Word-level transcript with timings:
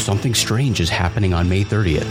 Something 0.00 0.32
strange 0.32 0.80
is 0.80 0.88
happening 0.88 1.34
on 1.34 1.46
May 1.46 1.62
30th. 1.62 2.08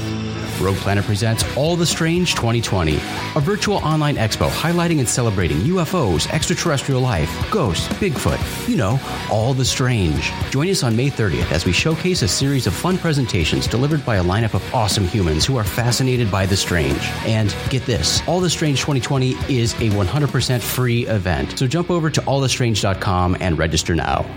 Rogue 0.62 0.78
Planet 0.78 1.06
presents 1.06 1.44
All 1.58 1.76
the 1.76 1.88
Strange 1.88 2.36
2020, 2.36 2.96
a 2.96 3.40
virtual 3.40 3.78
online 3.78 4.16
expo 4.16 4.48
highlighting 4.48 5.00
and 5.00 5.10
celebrating 5.10 5.58
UFOs, 5.60 6.30
extraterrestrial 6.30 7.02
life, 7.02 7.32
ghosts, 7.50 7.88
Bigfoot, 7.94 8.40
you 8.70 8.76
know, 8.76 9.00
all 9.32 9.56
the 9.56 9.66
strange. 9.66 10.32
Join 10.52 10.70
us 10.70 10.84
on 10.84 10.96
May 10.96 11.10
30th 11.10 11.52
as 11.52 11.66
we 11.66 11.72
showcase 11.72 12.22
a 12.22 12.28
series 12.28 12.68
of 12.68 12.76
fun 12.76 13.00
presentations 13.00 13.66
delivered 13.66 14.06
by 14.06 14.18
a 14.18 14.24
lineup 14.24 14.54
of 14.54 14.76
awesome 14.76 15.08
humans 15.08 15.46
who 15.46 15.58
are 15.58 15.64
fascinated 15.64 16.30
by 16.30 16.46
the 16.46 16.58
strange. 16.58 17.00
And 17.26 17.56
get 17.70 17.86
this, 17.88 18.22
All 18.28 18.40
the 18.40 18.52
Strange 18.52 18.82
2020 18.82 19.32
is 19.52 19.74
a 19.76 19.90
100% 19.90 20.62
free 20.62 21.08
event. 21.08 21.58
So 21.58 21.66
jump 21.66 21.90
over 21.90 22.12
to 22.12 22.22
allthestrange.com 22.22 23.38
and 23.40 23.58
register 23.58 23.96
now. 23.96 24.28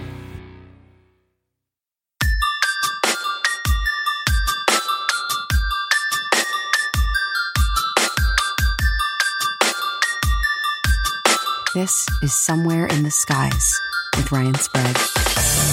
This 11.83 12.07
is 12.23 12.33
Somewhere 12.33 12.87
in 12.87 13.03
the 13.03 13.11
Skies 13.11 13.75
with 14.17 14.31
Ryan 14.31 14.55
Sprague. 14.55 15.72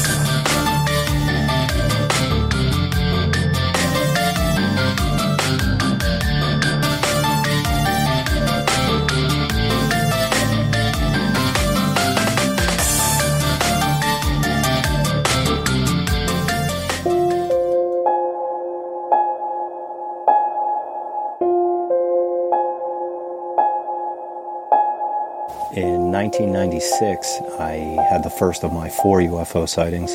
1996, 26.39 27.41
I 27.59 27.71
had 28.09 28.23
the 28.23 28.29
first 28.29 28.63
of 28.63 28.71
my 28.71 28.87
four 28.87 29.19
UFO 29.19 29.67
sightings, 29.67 30.11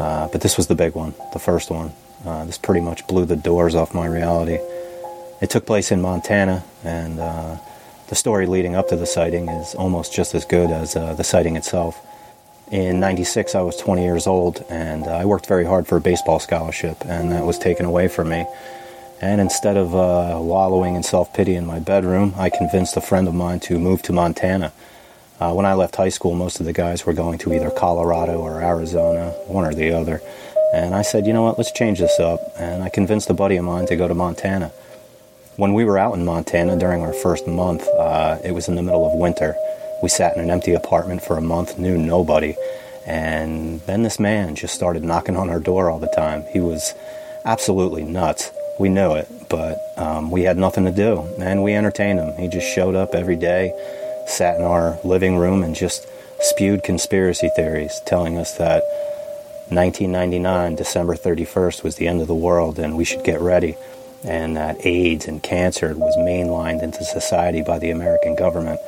uh, 0.00 0.28
but 0.32 0.40
this 0.40 0.56
was 0.56 0.66
the 0.66 0.74
big 0.74 0.96
one, 0.96 1.14
the 1.32 1.38
first 1.38 1.70
one. 1.70 1.92
Uh, 2.24 2.44
this 2.46 2.58
pretty 2.58 2.80
much 2.80 3.06
blew 3.06 3.24
the 3.24 3.36
doors 3.36 3.76
off 3.76 3.94
my 3.94 4.06
reality. 4.06 4.58
It 5.40 5.48
took 5.50 5.64
place 5.64 5.92
in 5.92 6.02
Montana, 6.02 6.64
and 6.82 7.20
uh, 7.20 7.58
the 8.08 8.16
story 8.16 8.46
leading 8.46 8.74
up 8.74 8.88
to 8.88 8.96
the 8.96 9.06
sighting 9.06 9.48
is 9.48 9.76
almost 9.76 10.12
just 10.12 10.34
as 10.34 10.44
good 10.44 10.70
as 10.70 10.96
uh, 10.96 11.14
the 11.14 11.22
sighting 11.22 11.54
itself. 11.54 12.04
In 12.72 12.98
96, 12.98 13.54
I 13.54 13.60
was 13.60 13.76
20 13.76 14.02
years 14.02 14.26
old, 14.26 14.64
and 14.68 15.04
I 15.04 15.26
worked 15.26 15.46
very 15.46 15.64
hard 15.64 15.86
for 15.86 15.96
a 15.96 16.00
baseball 16.00 16.40
scholarship, 16.40 17.04
and 17.04 17.30
that 17.30 17.44
was 17.44 17.56
taken 17.56 17.86
away 17.86 18.08
from 18.08 18.30
me. 18.30 18.46
And 19.20 19.40
instead 19.40 19.76
of 19.76 19.94
uh, 19.94 20.40
wallowing 20.40 20.96
in 20.96 21.04
self 21.04 21.32
pity 21.32 21.54
in 21.54 21.66
my 21.66 21.78
bedroom, 21.78 22.34
I 22.36 22.50
convinced 22.50 22.96
a 22.96 23.00
friend 23.00 23.28
of 23.28 23.34
mine 23.34 23.60
to 23.60 23.78
move 23.78 24.02
to 24.02 24.12
Montana. 24.12 24.72
Uh, 25.38 25.52
when 25.52 25.66
I 25.66 25.74
left 25.74 25.96
high 25.96 26.08
school, 26.08 26.34
most 26.34 26.60
of 26.60 26.66
the 26.66 26.72
guys 26.72 27.04
were 27.04 27.12
going 27.12 27.38
to 27.40 27.52
either 27.52 27.70
Colorado 27.70 28.40
or 28.40 28.62
Arizona, 28.62 29.30
one 29.46 29.66
or 29.66 29.74
the 29.74 29.92
other. 29.92 30.22
And 30.72 30.94
I 30.94 31.02
said, 31.02 31.26
you 31.26 31.32
know 31.32 31.42
what, 31.42 31.58
let's 31.58 31.72
change 31.72 31.98
this 31.98 32.18
up. 32.18 32.40
And 32.58 32.82
I 32.82 32.88
convinced 32.88 33.28
a 33.28 33.34
buddy 33.34 33.56
of 33.56 33.64
mine 33.64 33.86
to 33.86 33.96
go 33.96 34.08
to 34.08 34.14
Montana. 34.14 34.72
When 35.56 35.74
we 35.74 35.84
were 35.84 35.98
out 35.98 36.14
in 36.14 36.24
Montana 36.24 36.78
during 36.78 37.02
our 37.02 37.12
first 37.12 37.46
month, 37.46 37.86
uh, 37.88 38.38
it 38.44 38.52
was 38.52 38.68
in 38.68 38.76
the 38.76 38.82
middle 38.82 39.06
of 39.06 39.18
winter. 39.18 39.54
We 40.02 40.08
sat 40.08 40.36
in 40.36 40.42
an 40.42 40.50
empty 40.50 40.74
apartment 40.74 41.22
for 41.22 41.36
a 41.36 41.42
month, 41.42 41.78
knew 41.78 41.96
nobody. 41.98 42.54
And 43.06 43.80
then 43.82 44.02
this 44.02 44.18
man 44.18 44.54
just 44.54 44.74
started 44.74 45.04
knocking 45.04 45.36
on 45.36 45.48
our 45.48 45.60
door 45.60 45.90
all 45.90 45.98
the 45.98 46.08
time. 46.08 46.44
He 46.52 46.60
was 46.60 46.94
absolutely 47.44 48.04
nuts. 48.04 48.50
We 48.78 48.88
knew 48.88 49.14
it, 49.14 49.28
but 49.48 49.78
um, 49.96 50.30
we 50.30 50.42
had 50.42 50.58
nothing 50.58 50.84
to 50.84 50.92
do, 50.92 51.20
and 51.38 51.62
we 51.62 51.74
entertained 51.74 52.18
him. 52.18 52.36
He 52.36 52.48
just 52.48 52.66
showed 52.66 52.94
up 52.94 53.14
every 53.14 53.36
day, 53.36 53.72
sat 54.26 54.56
in 54.56 54.64
our 54.64 54.98
living 55.04 55.36
room, 55.38 55.62
and 55.62 55.74
just 55.74 56.06
spewed 56.40 56.82
conspiracy 56.82 57.50
theories, 57.56 58.00
telling 58.06 58.36
us 58.36 58.56
that 58.58 58.82
1999, 59.68 60.76
December 60.76 61.16
31st, 61.16 61.82
was 61.82 61.96
the 61.96 62.06
end 62.06 62.20
of 62.20 62.28
the 62.28 62.34
world, 62.34 62.78
and 62.78 62.96
we 62.96 63.04
should 63.04 63.24
get 63.24 63.40
ready, 63.40 63.76
and 64.24 64.56
that 64.56 64.84
AIDS 64.84 65.26
and 65.26 65.42
cancer 65.42 65.94
was 65.94 66.16
mainlined 66.18 66.82
into 66.82 67.04
society 67.04 67.62
by 67.62 67.78
the 67.78 67.90
American 67.90 68.36
government. 68.36 68.80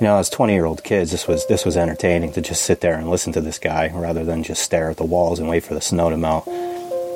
You 0.00 0.06
know, 0.06 0.18
as 0.18 0.30
20-year-old 0.30 0.84
kids, 0.84 1.10
this 1.10 1.26
was 1.26 1.46
this 1.48 1.64
was 1.64 1.76
entertaining 1.76 2.32
to 2.34 2.40
just 2.40 2.62
sit 2.62 2.80
there 2.80 2.94
and 2.94 3.10
listen 3.10 3.32
to 3.32 3.40
this 3.40 3.58
guy 3.58 3.90
rather 3.92 4.24
than 4.24 4.44
just 4.44 4.62
stare 4.62 4.90
at 4.90 4.96
the 4.96 5.04
walls 5.04 5.40
and 5.40 5.48
wait 5.48 5.64
for 5.64 5.74
the 5.74 5.80
snow 5.80 6.08
to 6.08 6.16
melt. 6.16 6.46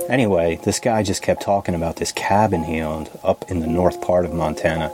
Anyway, 0.08 0.58
this 0.64 0.80
guy 0.80 1.02
just 1.02 1.22
kept 1.22 1.42
talking 1.42 1.76
about 1.76 1.96
this 1.96 2.10
cabin 2.12 2.64
he 2.64 2.80
owned 2.80 3.08
up 3.22 3.48
in 3.48 3.60
the 3.60 3.68
north 3.68 4.00
part 4.00 4.24
of 4.24 4.34
Montana. 4.34 4.92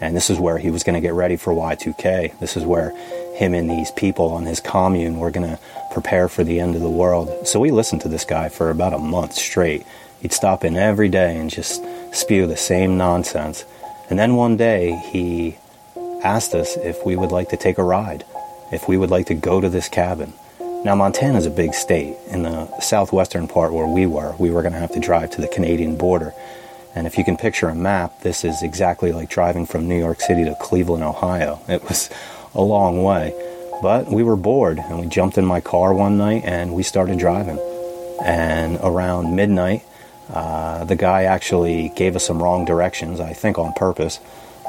And 0.00 0.16
this 0.16 0.30
is 0.30 0.38
where 0.38 0.58
he 0.58 0.70
was 0.70 0.82
going 0.82 0.94
to 0.94 1.00
get 1.00 1.14
ready 1.14 1.36
for 1.36 1.52
Y2K. 1.52 2.38
This 2.38 2.56
is 2.56 2.64
where 2.64 2.90
him 3.34 3.54
and 3.54 3.68
these 3.70 3.90
people 3.92 4.26
on 4.26 4.44
his 4.44 4.60
commune 4.60 5.18
were 5.18 5.30
going 5.30 5.48
to 5.48 5.58
prepare 5.92 6.28
for 6.28 6.44
the 6.44 6.60
end 6.60 6.74
of 6.74 6.82
the 6.82 6.90
world. 6.90 7.46
So 7.46 7.60
we 7.60 7.70
listened 7.70 8.02
to 8.02 8.08
this 8.08 8.24
guy 8.24 8.48
for 8.48 8.70
about 8.70 8.92
a 8.92 8.98
month 8.98 9.34
straight. 9.34 9.86
He'd 10.20 10.32
stop 10.32 10.64
in 10.64 10.76
every 10.76 11.08
day 11.08 11.36
and 11.38 11.50
just 11.50 11.82
spew 12.12 12.46
the 12.46 12.56
same 12.56 12.96
nonsense. 12.96 13.64
And 14.10 14.18
then 14.18 14.36
one 14.36 14.56
day 14.56 15.00
he 15.12 15.56
asked 16.22 16.54
us 16.54 16.76
if 16.76 17.04
we 17.04 17.16
would 17.16 17.32
like 17.32 17.50
to 17.50 17.56
take 17.56 17.78
a 17.78 17.84
ride, 17.84 18.24
if 18.72 18.88
we 18.88 18.96
would 18.96 19.10
like 19.10 19.26
to 19.26 19.34
go 19.34 19.60
to 19.60 19.68
this 19.68 19.88
cabin. 19.88 20.32
Now, 20.84 20.94
Montana's 20.94 21.46
a 21.46 21.50
big 21.50 21.72
state. 21.72 22.14
In 22.28 22.42
the 22.42 22.80
southwestern 22.80 23.48
part 23.48 23.72
where 23.72 23.86
we 23.86 24.04
were, 24.04 24.34
we 24.38 24.50
were 24.50 24.60
going 24.60 24.74
to 24.74 24.78
have 24.78 24.92
to 24.92 25.00
drive 25.00 25.30
to 25.30 25.40
the 25.40 25.48
Canadian 25.48 25.96
border. 25.96 26.34
And 26.94 27.06
if 27.06 27.18
you 27.18 27.24
can 27.24 27.36
picture 27.36 27.68
a 27.68 27.74
map, 27.74 28.20
this 28.20 28.44
is 28.44 28.62
exactly 28.62 29.12
like 29.12 29.28
driving 29.28 29.66
from 29.66 29.88
New 29.88 29.98
York 29.98 30.20
City 30.20 30.44
to 30.44 30.54
Cleveland, 30.60 31.02
Ohio. 31.02 31.60
It 31.68 31.82
was 31.88 32.08
a 32.54 32.62
long 32.62 33.02
way. 33.02 33.34
But 33.82 34.06
we 34.06 34.22
were 34.22 34.36
bored, 34.36 34.78
and 34.78 35.00
we 35.00 35.06
jumped 35.06 35.36
in 35.36 35.44
my 35.44 35.60
car 35.60 35.92
one 35.92 36.16
night 36.16 36.42
and 36.44 36.72
we 36.72 36.82
started 36.82 37.18
driving. 37.18 37.58
And 38.24 38.78
around 38.80 39.34
midnight, 39.34 39.82
uh, 40.30 40.84
the 40.84 40.96
guy 40.96 41.24
actually 41.24 41.90
gave 41.96 42.14
us 42.16 42.24
some 42.24 42.42
wrong 42.42 42.64
directions, 42.64 43.18
I 43.20 43.32
think 43.32 43.58
on 43.58 43.72
purpose. 43.72 44.20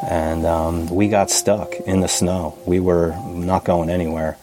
And 0.09 0.45
um, 0.45 0.89
we 0.89 1.07
got 1.07 1.29
stuck 1.29 1.73
in 1.85 2.01
the 2.01 2.07
snow. 2.07 2.57
We 2.65 2.79
were 2.79 3.15
not 3.27 3.63
going 3.63 3.89
anywhere. 3.89 4.37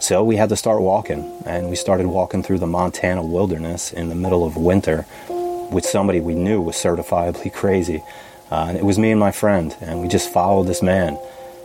So 0.00 0.22
we 0.22 0.36
had 0.36 0.48
to 0.50 0.56
start 0.56 0.82
walking, 0.82 1.42
and 1.46 1.70
we 1.70 1.76
started 1.76 2.06
walking 2.06 2.42
through 2.42 2.58
the 2.58 2.66
Montana 2.66 3.22
wilderness 3.22 3.92
in 3.92 4.08
the 4.08 4.14
middle 4.14 4.44
of 4.44 4.56
winter 4.56 5.06
with 5.70 5.84
somebody 5.84 6.20
we 6.20 6.34
knew 6.34 6.60
was 6.60 6.76
certifiably 6.76 7.52
crazy. 7.52 8.02
Uh, 8.50 8.66
and 8.68 8.78
it 8.78 8.84
was 8.84 8.98
me 8.98 9.10
and 9.10 9.20
my 9.20 9.30
friend, 9.30 9.76
and 9.80 10.00
we 10.00 10.08
just 10.08 10.32
followed 10.32 10.64
this 10.64 10.82
man 10.82 11.18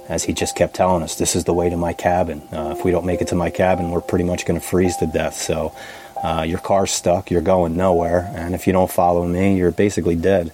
as 0.10 0.24
he 0.26 0.34
just 0.34 0.56
kept 0.56 0.76
telling 0.76 1.02
us, 1.02 1.16
This 1.16 1.36
is 1.36 1.46
the 1.46 1.54
way 1.54 1.70
to 1.70 1.78
my 1.78 1.94
cabin. 1.94 2.42
Uh, 2.52 2.76
if 2.78 2.84
we 2.84 2.92
don't 2.92 3.06
make 3.06 3.22
it 3.22 3.30
to 3.30 3.36
my 3.36 3.50
cabin, 3.50 3.92
we're 3.92 4.02
pretty 4.02 4.26
much 4.26 4.46
going 4.46 4.60
to 4.60 4.66
freeze 4.66 4.98
to 4.98 5.08
death. 5.08 5.36
So 5.36 5.74
uh, 6.22 6.44
your 6.48 6.60
car's 6.60 6.92
stuck, 6.92 7.32
you're 7.32 7.42
going 7.42 7.78
nowhere, 7.78 8.32
and 8.36 8.54
if 8.54 8.68
you 8.68 8.74
don't 8.74 8.92
follow 8.92 9.26
me, 9.26 9.58
you're 9.58 9.72
basically 9.72 10.16
dead. 10.16 10.52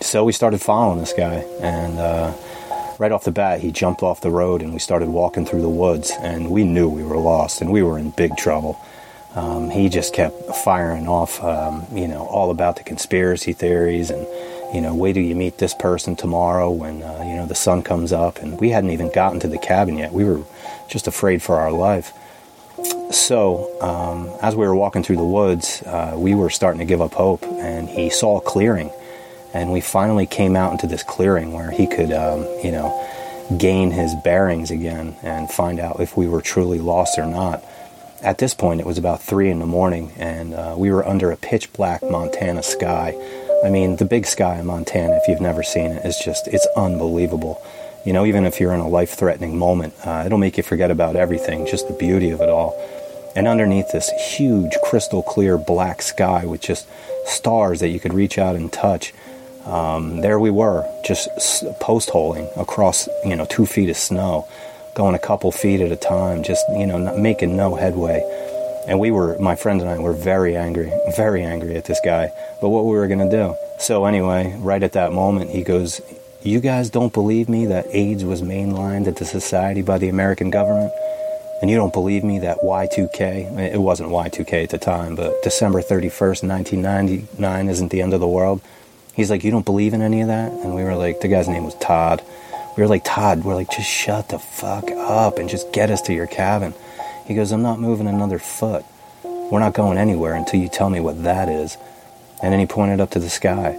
So 0.00 0.24
we 0.24 0.32
started 0.32 0.60
following 0.60 1.00
this 1.00 1.12
guy, 1.12 1.44
and 1.60 1.98
uh, 1.98 2.32
right 2.98 3.12
off 3.12 3.24
the 3.24 3.30
bat, 3.30 3.60
he 3.60 3.70
jumped 3.70 4.02
off 4.02 4.20
the 4.20 4.30
road 4.30 4.62
and 4.62 4.72
we 4.72 4.78
started 4.78 5.08
walking 5.08 5.46
through 5.46 5.62
the 5.62 5.68
woods, 5.68 6.12
and 6.20 6.50
we 6.50 6.64
knew 6.64 6.88
we 6.88 7.02
were 7.02 7.16
lost 7.16 7.60
and 7.60 7.70
we 7.70 7.82
were 7.82 7.98
in 7.98 8.10
big 8.10 8.36
trouble. 8.36 8.80
Um, 9.36 9.70
he 9.70 9.88
just 9.88 10.14
kept 10.14 10.56
firing 10.64 11.06
off, 11.06 11.42
um, 11.44 11.86
you 11.92 12.08
know, 12.08 12.26
all 12.26 12.50
about 12.50 12.76
the 12.76 12.82
conspiracy 12.82 13.52
theories 13.52 14.10
and, 14.10 14.26
you 14.74 14.80
know, 14.80 14.94
wait 14.94 15.12
till 15.12 15.22
you 15.22 15.36
meet 15.36 15.58
this 15.58 15.74
person 15.74 16.16
tomorrow 16.16 16.70
when, 16.70 17.02
uh, 17.02 17.22
you 17.26 17.36
know, 17.36 17.46
the 17.46 17.54
sun 17.54 17.82
comes 17.82 18.12
up. 18.12 18.38
And 18.38 18.58
we 18.58 18.70
hadn't 18.70 18.90
even 18.90 19.12
gotten 19.12 19.38
to 19.40 19.48
the 19.48 19.58
cabin 19.58 19.98
yet. 19.98 20.12
We 20.12 20.24
were 20.24 20.42
just 20.88 21.06
afraid 21.06 21.42
for 21.42 21.60
our 21.60 21.70
life. 21.70 22.12
So, 23.10 23.70
um, 23.80 24.28
as 24.42 24.56
we 24.56 24.66
were 24.66 24.74
walking 24.74 25.02
through 25.02 25.16
the 25.16 25.24
woods, 25.24 25.82
uh, 25.82 26.14
we 26.16 26.34
were 26.34 26.50
starting 26.50 26.80
to 26.80 26.84
give 26.84 27.00
up 27.00 27.14
hope, 27.14 27.44
and 27.44 27.88
he 27.88 28.10
saw 28.10 28.38
a 28.38 28.40
clearing 28.40 28.90
and 29.56 29.72
we 29.72 29.80
finally 29.80 30.26
came 30.26 30.54
out 30.54 30.72
into 30.72 30.86
this 30.86 31.02
clearing 31.02 31.52
where 31.52 31.70
he 31.70 31.86
could, 31.86 32.12
um, 32.12 32.42
you 32.62 32.70
know, 32.70 32.92
gain 33.58 33.90
his 33.90 34.14
bearings 34.22 34.70
again 34.70 35.16
and 35.22 35.50
find 35.50 35.80
out 35.80 35.98
if 35.98 36.14
we 36.14 36.28
were 36.28 36.42
truly 36.42 36.78
lost 36.78 37.18
or 37.18 37.24
not. 37.24 37.64
At 38.22 38.38
this 38.38 38.54
point, 38.54 38.80
it 38.80 38.86
was 38.86 38.98
about 38.98 39.22
three 39.22 39.50
in 39.50 39.58
the 39.58 39.66
morning, 39.66 40.12
and 40.16 40.54
uh, 40.54 40.74
we 40.76 40.90
were 40.90 41.06
under 41.06 41.30
a 41.30 41.36
pitch 41.36 41.72
black 41.72 42.02
Montana 42.02 42.62
sky. 42.62 43.14
I 43.64 43.70
mean, 43.70 43.96
the 43.96 44.04
big 44.04 44.26
sky 44.26 44.58
in 44.58 44.66
Montana, 44.66 45.16
if 45.16 45.28
you've 45.28 45.40
never 45.40 45.62
seen 45.62 45.90
it, 45.90 46.04
is 46.04 46.18
just, 46.18 46.48
it's 46.48 46.66
unbelievable. 46.76 47.62
You 48.04 48.12
know, 48.12 48.24
even 48.24 48.44
if 48.44 48.60
you're 48.60 48.72
in 48.72 48.80
a 48.80 48.88
life 48.88 49.10
threatening 49.10 49.58
moment, 49.58 49.94
uh, 50.04 50.22
it'll 50.24 50.38
make 50.38 50.56
you 50.56 50.62
forget 50.62 50.90
about 50.90 51.16
everything, 51.16 51.66
just 51.66 51.88
the 51.88 51.94
beauty 51.94 52.30
of 52.30 52.40
it 52.40 52.48
all. 52.48 52.74
And 53.34 53.46
underneath 53.48 53.92
this 53.92 54.08
huge, 54.10 54.72
crystal 54.84 55.22
clear 55.22 55.58
black 55.58 56.00
sky 56.02 56.46
with 56.46 56.60
just 56.60 56.86
stars 57.26 57.80
that 57.80 57.88
you 57.88 58.00
could 58.00 58.14
reach 58.14 58.38
out 58.38 58.56
and 58.56 58.72
touch, 58.72 59.12
um, 59.66 60.20
there 60.20 60.38
we 60.38 60.50
were, 60.50 60.86
just 61.04 61.28
post 61.80 62.10
holing 62.10 62.48
across, 62.56 63.08
you 63.24 63.34
know, 63.34 63.44
two 63.44 63.66
feet 63.66 63.90
of 63.90 63.96
snow, 63.96 64.46
going 64.96 65.14
a 65.14 65.18
couple 65.18 65.52
feet 65.52 65.80
at 65.80 65.92
a 65.92 65.96
time, 65.96 66.42
just, 66.42 66.64
you 66.70 66.86
know, 66.86 66.96
not 66.96 67.18
making 67.18 67.54
no 67.54 67.76
headway. 67.76 68.24
And 68.88 68.98
we 68.98 69.10
were, 69.10 69.38
my 69.38 69.54
friends 69.54 69.82
and 69.82 69.90
I 69.90 69.98
were 69.98 70.14
very 70.14 70.56
angry, 70.56 70.90
very 71.14 71.42
angry 71.42 71.76
at 71.76 71.84
this 71.84 72.00
guy, 72.02 72.32
but 72.62 72.70
what 72.70 72.86
we 72.86 72.92
were 72.92 73.06
going 73.06 73.28
to 73.28 73.30
do. 73.30 73.54
So, 73.78 74.06
anyway, 74.06 74.56
right 74.58 74.82
at 74.82 74.92
that 74.92 75.12
moment, 75.12 75.50
he 75.50 75.62
goes, 75.62 76.00
You 76.42 76.60
guys 76.60 76.88
don't 76.88 77.12
believe 77.12 77.48
me 77.48 77.66
that 77.66 77.86
AIDS 77.90 78.24
was 78.24 78.40
mainlined 78.40 79.06
into 79.06 79.26
society 79.26 79.82
by 79.82 79.98
the 79.98 80.08
American 80.08 80.50
government? 80.50 80.92
And 81.60 81.70
you 81.70 81.76
don't 81.76 81.92
believe 81.92 82.24
me 82.24 82.38
that 82.40 82.58
Y2K, 82.58 83.72
it 83.74 83.78
wasn't 83.78 84.10
Y2K 84.10 84.64
at 84.64 84.70
the 84.70 84.78
time, 84.78 85.14
but 85.14 85.42
December 85.42 85.82
31st, 85.82 86.48
1999 86.48 87.68
isn't 87.68 87.90
the 87.90 88.02
end 88.02 88.14
of 88.14 88.20
the 88.20 88.28
world? 88.28 88.62
He's 89.14 89.30
like, 89.30 89.44
You 89.44 89.50
don't 89.50 89.64
believe 89.66 89.92
in 89.92 90.00
any 90.00 90.22
of 90.22 90.28
that? 90.28 90.52
And 90.52 90.74
we 90.74 90.84
were 90.84 90.96
like, 90.96 91.20
The 91.20 91.28
guy's 91.28 91.48
name 91.48 91.64
was 91.64 91.74
Todd. 91.74 92.22
We 92.76 92.82
were 92.82 92.88
like, 92.88 93.04
Todd, 93.04 93.44
we're 93.44 93.54
like, 93.54 93.70
Just 93.70 93.88
shut 93.88 94.28
the 94.28 94.38
fuck 94.38 94.90
up 94.90 95.38
and 95.38 95.48
just 95.48 95.72
get 95.72 95.90
us 95.90 96.02
to 96.02 96.14
your 96.14 96.26
cabin. 96.26 96.74
He 97.26 97.34
goes, 97.34 97.52
I'm 97.52 97.62
not 97.62 97.80
moving 97.80 98.06
another 98.06 98.38
foot. 98.38 98.84
We're 99.24 99.60
not 99.60 99.74
going 99.74 99.98
anywhere 99.98 100.34
until 100.34 100.60
you 100.60 100.68
tell 100.68 100.90
me 100.90 101.00
what 101.00 101.22
that 101.24 101.48
is. 101.48 101.76
And 102.42 102.52
then 102.52 102.60
he 102.60 102.66
pointed 102.66 103.00
up 103.00 103.10
to 103.12 103.18
the 103.18 103.30
sky. 103.30 103.78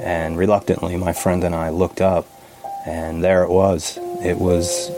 And 0.00 0.38
reluctantly, 0.38 0.96
my 0.96 1.12
friend 1.12 1.42
and 1.42 1.54
I 1.54 1.70
looked 1.70 2.00
up, 2.00 2.26
and 2.86 3.24
there 3.24 3.42
it 3.42 3.50
was. 3.50 3.98
It 4.22 4.38
was 4.38 4.90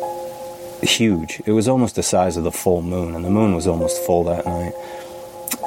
huge. 0.83 1.41
It 1.47 1.53
was 1.53 1.69
almost 1.69 1.97
the 1.97 2.03
size 2.03 2.37
of 2.37 2.45
the 2.45 2.53
full 2.53 2.83
moon, 2.83 3.15
and 3.15 3.25
the 3.25 3.31
moon 3.31 3.55
was 3.55 3.67
almost 3.67 4.05
full 4.05 4.25
that 4.25 4.45
night. 4.45 4.75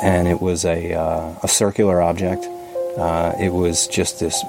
And 0.02 0.28
it 0.28 0.40
was 0.40 0.66
a, 0.66 0.94
uh, 0.94 1.36
a 1.42 1.48
circular 1.48 2.02
object 2.02 2.46
uh, 2.98 3.34
it 3.40 3.52
was 3.52 3.88
just 3.88 4.20
this 4.20 4.44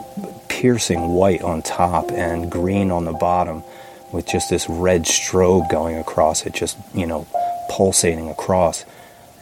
piercing 0.54 1.08
white 1.08 1.42
on 1.42 1.60
top 1.62 2.12
and 2.12 2.50
green 2.50 2.92
on 2.92 3.04
the 3.04 3.12
bottom 3.12 3.64
with 4.12 4.24
just 4.24 4.48
this 4.48 4.68
red 4.68 5.02
strobe 5.02 5.68
going 5.68 5.96
across 5.96 6.46
it, 6.46 6.54
just, 6.54 6.78
you 6.94 7.06
know, 7.06 7.26
pulsating 7.68 8.28
across. 8.28 8.84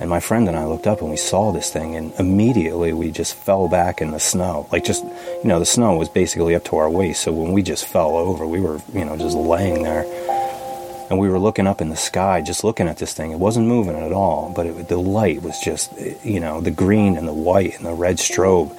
And 0.00 0.08
my 0.08 0.20
friend 0.20 0.48
and 0.48 0.56
I 0.56 0.64
looked 0.64 0.86
up 0.86 1.02
and 1.02 1.10
we 1.10 1.18
saw 1.18 1.52
this 1.52 1.70
thing, 1.70 1.96
and 1.96 2.14
immediately 2.18 2.94
we 2.94 3.10
just 3.10 3.34
fell 3.34 3.68
back 3.68 4.00
in 4.00 4.10
the 4.10 4.18
snow. 4.18 4.66
Like, 4.72 4.84
just, 4.84 5.04
you 5.04 5.44
know, 5.44 5.58
the 5.58 5.66
snow 5.66 5.96
was 5.96 6.08
basically 6.08 6.54
up 6.54 6.64
to 6.66 6.76
our 6.76 6.88
waist. 6.88 7.22
So 7.22 7.30
when 7.30 7.52
we 7.52 7.62
just 7.62 7.84
fell 7.84 8.16
over, 8.16 8.46
we 8.46 8.60
were, 8.60 8.80
you 8.94 9.04
know, 9.04 9.18
just 9.18 9.36
laying 9.36 9.82
there. 9.82 10.04
And 11.10 11.18
we 11.18 11.28
were 11.28 11.38
looking 11.38 11.66
up 11.66 11.82
in 11.82 11.90
the 11.90 11.96
sky, 11.96 12.40
just 12.40 12.64
looking 12.64 12.88
at 12.88 12.96
this 12.96 13.12
thing. 13.12 13.32
It 13.32 13.38
wasn't 13.38 13.66
moving 13.66 13.96
at 13.96 14.12
all, 14.12 14.50
but 14.56 14.64
it, 14.64 14.88
the 14.88 14.96
light 14.96 15.42
was 15.42 15.60
just, 15.60 15.92
you 16.24 16.40
know, 16.40 16.62
the 16.62 16.70
green 16.70 17.18
and 17.18 17.28
the 17.28 17.34
white 17.34 17.76
and 17.76 17.84
the 17.84 17.92
red 17.92 18.16
strobe 18.16 18.74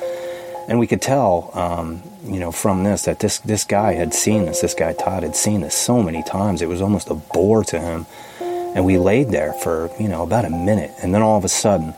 and 0.67 0.79
we 0.79 0.87
could 0.87 1.01
tell, 1.01 1.51
um, 1.53 2.01
you 2.23 2.39
know, 2.39 2.51
from 2.51 2.83
this 2.83 3.03
that 3.03 3.19
this 3.19 3.39
this 3.39 3.63
guy 3.63 3.93
had 3.93 4.13
seen 4.13 4.45
this. 4.45 4.61
This 4.61 4.73
guy 4.73 4.93
Todd 4.93 5.23
had 5.23 5.35
seen 5.35 5.61
this 5.61 5.75
so 5.75 6.01
many 6.01 6.23
times. 6.23 6.61
It 6.61 6.69
was 6.69 6.81
almost 6.81 7.09
a 7.09 7.15
bore 7.15 7.63
to 7.65 7.79
him. 7.79 8.05
And 8.41 8.85
we 8.85 8.97
laid 8.97 9.29
there 9.29 9.53
for 9.53 9.91
you 9.99 10.07
know 10.07 10.23
about 10.23 10.45
a 10.45 10.49
minute, 10.49 10.91
and 11.01 11.13
then 11.13 11.21
all 11.21 11.37
of 11.37 11.45
a 11.45 11.49
sudden, 11.49 11.93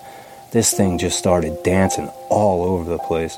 this 0.52 0.74
thing 0.74 0.98
just 0.98 1.18
started 1.18 1.64
dancing 1.64 2.10
all 2.30 2.66
over 2.66 2.90
the 2.90 2.98
place. 2.98 3.38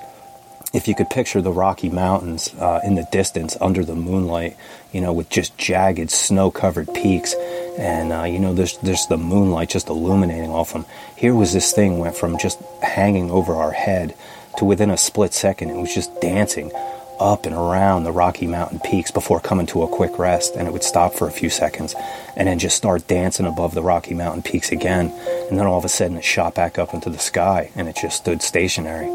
If 0.73 0.87
you 0.87 0.95
could 0.95 1.09
picture 1.09 1.41
the 1.41 1.51
Rocky 1.51 1.89
Mountains 1.89 2.53
uh, 2.55 2.81
in 2.83 2.95
the 2.95 3.07
distance 3.11 3.55
under 3.61 3.85
the 3.85 3.95
moonlight, 3.95 4.57
you 4.91 5.01
know, 5.01 5.13
with 5.13 5.29
just 5.29 5.57
jagged 5.57 6.11
snow-covered 6.11 6.93
peaks, 6.93 7.35
and 7.77 8.11
uh, 8.11 8.23
you 8.23 8.39
know, 8.39 8.55
there's 8.55 8.77
there's 8.79 9.05
the 9.05 9.17
moonlight 9.17 9.69
just 9.69 9.87
illuminating 9.87 10.49
off 10.49 10.73
them. 10.73 10.85
Here 11.15 11.35
was 11.35 11.53
this 11.53 11.71
thing 11.73 11.99
went 11.99 12.15
from 12.15 12.39
just 12.39 12.59
hanging 12.81 13.29
over 13.29 13.53
our 13.53 13.71
head 13.71 14.15
to 14.57 14.65
within 14.65 14.89
a 14.89 14.97
split 14.97 15.33
second, 15.33 15.69
it 15.69 15.77
was 15.77 15.93
just 15.93 16.19
dancing 16.19 16.71
up 17.19 17.45
and 17.45 17.55
around 17.55 18.03
the 18.03 18.11
Rocky 18.11 18.45
Mountain 18.45 18.79
peaks 18.79 19.11
before 19.11 19.39
coming 19.39 19.65
to 19.67 19.83
a 19.83 19.87
quick 19.87 20.19
rest. 20.19 20.55
And 20.55 20.67
it 20.67 20.71
would 20.71 20.83
stop 20.83 21.13
for 21.13 21.27
a 21.27 21.31
few 21.31 21.49
seconds 21.49 21.95
and 22.35 22.47
then 22.47 22.59
just 22.59 22.77
start 22.77 23.07
dancing 23.07 23.45
above 23.45 23.73
the 23.73 23.81
Rocky 23.81 24.13
Mountain 24.13 24.43
peaks 24.43 24.71
again. 24.71 25.11
And 25.49 25.57
then 25.57 25.65
all 25.65 25.79
of 25.79 25.85
a 25.85 25.89
sudden 25.89 26.17
it 26.17 26.23
shot 26.23 26.55
back 26.55 26.77
up 26.77 26.93
into 26.93 27.09
the 27.09 27.19
sky 27.19 27.71
and 27.75 27.87
it 27.87 27.95
just 27.95 28.17
stood 28.17 28.41
stationary. 28.41 29.07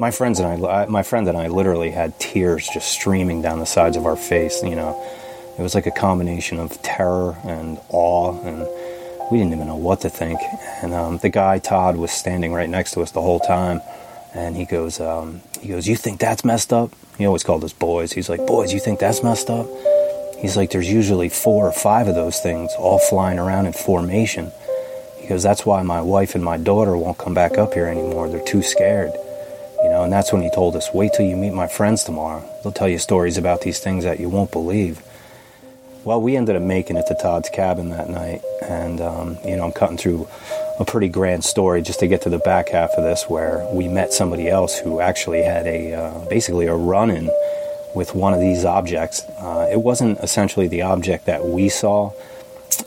My 0.00 0.10
friends 0.10 0.40
and 0.40 0.66
I, 0.66 0.86
my 0.86 1.02
friend 1.02 1.28
and 1.28 1.36
I 1.36 1.48
literally 1.48 1.90
had 1.90 2.18
tears 2.18 2.68
just 2.72 2.90
streaming 2.90 3.42
down 3.42 3.58
the 3.58 3.66
sides 3.66 3.96
of 3.96 4.06
our 4.06 4.16
face. 4.16 4.62
You 4.62 4.74
know, 4.74 5.00
it 5.58 5.62
was 5.62 5.74
like 5.74 5.86
a 5.86 5.90
combination 5.90 6.58
of 6.58 6.80
terror 6.80 7.36
and 7.44 7.78
awe, 7.90 8.40
and 8.44 8.66
we 9.30 9.36
didn't 9.38 9.52
even 9.52 9.66
know 9.66 9.76
what 9.76 10.00
to 10.00 10.08
think. 10.08 10.40
And 10.82 10.94
um, 10.94 11.18
the 11.18 11.28
guy 11.28 11.58
Todd 11.58 11.96
was 11.96 12.12
standing 12.12 12.54
right 12.54 12.68
next 12.68 12.92
to 12.92 13.02
us 13.02 13.10
the 13.10 13.20
whole 13.20 13.40
time 13.40 13.82
and 14.34 14.56
he 14.56 14.64
goes, 14.64 15.00
um, 15.00 15.40
he 15.60 15.68
goes, 15.68 15.88
you 15.88 15.96
think 15.96 16.20
that's 16.20 16.44
messed 16.44 16.72
up? 16.72 16.92
He 17.18 17.26
always 17.26 17.44
called 17.44 17.64
us 17.64 17.72
boys. 17.72 18.12
He's 18.12 18.28
like, 18.28 18.46
boys, 18.46 18.72
you 18.72 18.80
think 18.80 19.00
that's 19.00 19.22
messed 19.22 19.50
up? 19.50 19.66
He's 20.38 20.56
like, 20.56 20.70
there's 20.70 20.90
usually 20.90 21.28
four 21.28 21.66
or 21.66 21.72
five 21.72 22.08
of 22.08 22.14
those 22.14 22.40
things 22.40 22.70
all 22.78 22.98
flying 22.98 23.38
around 23.38 23.66
in 23.66 23.72
formation. 23.72 24.50
He 25.18 25.28
goes, 25.28 25.42
that's 25.42 25.66
why 25.66 25.82
my 25.82 26.00
wife 26.00 26.34
and 26.34 26.42
my 26.42 26.56
daughter 26.56 26.96
won't 26.96 27.18
come 27.18 27.34
back 27.34 27.58
up 27.58 27.74
here 27.74 27.86
anymore. 27.86 28.28
They're 28.28 28.44
too 28.44 28.62
scared. 28.62 29.12
You 29.82 29.88
know, 29.88 30.04
and 30.04 30.12
that's 30.12 30.32
when 30.32 30.42
he 30.42 30.50
told 30.50 30.76
us, 30.76 30.92
wait 30.92 31.12
till 31.14 31.26
you 31.26 31.36
meet 31.36 31.52
my 31.52 31.66
friends 31.66 32.04
tomorrow. 32.04 32.42
They'll 32.62 32.72
tell 32.72 32.88
you 32.88 32.98
stories 32.98 33.38
about 33.38 33.62
these 33.62 33.80
things 33.80 34.04
that 34.04 34.20
you 34.20 34.28
won't 34.28 34.50
believe. 34.50 35.02
Well, 36.04 36.20
we 36.20 36.36
ended 36.36 36.56
up 36.56 36.62
making 36.62 36.96
it 36.96 37.06
to 37.08 37.14
Todd's 37.14 37.50
cabin 37.50 37.90
that 37.90 38.08
night, 38.08 38.42
and 38.62 39.00
um, 39.00 39.38
you 39.44 39.56
know, 39.56 39.64
I'm 39.64 39.72
cutting 39.72 39.98
through 39.98 40.28
a 40.80 40.84
pretty 40.84 41.08
grand 41.08 41.44
story 41.44 41.82
just 41.82 42.00
to 42.00 42.08
get 42.08 42.22
to 42.22 42.30
the 42.30 42.38
back 42.38 42.70
half 42.70 42.90
of 42.92 43.04
this, 43.04 43.24
where 43.28 43.68
we 43.74 43.86
met 43.86 44.14
somebody 44.14 44.48
else 44.48 44.78
who 44.78 44.98
actually 44.98 45.42
had 45.42 45.66
a 45.66 45.94
uh, 45.94 46.24
basically 46.30 46.66
a 46.66 46.74
run-in 46.74 47.30
with 47.94 48.14
one 48.14 48.32
of 48.32 48.40
these 48.40 48.64
objects. 48.64 49.20
Uh, 49.38 49.68
it 49.70 49.82
wasn't 49.82 50.18
essentially 50.20 50.68
the 50.68 50.80
object 50.80 51.26
that 51.26 51.44
we 51.44 51.68
saw, 51.68 52.10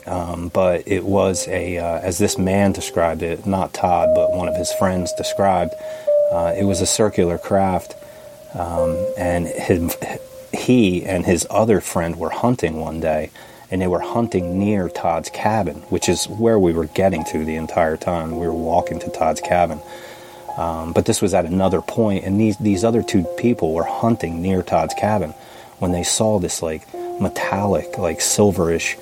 um, 0.07 0.49
but 0.49 0.87
it 0.87 1.05
was 1.05 1.47
a, 1.47 1.77
uh, 1.77 1.99
as 1.99 2.17
this 2.17 2.37
man 2.37 2.71
described 2.71 3.21
it, 3.21 3.45
not 3.45 3.73
Todd, 3.73 4.09
but 4.15 4.31
one 4.31 4.47
of 4.47 4.55
his 4.55 4.73
friends 4.73 5.13
described. 5.13 5.73
Uh, 6.31 6.51
it 6.57 6.63
was 6.63 6.81
a 6.81 6.87
circular 6.87 7.37
craft, 7.37 7.95
um, 8.55 8.97
and 9.17 9.45
his, 9.45 9.95
he 10.51 11.05
and 11.05 11.27
his 11.27 11.45
other 11.51 11.79
friend 11.79 12.15
were 12.15 12.31
hunting 12.31 12.79
one 12.79 12.99
day 12.99 13.29
and 13.73 13.81
they 13.81 13.87
were 13.87 13.99
hunting 13.99 14.59
near 14.59 14.87
Todd's 14.87 15.31
cabin, 15.31 15.77
which 15.89 16.07
is 16.07 16.29
where 16.29 16.59
we 16.59 16.73
were 16.73 16.85
getting 16.85 17.23
to 17.25 17.43
the 17.43 17.55
entire 17.55 17.97
time. 17.97 18.37
We 18.37 18.45
were 18.45 18.53
walking 18.53 18.99
to 18.99 19.09
Todd's 19.09 19.41
cabin. 19.41 19.81
Um, 20.55 20.93
but 20.93 21.07
this 21.07 21.23
was 21.23 21.33
at 21.33 21.45
another 21.45 21.81
point, 21.81 22.23
and 22.23 22.39
these, 22.39 22.55
these 22.57 22.83
other 22.83 23.01
two 23.01 23.23
people 23.35 23.73
were 23.73 23.83
hunting 23.83 24.43
near 24.43 24.61
Todd's 24.61 24.93
cabin 24.93 25.31
when 25.79 25.91
they 25.91 26.03
saw 26.03 26.37
this 26.37 26.61
like 26.61 26.87
metallic, 27.19 27.97
like 27.97 28.19
silverish, 28.19 28.95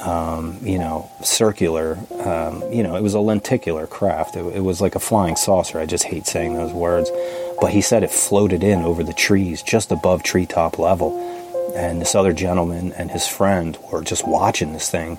um, 0.00 0.58
you 0.62 0.78
know, 0.78 1.10
circular, 1.22 1.98
um, 2.24 2.72
you 2.72 2.82
know, 2.82 2.96
it 2.96 3.02
was 3.02 3.12
a 3.12 3.20
lenticular 3.20 3.86
craft. 3.86 4.34
It, 4.34 4.56
it 4.56 4.60
was 4.60 4.80
like 4.80 4.94
a 4.94 4.98
flying 4.98 5.36
saucer. 5.36 5.78
I 5.78 5.84
just 5.84 6.04
hate 6.04 6.26
saying 6.26 6.54
those 6.54 6.72
words. 6.72 7.10
But 7.60 7.72
he 7.72 7.82
said 7.82 8.02
it 8.02 8.10
floated 8.10 8.64
in 8.64 8.80
over 8.80 9.04
the 9.04 9.12
trees 9.12 9.62
just 9.62 9.92
above 9.92 10.22
treetop 10.22 10.78
level 10.78 11.39
and 11.74 12.00
this 12.00 12.14
other 12.14 12.32
gentleman 12.32 12.92
and 12.92 13.10
his 13.10 13.26
friend 13.26 13.76
were 13.90 14.02
just 14.02 14.26
watching 14.26 14.72
this 14.72 14.90
thing, 14.90 15.18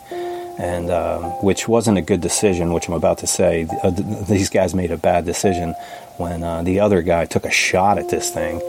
and 0.60 0.90
um, 0.90 1.24
which 1.44 1.68
wasn't 1.68 1.98
a 1.98 2.02
good 2.02 2.22
decision. 2.22 2.74
Which 2.74 2.88
I'm 2.88 2.94
about 2.94 3.20
to 3.20 3.28
say, 3.28 3.68
uh, 3.84 3.90
these 3.92 4.50
guys 4.50 4.74
made 4.74 4.92
a 4.92 4.98
bad 4.98 5.26
decision 5.26 5.74
when 6.18 6.44
uh, 6.44 6.64
the 6.64 6.80
other 6.80 7.02
guy 7.02 7.26
took 7.26 7.46
a 7.46 7.52
shot 7.52 7.98
at 7.98 8.10
this 8.10 8.30
thing. 8.30 8.62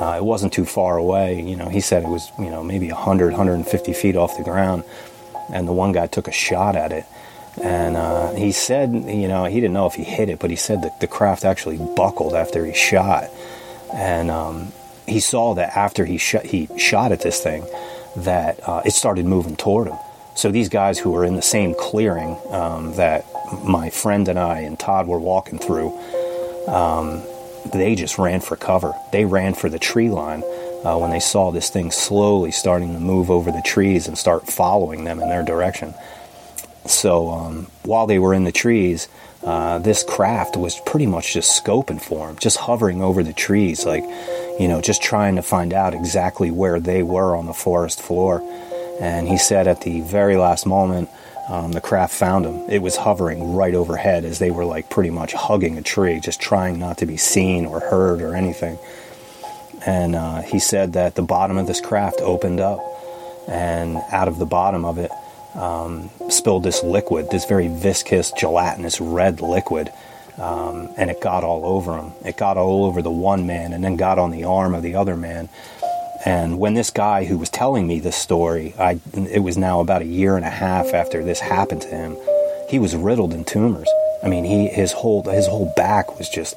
Uh, 0.00 0.16
it 0.16 0.24
wasn't 0.24 0.52
too 0.52 0.64
far 0.64 0.96
away. 0.96 1.40
You 1.42 1.56
know, 1.56 1.68
he 1.68 1.80
said 1.80 2.02
it 2.02 2.08
was 2.08 2.30
you 2.38 2.50
know 2.50 2.62
maybe 2.62 2.90
100, 2.90 3.32
150 3.32 3.92
feet 3.92 4.16
off 4.16 4.36
the 4.36 4.44
ground, 4.44 4.84
and 5.52 5.66
the 5.66 5.72
one 5.72 5.92
guy 5.92 6.06
took 6.06 6.28
a 6.28 6.32
shot 6.32 6.76
at 6.76 6.92
it. 6.92 7.04
And 7.62 7.96
uh, 7.96 8.32
he 8.34 8.52
said, 8.52 8.92
you 8.92 9.28
know, 9.28 9.44
he 9.44 9.56
didn't 9.56 9.74
know 9.74 9.86
if 9.86 9.94
he 9.94 10.04
hit 10.04 10.28
it, 10.28 10.38
but 10.38 10.50
he 10.50 10.56
said 10.56 10.82
that 10.82 11.00
the 11.00 11.06
craft 11.06 11.44
actually 11.44 11.78
buckled 11.96 12.32
after 12.32 12.64
he 12.64 12.72
shot. 12.72 13.28
And 13.92 14.30
um, 14.30 14.72
he 15.10 15.20
saw 15.20 15.54
that 15.54 15.76
after 15.76 16.04
he 16.04 16.18
shot 16.18 16.44
he 16.44 16.68
shot 16.78 17.12
at 17.12 17.20
this 17.20 17.40
thing, 17.40 17.66
that 18.16 18.60
uh, 18.68 18.82
it 18.84 18.92
started 18.92 19.26
moving 19.26 19.56
toward 19.56 19.88
him. 19.88 19.98
So 20.34 20.50
these 20.50 20.68
guys 20.68 20.98
who 20.98 21.10
were 21.10 21.24
in 21.24 21.36
the 21.36 21.42
same 21.42 21.74
clearing 21.74 22.36
um, 22.50 22.94
that 22.96 23.26
my 23.64 23.90
friend 23.90 24.28
and 24.28 24.38
I 24.38 24.60
and 24.60 24.78
Todd 24.78 25.06
were 25.06 25.18
walking 25.18 25.58
through, 25.58 25.90
um, 26.68 27.22
they 27.72 27.94
just 27.94 28.16
ran 28.16 28.40
for 28.40 28.56
cover. 28.56 28.94
They 29.12 29.24
ran 29.24 29.54
for 29.54 29.68
the 29.68 29.78
tree 29.78 30.08
line 30.08 30.42
uh, 30.84 30.96
when 30.96 31.10
they 31.10 31.20
saw 31.20 31.50
this 31.50 31.68
thing 31.68 31.90
slowly 31.90 32.52
starting 32.52 32.94
to 32.94 33.00
move 33.00 33.30
over 33.30 33.50
the 33.50 33.62
trees 33.62 34.08
and 34.08 34.16
start 34.16 34.46
following 34.46 35.04
them 35.04 35.20
in 35.20 35.28
their 35.28 35.42
direction. 35.42 35.94
so 36.86 37.30
um, 37.30 37.66
while 37.82 38.06
they 38.06 38.18
were 38.18 38.32
in 38.32 38.44
the 38.44 38.52
trees, 38.52 39.08
uh, 39.42 39.78
this 39.78 40.02
craft 40.02 40.56
was 40.56 40.78
pretty 40.86 41.06
much 41.06 41.32
just 41.32 41.62
scoping 41.62 42.00
for 42.00 42.26
them, 42.26 42.36
just 42.38 42.58
hovering 42.58 43.02
over 43.02 43.22
the 43.22 43.32
trees, 43.32 43.86
like, 43.86 44.04
you 44.60 44.68
know, 44.68 44.82
just 44.82 45.02
trying 45.02 45.36
to 45.36 45.42
find 45.42 45.72
out 45.72 45.94
exactly 45.94 46.50
where 46.50 46.78
they 46.78 47.02
were 47.02 47.34
on 47.34 47.46
the 47.46 47.54
forest 47.54 47.98
floor. 48.02 48.42
And 49.00 49.26
he 49.26 49.38
said 49.38 49.66
at 49.66 49.80
the 49.80 50.02
very 50.02 50.36
last 50.36 50.66
moment, 50.66 51.08
um, 51.48 51.72
the 51.72 51.80
craft 51.80 52.12
found 52.12 52.44
him. 52.44 52.68
It 52.68 52.82
was 52.82 52.96
hovering 52.96 53.54
right 53.54 53.74
overhead 53.74 54.26
as 54.26 54.38
they 54.38 54.50
were 54.50 54.66
like 54.66 54.90
pretty 54.90 55.08
much 55.08 55.32
hugging 55.32 55.78
a 55.78 55.82
tree, 55.82 56.20
just 56.20 56.42
trying 56.42 56.78
not 56.78 56.98
to 56.98 57.06
be 57.06 57.16
seen 57.16 57.64
or 57.64 57.80
heard 57.80 58.20
or 58.20 58.36
anything. 58.36 58.78
And 59.86 60.14
uh, 60.14 60.42
he 60.42 60.58
said 60.58 60.92
that 60.92 61.14
the 61.14 61.22
bottom 61.22 61.56
of 61.56 61.66
this 61.66 61.80
craft 61.80 62.20
opened 62.20 62.60
up, 62.60 62.80
and 63.48 63.96
out 64.12 64.28
of 64.28 64.38
the 64.38 64.44
bottom 64.44 64.84
of 64.84 64.98
it 64.98 65.10
um, 65.54 66.10
spilled 66.28 66.64
this 66.64 66.82
liquid, 66.82 67.30
this 67.30 67.46
very 67.46 67.68
viscous, 67.68 68.30
gelatinous 68.32 69.00
red 69.00 69.40
liquid. 69.40 69.90
Um, 70.38 70.92
and 70.96 71.10
it 71.10 71.20
got 71.20 71.44
all 71.44 71.64
over 71.64 71.96
him. 71.98 72.12
It 72.24 72.36
got 72.36 72.56
all 72.56 72.84
over 72.84 73.02
the 73.02 73.10
one 73.10 73.46
man 73.46 73.72
and 73.72 73.82
then 73.84 73.96
got 73.96 74.18
on 74.18 74.30
the 74.30 74.44
arm 74.44 74.74
of 74.74 74.82
the 74.82 74.94
other 74.94 75.16
man. 75.16 75.48
And 76.24 76.58
when 76.58 76.74
this 76.74 76.90
guy 76.90 77.24
who 77.24 77.38
was 77.38 77.48
telling 77.48 77.86
me 77.86 77.98
this 77.98 78.16
story, 78.16 78.74
I, 78.78 79.00
it 79.14 79.42
was 79.42 79.56
now 79.56 79.80
about 79.80 80.02
a 80.02 80.06
year 80.06 80.36
and 80.36 80.44
a 80.44 80.50
half 80.50 80.92
after 80.92 81.24
this 81.24 81.40
happened 81.40 81.82
to 81.82 81.88
him, 81.88 82.16
he 82.68 82.78
was 82.78 82.94
riddled 82.94 83.32
in 83.32 83.44
tumors. 83.44 83.88
I 84.22 84.28
mean, 84.28 84.44
he 84.44 84.68
his 84.68 84.92
whole 84.92 85.22
his 85.22 85.46
whole 85.46 85.72
back 85.76 86.18
was 86.18 86.28
just 86.28 86.54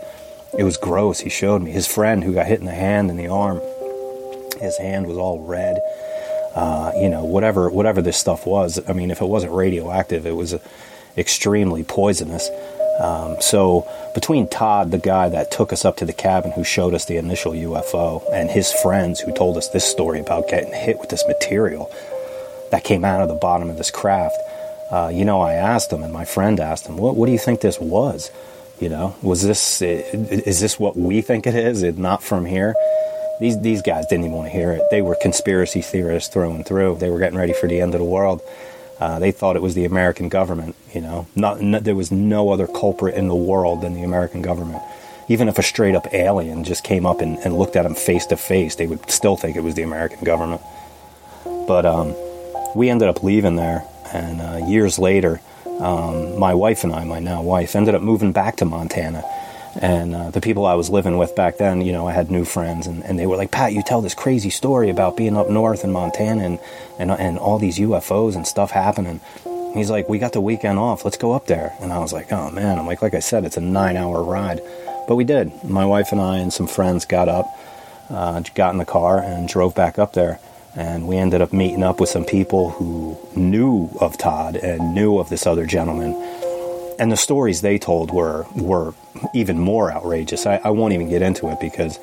it 0.58 0.64
was 0.64 0.76
gross. 0.76 1.22
He 1.22 1.30
showed 1.30 1.62
me 1.62 1.72
his 1.72 1.88
friend 1.88 2.24
who 2.24 2.34
got 2.34 2.46
hit 2.46 2.60
in 2.60 2.66
the 2.66 2.74
hand 2.74 3.10
and 3.10 3.18
the 3.18 3.28
arm. 3.28 3.62
His 4.60 4.78
hand 4.78 5.08
was 5.08 5.18
all 5.18 5.40
red 5.46 5.80
uh, 6.56 6.92
you 6.96 7.10
know, 7.10 7.24
whatever 7.24 7.70
whatever 7.70 8.02
this 8.02 8.18
stuff 8.18 8.46
was. 8.46 8.80
I 8.88 8.94
mean, 8.94 9.12
if 9.12 9.22
it 9.22 9.26
wasn't 9.26 9.54
radioactive, 9.54 10.26
it 10.26 10.36
was 10.36 10.56
extremely 11.18 11.84
poisonous. 11.84 12.50
Um, 13.00 13.38
so 13.42 13.88
between 14.14 14.48
Todd, 14.48 14.92
the 14.92 15.00
guy 15.00 15.30
that 15.30 15.52
took 15.52 15.74
us 15.74 15.86
up 15.86 15.98
to 15.98 16.06
the 16.06 16.14
cabin, 16.14 16.52
who 16.52 16.64
showed 16.64 16.94
us 16.94 17.06
the 17.06 17.18
initial 17.18 17.54
UFO, 17.54 18.24
and 18.32 18.50
his 18.50 18.72
friends 18.72 19.20
who 19.20 19.34
told 19.34 19.58
us 19.58 19.70
this 19.70 19.86
story 19.86 20.20
about 20.20 20.48
getting 20.48 20.74
hit 20.74 21.00
with 21.00 21.10
this 21.10 21.24
material 21.28 21.92
that 22.72 22.84
came 22.84 23.04
out 23.04 23.22
of 23.22 23.30
the 23.30 23.36
bottom 23.36 23.70
of 23.70 23.78
this 23.78 23.92
craft, 23.92 24.38
uh, 24.92 25.12
you 25.12 25.26
know, 25.26 25.42
I 25.42 25.54
asked 25.54 25.92
him, 25.92 26.04
and 26.04 26.14
my 26.14 26.26
friend 26.26 26.60
asked 26.60 26.86
him, 26.86 26.98
"What, 26.98 27.16
what 27.16 27.26
do 27.26 27.32
you 27.32 27.40
think 27.40 27.62
this 27.62 27.80
was?" 27.80 28.30
You 28.80 28.90
know, 28.90 29.16
was 29.22 29.42
this 29.42 29.82
is 29.82 30.60
this 30.60 30.80
what 30.80 30.96
we 30.96 31.22
think 31.22 31.48
it 31.48 31.56
is? 31.56 31.84
It 31.84 31.98
not 31.98 32.22
from 32.22 32.46
here? 32.46 32.76
These 33.40 33.60
these 33.62 33.82
guys 33.82 34.06
didn't 34.08 34.26
even 34.26 34.38
want 34.38 34.52
to 34.52 34.58
hear 34.58 34.72
it. 34.72 34.84
They 34.92 35.02
were 35.02 35.16
conspiracy 35.16 35.82
theorists 35.82 36.32
through 36.32 36.52
and 36.52 36.66
through. 36.66 36.98
They 37.00 37.10
were 37.10 37.20
getting 37.20 37.38
ready 37.38 37.54
for 37.54 37.68
the 37.68 37.82
end 37.82 37.96
of 37.96 38.00
the 38.00 38.06
world. 38.06 38.42
Uh, 39.00 39.20
they 39.20 39.32
thought 39.32 39.56
it 39.56 39.62
was 39.62 39.76
the 39.76 39.86
American 39.86 40.30
government. 40.30 40.76
You 40.94 41.02
know, 41.02 41.28
not, 41.36 41.62
no, 41.62 41.80
there 41.80 41.96
was 41.96 42.12
no 42.12 42.52
other 42.52 42.68
culprit 42.68 43.16
in 43.16 43.28
the 43.28 43.36
world 43.36 43.82
than 43.82 43.94
the 43.94 44.04
American 44.04 44.42
government. 44.42 44.82
Even 45.30 45.48
if 45.48 45.58
a 45.58 45.64
straight 45.64 45.96
up 45.96 46.14
alien 46.14 46.64
just 46.64 46.84
came 46.84 47.06
up 47.06 47.22
and, 47.22 47.38
and 47.40 47.58
looked 47.58 47.76
at 47.76 47.84
them 47.84 47.96
face 47.96 48.26
to 48.28 48.38
face, 48.38 48.76
they 48.76 48.88
would 48.88 49.10
still 49.10 49.38
think 49.38 49.56
it 49.56 49.64
was 49.64 49.76
the 49.76 49.84
American 49.84 50.24
government. 50.24 50.62
But 51.68 51.86
um, 51.86 52.14
we 52.76 52.90
ended 52.90 53.08
up 53.08 53.24
leaving 53.24 53.56
there, 53.56 53.86
and 54.14 54.42
uh, 54.42 54.68
years 54.68 55.00
later, 55.00 55.40
um, 55.80 56.38
my 56.38 56.54
wife 56.54 56.84
and 56.84 56.94
I, 56.94 57.04
my 57.06 57.20
now 57.20 57.42
wife, 57.42 57.76
ended 57.76 57.96
up 57.96 58.02
moving 58.02 58.32
back 58.32 58.58
to 58.58 58.66
Montana 58.66 59.24
and 59.82 60.14
uh, 60.16 60.30
the 60.30 60.42
people 60.42 60.66
I 60.66 60.76
was 60.76 60.90
living 60.90 61.18
with 61.18 61.36
back 61.36 61.58
then, 61.58 61.82
you 61.82 61.92
know, 61.92 62.08
I 62.08 62.12
had 62.12 62.30
new 62.30 62.46
friends, 62.46 62.86
and, 62.86 63.04
and 63.04 63.18
they 63.18 63.26
were 63.26 63.36
like, 63.36 63.52
Pat, 63.52 63.74
you 63.74 63.82
tell 63.82 64.02
this 64.02 64.14
crazy 64.14 64.50
story 64.50 64.90
about 64.90 65.18
being 65.18 65.36
up 65.36 65.50
north 65.50 65.84
in 65.84 65.92
Montana 65.92 66.44
and, 66.44 66.60
and, 67.00 67.12
and 67.12 67.40
all 67.40 67.58
these 67.58 67.80
UFOs 67.80 68.36
and 68.36 68.46
stuff 68.46 68.72
happening. 68.72 69.20
he's 69.74 69.90
like, 69.90 70.08
we 70.08 70.20
got 70.20 70.34
the 70.34 70.42
weekend 70.42 70.78
off. 70.78 71.04
Let's 71.04 71.18
go 71.18 71.32
up 71.32 71.48
there. 71.48 71.76
And 71.82 71.92
I 71.92 72.00
was 72.00 72.14
like, 72.14 72.32
oh 72.32 72.52
man. 72.52 72.78
I'm 72.78 72.86
like, 72.86 73.02
like 73.02 73.16
I 73.16 73.20
said, 73.20 73.46
it's 73.46 73.58
a 73.58 73.62
nine 73.62 73.98
hour 73.98 74.24
ride. 74.24 74.62
But 75.08 75.16
we 75.16 75.24
did. 75.24 75.52
My 75.64 75.86
wife 75.86 76.12
and 76.12 76.22
I 76.22 76.38
and 76.38 76.54
some 76.54 76.68
friends 76.68 77.06
got 77.06 77.28
up, 77.28 77.48
uh, 78.10 78.42
got 78.54 78.74
in 78.74 78.78
the 78.78 78.86
car, 78.86 79.20
and 79.20 79.50
drove 79.50 79.76
back 79.76 79.98
up 79.98 80.14
there. 80.14 80.40
And 80.76 81.08
we 81.08 81.18
ended 81.18 81.42
up 81.42 81.52
meeting 81.52 81.84
up 81.84 82.00
with 82.00 82.10
some 82.10 82.26
people 82.26 82.72
who 82.72 83.18
knew 83.36 83.90
of 84.00 84.18
Todd 84.18 84.56
and 84.56 84.94
knew 84.94 85.18
of 85.18 85.30
this 85.30 85.46
other 85.46 85.66
gentleman 85.66 86.14
and 87.00 87.12
the 87.12 87.18
stories 87.18 87.62
they 87.62 87.78
told 87.78 88.12
were 88.12 88.46
were 88.56 88.94
even 89.34 89.60
more 89.60 89.92
outrageous. 89.92 90.46
I, 90.46 90.60
I 90.64 90.70
won't 90.70 90.94
even 90.94 91.10
get 91.10 91.22
into 91.22 91.50
it 91.50 91.60
because 91.60 92.00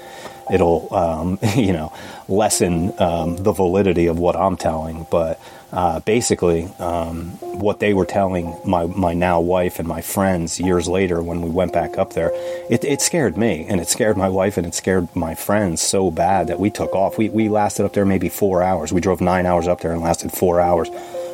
it'll 0.53 0.93
um, 0.95 1.39
you 1.57 1.73
know 1.73 1.93
lessen 2.29 2.93
um, 3.01 3.37
the 3.37 3.53
validity 3.53 4.07
of 4.07 4.19
what 4.19 4.37
I'm 4.37 4.57
telling. 4.57 5.07
But 5.11 5.41
uh, 5.73 6.01
basically, 6.01 6.65
um, 6.79 7.31
what 7.61 7.79
they 7.79 7.95
were 7.95 8.07
telling 8.07 8.57
my 8.65 8.87
my 8.87 9.15
now 9.15 9.41
wife 9.41 9.79
and 9.79 9.87
my 9.87 10.01
friends 10.01 10.59
years 10.59 10.89
later 10.89 11.23
when 11.23 11.43
we 11.43 11.51
went 11.51 11.73
back 11.73 11.99
up 11.99 12.13
there, 12.15 12.31
it, 12.69 12.85
it 12.85 13.01
scared 13.01 13.37
me 13.37 13.67
and 13.69 13.81
it 13.81 13.89
scared 13.89 14.17
my 14.17 14.29
wife 14.29 14.57
and 14.57 14.67
it 14.67 14.75
scared 14.75 15.15
my 15.15 15.35
friends 15.35 15.81
so 15.81 16.11
bad 16.11 16.49
that 16.49 16.59
we 16.59 16.71
took 16.71 16.95
off. 16.95 17.19
We 17.19 17.29
we 17.29 17.49
lasted 17.49 17.85
up 17.85 17.93
there 17.93 18.05
maybe 18.05 18.29
four 18.29 18.63
hours. 18.63 18.93
We 18.93 19.01
drove 19.01 19.21
nine 19.21 19.47
hours 19.47 19.69
up 19.69 19.81
there 19.81 19.93
and 19.93 20.01
lasted 20.01 20.33
four 20.33 20.61
hours 20.61 20.89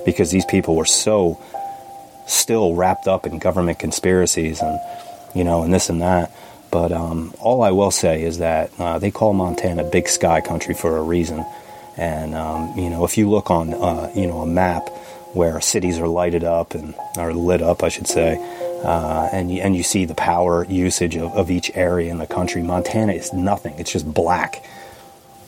because 0.05 0.31
these 0.31 0.45
people 0.45 0.77
were 0.77 0.85
so 0.85 1.41
still 2.27 2.75
wrapped 2.75 3.09
up 3.09 3.27
in 3.27 3.39
government 3.39 3.79
conspiracies 3.79 4.61
and 4.61 4.79
you 5.35 5.45
know 5.45 5.63
and 5.63 5.73
this 5.73 5.89
and 5.89 6.03
that. 6.03 6.31
But 6.71 6.93
um, 6.93 7.33
all 7.41 7.63
I 7.63 7.71
will 7.71 7.91
say 7.91 8.23
is 8.23 8.39
that 8.39 8.71
uh, 8.79 8.99
they 8.99 9.11
call 9.11 9.33
Montana 9.33 9.85
Big 9.85 10.09
Sky 10.09 10.41
Country 10.41 10.75
for 10.75 10.97
a 10.97 11.03
reason. 11.03 11.45
And 11.97 12.35
um, 12.35 12.77
you 12.77 12.91
know, 12.91 13.05
if 13.05 13.17
you 13.17 13.31
look 13.31 13.51
on 13.51 13.73
uh, 13.73 14.13
you 14.15 14.27
know 14.27 14.41
a 14.41 14.47
map 14.47 14.89
where 15.33 15.61
cities 15.61 15.99
are 15.99 16.09
lighted 16.09 16.45
up 16.45 16.75
and 16.75 16.95
are 17.17 17.33
lit 17.33 17.63
up, 17.63 17.83
I 17.83 17.89
should 17.89 18.07
say, 18.07 18.37
uh, 18.85 19.29
and 19.33 19.53
you, 19.53 19.61
and 19.61 19.77
you 19.77 19.83
see 19.83 20.05
the 20.05 20.15
power 20.15 20.65
usage 20.65 21.17
of, 21.17 21.33
of, 21.33 21.51
each 21.51 21.71
area 21.75 22.11
in 22.11 22.19
the 22.19 22.27
country, 22.27 22.63
Montana 22.63 23.13
is 23.13 23.35
nothing. 23.35 23.75
It's 23.79 23.93
just 23.93 24.11
black. 24.11 24.65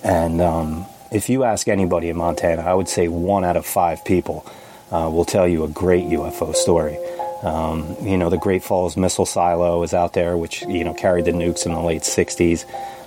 And 0.04 0.42
um, 0.42 0.84
if 1.10 1.30
you 1.30 1.44
ask 1.44 1.68
anybody 1.68 2.10
in 2.10 2.18
Montana, 2.18 2.62
I 2.62 2.74
would 2.74 2.88
say 2.88 3.08
one 3.08 3.44
out 3.44 3.56
of 3.56 3.64
five 3.64 4.04
people 4.04 4.44
uh, 4.90 5.10
will 5.12 5.24
tell 5.24 5.46
you 5.46 5.64
a 5.64 5.68
great 5.68 6.04
UFO 6.04 6.54
story. 6.54 6.98
Um, 7.42 7.96
you 8.02 8.16
know, 8.16 8.30
the 8.30 8.38
Great 8.38 8.64
Falls 8.64 8.96
missile 8.96 9.26
silo 9.26 9.82
is 9.82 9.94
out 9.94 10.12
there, 10.12 10.36
which, 10.36 10.62
you 10.62 10.82
know, 10.82 10.94
carried 10.94 11.24
the 11.24 11.30
nukes 11.30 11.66
in 11.66 11.72
the 11.72 11.80
late 11.80 12.02
60s. 12.02 12.64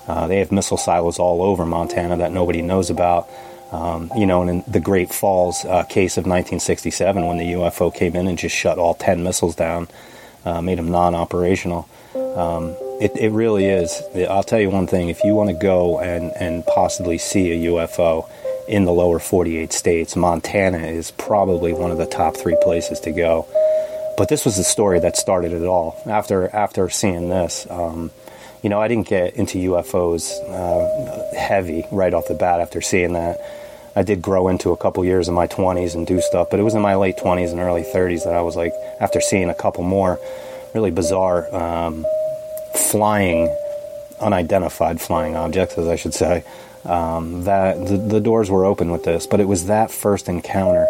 Uh, 0.07 0.27
they 0.27 0.39
have 0.39 0.51
missile 0.51 0.77
silos 0.77 1.19
all 1.19 1.41
over 1.41 1.65
Montana 1.65 2.17
that 2.17 2.31
nobody 2.31 2.61
knows 2.61 2.89
about. 2.89 3.29
Um, 3.71 4.11
you 4.15 4.25
know, 4.25 4.41
and 4.41 4.49
in 4.49 4.63
the 4.67 4.79
Great 4.79 5.13
Falls 5.13 5.63
uh, 5.65 5.83
case 5.83 6.17
of 6.17 6.25
1967, 6.25 7.25
when 7.25 7.37
the 7.37 7.53
UFO 7.53 7.93
came 7.93 8.15
in 8.15 8.27
and 8.27 8.37
just 8.37 8.55
shut 8.55 8.77
all 8.77 8.93
10 8.93 9.23
missiles 9.23 9.55
down, 9.55 9.87
uh, 10.43 10.61
made 10.61 10.77
them 10.77 10.91
non 10.91 11.15
operational. 11.15 11.87
Um, 12.15 12.75
it, 12.99 13.15
it 13.15 13.29
really 13.29 13.65
is. 13.65 14.01
I'll 14.29 14.43
tell 14.43 14.59
you 14.59 14.69
one 14.69 14.87
thing 14.87 15.09
if 15.09 15.23
you 15.23 15.33
want 15.33 15.49
to 15.49 15.55
go 15.55 15.99
and, 15.99 16.31
and 16.39 16.65
possibly 16.65 17.17
see 17.17 17.51
a 17.51 17.71
UFO, 17.71 18.29
in 18.71 18.85
the 18.85 18.93
lower 18.93 19.19
48 19.19 19.73
states, 19.73 20.15
Montana 20.15 20.77
is 20.77 21.11
probably 21.11 21.73
one 21.73 21.91
of 21.91 21.97
the 21.97 22.05
top 22.05 22.37
three 22.37 22.57
places 22.61 23.01
to 23.01 23.11
go. 23.11 23.45
But 24.17 24.29
this 24.29 24.45
was 24.45 24.55
the 24.55 24.63
story 24.63 24.99
that 25.01 25.17
started 25.17 25.51
it 25.51 25.65
all. 25.65 26.01
After 26.05 26.47
after 26.55 26.89
seeing 26.89 27.29
this, 27.29 27.67
um, 27.69 28.11
you 28.63 28.69
know, 28.69 28.79
I 28.79 28.87
didn't 28.87 29.09
get 29.09 29.35
into 29.35 29.57
UFOs 29.71 30.31
uh, 30.49 31.35
heavy 31.35 31.85
right 31.91 32.13
off 32.13 32.27
the 32.29 32.33
bat. 32.33 32.61
After 32.61 32.79
seeing 32.79 33.13
that, 33.13 33.39
I 33.95 34.03
did 34.03 34.21
grow 34.21 34.47
into 34.47 34.71
a 34.71 34.77
couple 34.77 35.03
years 35.03 35.27
in 35.27 35.33
my 35.33 35.47
20s 35.47 35.93
and 35.93 36.07
do 36.07 36.21
stuff. 36.21 36.47
But 36.49 36.61
it 36.61 36.63
was 36.63 36.73
in 36.73 36.81
my 36.81 36.95
late 36.95 37.17
20s 37.17 37.51
and 37.51 37.59
early 37.59 37.83
30s 37.83 38.23
that 38.23 38.35
I 38.35 38.41
was 38.41 38.55
like, 38.55 38.73
after 39.01 39.19
seeing 39.19 39.49
a 39.49 39.55
couple 39.55 39.83
more 39.83 40.17
really 40.73 40.91
bizarre 40.91 41.53
um, 41.53 42.05
flying, 42.75 43.53
unidentified 44.21 45.01
flying 45.01 45.35
objects, 45.35 45.77
as 45.77 45.87
I 45.87 45.97
should 45.97 46.13
say 46.13 46.45
um, 46.85 47.43
that 47.43 47.85
the, 47.87 47.97
the, 47.97 48.19
doors 48.19 48.49
were 48.49 48.65
open 48.65 48.91
with 48.91 49.03
this, 49.03 49.27
but 49.27 49.39
it 49.39 49.47
was 49.47 49.67
that 49.67 49.91
first 49.91 50.27
encounter 50.27 50.87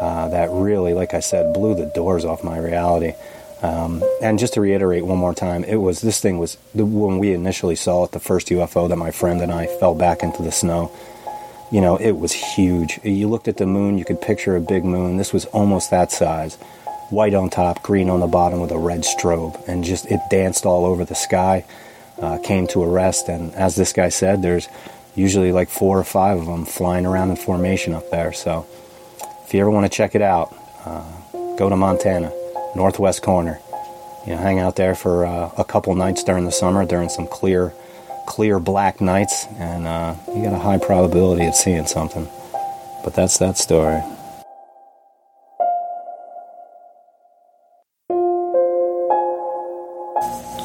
uh, 0.00 0.28
that 0.28 0.50
really, 0.50 0.94
like 0.94 1.14
I 1.14 1.20
said, 1.20 1.52
blew 1.52 1.74
the 1.74 1.86
doors 1.86 2.24
off 2.24 2.44
my 2.44 2.58
reality. 2.58 3.14
Um, 3.62 4.02
and 4.20 4.38
just 4.38 4.54
to 4.54 4.60
reiterate 4.60 5.06
one 5.06 5.18
more 5.18 5.34
time, 5.34 5.62
it 5.64 5.76
was 5.76 6.00
this 6.00 6.20
thing 6.20 6.38
was 6.38 6.58
the, 6.74 6.84
when 6.84 7.18
we 7.18 7.32
initially 7.32 7.76
saw 7.76 8.04
it, 8.04 8.10
the 8.10 8.20
first 8.20 8.48
UFO 8.48 8.88
that 8.88 8.96
my 8.96 9.12
friend 9.12 9.40
and 9.40 9.52
I 9.52 9.66
fell 9.66 9.94
back 9.94 10.22
into 10.22 10.42
the 10.42 10.50
snow. 10.50 10.90
You 11.70 11.80
know, 11.80 11.96
it 11.96 12.12
was 12.12 12.32
huge. 12.32 12.98
You 13.04 13.28
looked 13.28 13.48
at 13.48 13.56
the 13.56 13.66
moon, 13.66 13.98
you 13.98 14.04
could 14.04 14.20
picture 14.20 14.56
a 14.56 14.60
big 14.60 14.84
moon. 14.84 15.16
This 15.16 15.32
was 15.32 15.44
almost 15.46 15.90
that 15.90 16.10
size, 16.10 16.56
white 17.10 17.34
on 17.34 17.50
top, 17.50 17.82
green 17.82 18.10
on 18.10 18.20
the 18.20 18.26
bottom, 18.26 18.60
with 18.60 18.72
a 18.72 18.78
red 18.78 19.02
strobe, 19.02 19.62
and 19.68 19.84
just 19.84 20.10
it 20.10 20.20
danced 20.28 20.66
all 20.66 20.84
over 20.84 21.04
the 21.04 21.14
sky. 21.14 21.64
Uh, 22.20 22.38
came 22.38 22.66
to 22.68 22.82
a 22.82 22.88
rest, 22.88 23.28
and 23.28 23.54
as 23.54 23.74
this 23.74 23.92
guy 23.92 24.08
said, 24.08 24.42
there's 24.42 24.68
usually 25.14 25.52
like 25.52 25.68
four 25.68 25.98
or 25.98 26.04
five 26.04 26.38
of 26.38 26.46
them 26.46 26.64
flying 26.64 27.06
around 27.06 27.30
in 27.30 27.36
formation 27.36 27.92
up 27.92 28.10
there. 28.10 28.32
So 28.32 28.66
if 29.44 29.52
you 29.52 29.60
ever 29.60 29.70
want 29.70 29.84
to 29.84 29.94
check 29.94 30.14
it 30.14 30.22
out, 30.22 30.54
uh, 30.84 31.04
go 31.56 31.68
to 31.68 31.76
Montana, 31.76 32.32
northwest 32.74 33.22
corner. 33.22 33.60
You 34.26 34.34
know, 34.34 34.38
hang 34.38 34.60
out 34.60 34.76
there 34.76 34.94
for 34.94 35.26
uh, 35.26 35.50
a 35.58 35.64
couple 35.64 35.94
nights 35.94 36.22
during 36.22 36.44
the 36.44 36.52
summer, 36.52 36.84
during 36.84 37.08
some 37.08 37.26
clear, 37.26 37.74
clear 38.26 38.60
black 38.60 39.00
nights, 39.00 39.46
and 39.58 39.86
uh, 39.86 40.14
you 40.28 40.44
got 40.44 40.54
a 40.54 40.58
high 40.58 40.78
probability 40.78 41.44
of 41.46 41.54
seeing 41.54 41.86
something. 41.86 42.28
But 43.02 43.14
that's 43.14 43.38
that 43.38 43.58
story. 43.58 44.00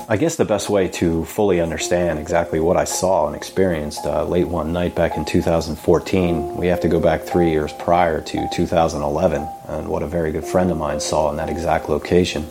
I 0.10 0.16
guess 0.16 0.38
the 0.38 0.46
best 0.46 0.70
way 0.70 0.88
to 0.88 1.26
fully 1.26 1.60
understand 1.60 2.18
exactly 2.18 2.62
what 2.62 2.78
I 2.78 2.86
saw 2.86 3.28
and 3.28 3.36
experienced 3.36 4.06
uh, 4.06 4.24
late 4.24 4.48
one 4.48 4.72
night 4.72 4.96
back 4.96 5.18
in 5.18 5.26
2014, 5.26 6.56
we 6.56 6.68
have 6.68 6.80
to 6.80 6.88
go 6.88 7.02
back 7.02 7.24
three 7.24 7.50
years 7.50 7.74
prior 7.74 8.22
to 8.22 8.48
2011 8.54 9.46
and 9.68 9.90
what 9.90 10.04
a 10.04 10.08
very 10.08 10.32
good 10.32 10.46
friend 10.46 10.72
of 10.72 10.78
mine 10.78 11.02
saw 11.02 11.30
in 11.30 11.36
that 11.36 11.50
exact 11.50 11.90
location. 11.90 12.46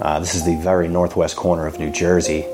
Uh, 0.00 0.20
this 0.20 0.34
is 0.34 0.46
the 0.46 0.56
very 0.62 0.88
northwest 0.88 1.36
corner 1.36 1.66
of 1.66 1.78
New 1.78 1.92
Jersey, 1.92 2.46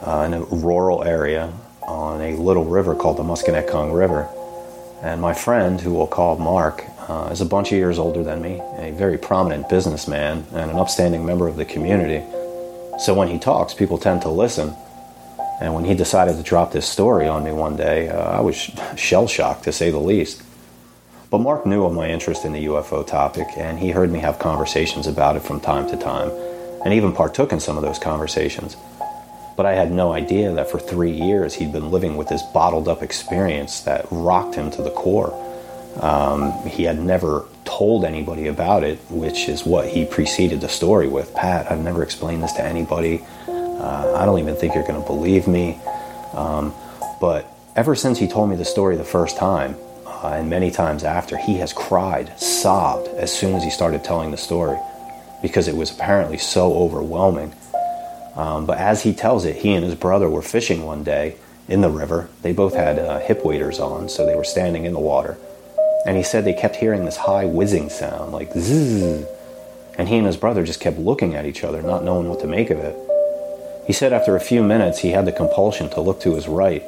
uh, 0.00 0.22
in 0.22 0.32
a 0.32 0.40
rural 0.40 1.04
area 1.04 1.52
on 1.82 2.22
a 2.22 2.36
little 2.36 2.64
river 2.64 2.94
called 2.94 3.18
the 3.18 3.22
Musconetcong 3.22 3.94
River. 3.94 4.26
And 5.02 5.20
my 5.20 5.34
friend, 5.34 5.78
who 5.78 5.92
we'll 5.92 6.06
call 6.06 6.38
Mark, 6.38 6.86
uh, 7.06 7.28
is 7.30 7.42
a 7.42 7.46
bunch 7.46 7.70
of 7.70 7.76
years 7.76 7.98
older 7.98 8.24
than 8.24 8.40
me, 8.40 8.62
a 8.78 8.92
very 8.92 9.18
prominent 9.18 9.68
businessman, 9.68 10.46
and 10.52 10.70
an 10.70 10.78
upstanding 10.78 11.26
member 11.26 11.46
of 11.48 11.56
the 11.56 11.66
community. 11.66 12.24
So 12.98 13.14
when 13.14 13.28
he 13.28 13.38
talks, 13.38 13.74
people 13.74 13.98
tend 13.98 14.22
to 14.22 14.30
listen. 14.30 14.74
And 15.60 15.74
when 15.74 15.84
he 15.84 15.94
decided 15.94 16.36
to 16.36 16.42
drop 16.42 16.72
this 16.72 16.88
story 16.88 17.26
on 17.26 17.44
me 17.44 17.52
one 17.52 17.76
day, 17.76 18.08
uh, 18.08 18.18
I 18.18 18.40
was 18.40 18.56
shell 18.96 19.26
shocked 19.26 19.64
to 19.64 19.72
say 19.72 19.90
the 19.90 19.98
least. 19.98 20.42
But 21.30 21.38
Mark 21.38 21.66
knew 21.66 21.84
of 21.84 21.92
my 21.92 22.08
interest 22.08 22.44
in 22.44 22.52
the 22.52 22.66
UFO 22.66 23.06
topic, 23.06 23.48
and 23.56 23.78
he 23.78 23.90
heard 23.90 24.10
me 24.10 24.20
have 24.20 24.38
conversations 24.38 25.06
about 25.06 25.36
it 25.36 25.42
from 25.42 25.60
time 25.60 25.88
to 25.90 25.96
time, 25.96 26.30
and 26.84 26.94
even 26.94 27.12
partook 27.12 27.52
in 27.52 27.60
some 27.60 27.76
of 27.76 27.82
those 27.82 27.98
conversations. 27.98 28.76
But 29.56 29.66
I 29.66 29.72
had 29.72 29.90
no 29.90 30.12
idea 30.12 30.52
that 30.52 30.70
for 30.70 30.78
three 30.78 31.10
years 31.10 31.54
he'd 31.54 31.72
been 31.72 31.90
living 31.90 32.16
with 32.16 32.28
this 32.28 32.42
bottled 32.42 32.88
up 32.88 33.02
experience 33.02 33.80
that 33.80 34.06
rocked 34.10 34.54
him 34.54 34.70
to 34.72 34.82
the 34.82 34.90
core. 34.90 35.32
Um, 36.00 36.52
he 36.66 36.84
had 36.84 37.00
never 37.00 37.46
told 37.66 38.04
anybody 38.04 38.46
about 38.46 38.84
it, 38.84 38.98
which 39.10 39.48
is 39.48 39.66
what 39.66 39.88
he 39.88 40.06
preceded 40.06 40.60
the 40.60 40.68
story 40.68 41.08
with. 41.08 41.34
Pat, 41.34 41.70
I've 41.70 41.80
never 41.80 42.02
explained 42.02 42.42
this 42.42 42.52
to 42.52 42.64
anybody. 42.64 43.22
Uh, 43.46 44.14
I 44.16 44.24
don't 44.24 44.38
even 44.38 44.56
think 44.56 44.74
you're 44.74 44.86
going 44.86 45.00
to 45.00 45.06
believe 45.06 45.46
me. 45.46 45.78
Um, 46.32 46.72
but 47.20 47.46
ever 47.74 47.94
since 47.94 48.18
he 48.18 48.28
told 48.28 48.48
me 48.48 48.56
the 48.56 48.64
story 48.64 48.96
the 48.96 49.04
first 49.04 49.36
time, 49.36 49.76
uh, 50.06 50.34
and 50.36 50.48
many 50.48 50.70
times 50.70 51.04
after, 51.04 51.36
he 51.36 51.58
has 51.58 51.72
cried, 51.72 52.38
sobbed 52.40 53.08
as 53.08 53.36
soon 53.36 53.54
as 53.54 53.62
he 53.62 53.70
started 53.70 54.02
telling 54.02 54.30
the 54.30 54.38
story 54.38 54.78
because 55.42 55.68
it 55.68 55.76
was 55.76 55.90
apparently 55.90 56.38
so 56.38 56.74
overwhelming. 56.74 57.52
Um, 58.34 58.64
but 58.64 58.78
as 58.78 59.02
he 59.02 59.12
tells 59.12 59.44
it, 59.44 59.56
he 59.56 59.74
and 59.74 59.84
his 59.84 59.94
brother 59.94 60.30
were 60.30 60.42
fishing 60.42 60.84
one 60.84 61.04
day 61.04 61.36
in 61.68 61.80
the 61.80 61.90
river. 61.90 62.28
They 62.42 62.52
both 62.52 62.74
had 62.74 62.98
uh, 62.98 63.18
hip 63.18 63.44
waders 63.44 63.80
on, 63.80 64.08
so 64.08 64.24
they 64.24 64.34
were 64.34 64.44
standing 64.44 64.84
in 64.84 64.92
the 64.92 65.00
water 65.00 65.36
and 66.06 66.16
he 66.16 66.22
said 66.22 66.44
they 66.44 66.54
kept 66.54 66.76
hearing 66.76 67.04
this 67.04 67.16
high 67.16 67.44
whizzing 67.44 67.90
sound, 67.90 68.32
like 68.32 68.52
zzz. 68.52 69.26
And 69.98 70.08
he 70.08 70.16
and 70.16 70.26
his 70.26 70.36
brother 70.36 70.64
just 70.64 70.80
kept 70.80 70.98
looking 70.98 71.34
at 71.34 71.46
each 71.46 71.64
other, 71.64 71.82
not 71.82 72.04
knowing 72.04 72.28
what 72.28 72.40
to 72.40 72.46
make 72.46 72.70
of 72.70 72.78
it. 72.78 72.96
He 73.86 73.92
said 73.92 74.12
after 74.12 74.36
a 74.36 74.40
few 74.40 74.62
minutes 74.62 75.00
he 75.00 75.10
had 75.10 75.26
the 75.26 75.32
compulsion 75.32 75.90
to 75.90 76.00
look 76.00 76.20
to 76.20 76.34
his 76.34 76.46
right, 76.46 76.84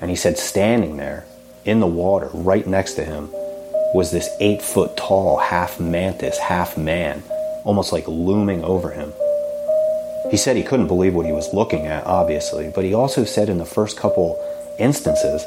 and 0.00 0.10
he 0.10 0.16
said 0.16 0.36
standing 0.36 0.96
there, 0.96 1.24
in 1.64 1.80
the 1.80 1.86
water, 1.86 2.28
right 2.32 2.66
next 2.66 2.94
to 2.94 3.04
him, 3.04 3.30
was 3.94 4.10
this 4.10 4.28
eight 4.40 4.60
foot 4.60 4.96
tall 4.96 5.38
half 5.38 5.78
mantis, 5.78 6.38
half 6.38 6.76
man, 6.76 7.22
almost 7.64 7.92
like 7.92 8.08
looming 8.08 8.64
over 8.64 8.90
him. 8.90 9.12
He 10.30 10.36
said 10.36 10.56
he 10.56 10.62
couldn't 10.62 10.88
believe 10.88 11.14
what 11.14 11.26
he 11.26 11.32
was 11.32 11.52
looking 11.54 11.86
at, 11.86 12.04
obviously, 12.06 12.72
but 12.74 12.84
he 12.84 12.94
also 12.94 13.24
said 13.24 13.48
in 13.48 13.58
the 13.58 13.66
first 13.66 13.96
couple 13.96 14.40
instances 14.78 15.44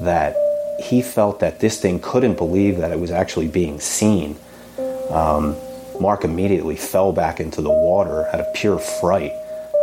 that 0.00 0.34
he 0.82 1.00
felt 1.00 1.40
that 1.40 1.60
this 1.60 1.80
thing 1.80 2.00
couldn't 2.00 2.36
believe 2.36 2.78
that 2.78 2.90
it 2.90 2.98
was 2.98 3.10
actually 3.10 3.48
being 3.48 3.80
seen. 3.80 4.36
Um, 5.10 5.56
Mark 6.00 6.24
immediately 6.24 6.76
fell 6.76 7.12
back 7.12 7.38
into 7.38 7.62
the 7.62 7.70
water 7.70 8.26
out 8.28 8.40
of 8.40 8.52
pure 8.54 8.78
fright. 8.78 9.32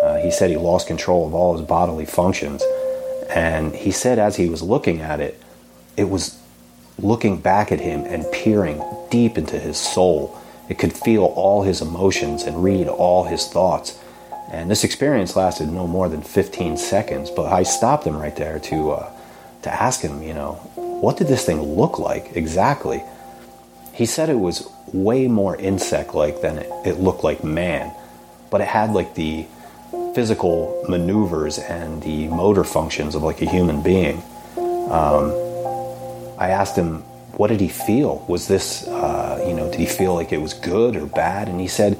Uh, 0.04 0.18
he 0.18 0.32
said 0.32 0.50
he 0.50 0.58
lost 0.58 0.88
control 0.88 1.26
of 1.26 1.34
all 1.34 1.58
his 1.58 1.66
bodily 1.66 2.06
functions. 2.06 2.64
And 3.30 3.74
he 3.76 3.92
said 3.92 4.20
as 4.20 4.36
he 4.36 4.50
was 4.50 4.62
looking 4.62 5.02
at 5.02 5.20
it, 5.20 5.42
it 5.96 6.10
was 6.10 6.38
looking 6.98 7.40
back 7.40 7.72
at 7.72 7.80
him 7.80 8.04
and 8.06 8.30
peering 8.32 8.84
deep 9.10 9.38
into 9.38 9.58
his 9.58 9.78
soul. 9.78 10.38
It 10.70 10.78
could 10.78 10.94
feel 10.94 11.24
all 11.24 11.64
his 11.64 11.82
emotions 11.82 12.44
and 12.44 12.64
read 12.64 12.88
all 12.88 13.24
his 13.24 13.48
thoughts. 13.48 13.98
And 14.52 14.70
this 14.70 14.84
experience 14.84 15.36
lasted 15.36 15.70
no 15.70 15.88
more 15.88 16.10
than 16.10 16.22
15 16.22 16.76
seconds, 16.78 17.30
but 17.30 17.52
I 17.52 17.64
stopped 17.64 18.06
him 18.06 18.18
right 18.18 18.36
there 18.36 18.60
to, 18.60 18.92
uh, 18.92 19.12
to 19.62 19.82
ask 19.82 20.02
him, 20.02 20.24
you 20.24 20.34
know, 20.34 20.60
what 21.02 21.18
did 21.18 21.28
this 21.28 21.46
thing 21.46 21.62
look 21.62 22.00
like 22.00 22.36
exactly? 22.36 23.04
He 23.94 24.06
said 24.06 24.30
it 24.30 24.40
was 24.40 24.68
way 24.94 25.28
more 25.28 25.56
insect 25.56 26.14
like 26.14 26.42
than 26.42 26.58
it, 26.58 26.70
it 26.86 27.00
looked 27.00 27.24
like 27.24 27.44
man, 27.44 27.94
but 28.50 28.62
it 28.62 28.68
had 28.68 28.92
like 28.92 29.16
the 29.16 29.46
physical 30.14 30.86
maneuvers 30.88 31.60
and 31.60 32.02
the 32.04 32.28
motor 32.28 32.64
functions 32.64 33.16
of 33.16 33.24
like 33.24 33.42
a 33.42 33.50
human 33.50 33.82
being. 33.82 34.22
Um, 34.58 35.32
I 36.38 36.50
asked 36.50 36.76
him, 36.76 37.02
what 37.34 37.48
did 37.48 37.62
he 37.62 37.70
feel? 37.70 38.26
Was 38.28 38.48
this, 38.48 38.88
uh, 38.88 39.44
you 39.48 39.54
know, 39.54 39.70
did 39.70 39.80
he 39.80 39.86
feel 39.86 40.16
like 40.16 40.34
it 40.34 40.42
was 40.42 40.54
good 40.54 40.96
or 40.96 41.06
bad? 41.06 41.48
And 41.48 41.60
he 41.60 41.68
said 41.68 41.98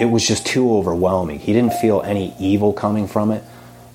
it 0.00 0.06
was 0.06 0.26
just 0.26 0.46
too 0.46 0.72
overwhelming. 0.72 1.38
He 1.38 1.52
didn't 1.52 1.74
feel 1.74 2.00
any 2.02 2.34
evil 2.38 2.72
coming 2.72 3.06
from 3.06 3.30
it, 3.30 3.42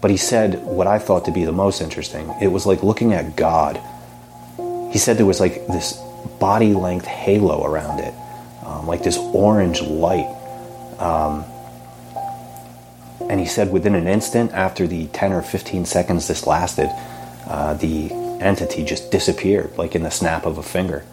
but 0.01 0.11
he 0.11 0.17
said 0.17 0.63
what 0.63 0.85
I 0.85 0.99
thought 0.99 1.25
to 1.25 1.31
be 1.31 1.45
the 1.45 1.51
most 1.51 1.81
interesting. 1.81 2.33
It 2.41 2.47
was 2.47 2.65
like 2.65 2.83
looking 2.83 3.13
at 3.13 3.35
God 3.35 3.81
he 4.93 4.99
said 4.99 5.17
there 5.17 5.25
was 5.25 5.39
like 5.39 5.65
this 5.65 5.99
body 6.39 6.75
length 6.75 7.07
halo 7.07 7.65
around 7.65 7.99
it, 7.99 8.13
um, 8.63 8.85
like 8.85 9.01
this 9.01 9.17
orange 9.17 9.81
light. 9.81 10.29
Um, 10.99 11.43
and 13.27 13.39
he 13.39 13.47
said 13.47 13.71
within 13.71 13.95
an 13.95 14.07
instant, 14.07 14.51
after 14.51 14.85
the 14.85 15.07
10 15.07 15.33
or 15.33 15.41
15 15.41 15.85
seconds 15.85 16.27
this 16.27 16.45
lasted, 16.45 16.91
uh, 17.47 17.73
the 17.73 18.13
entity 18.39 18.85
just 18.85 19.09
disappeared, 19.09 19.75
like 19.79 19.95
in 19.95 20.03
the 20.03 20.11
snap 20.11 20.45
of 20.45 20.59
a 20.59 20.63
finger. 20.63 21.03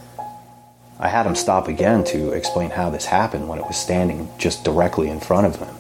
I 0.99 1.09
had 1.09 1.25
him 1.25 1.35
stop 1.35 1.67
again 1.67 2.05
to 2.05 2.33
explain 2.33 2.69
how 2.69 2.91
this 2.91 3.07
happened 3.07 3.49
when 3.49 3.59
it 3.59 3.67
was 3.67 3.79
standing 3.79 4.29
just 4.37 4.63
directly 4.63 5.09
in 5.09 5.21
front 5.21 5.47
of 5.47 5.57
him. 5.57 5.75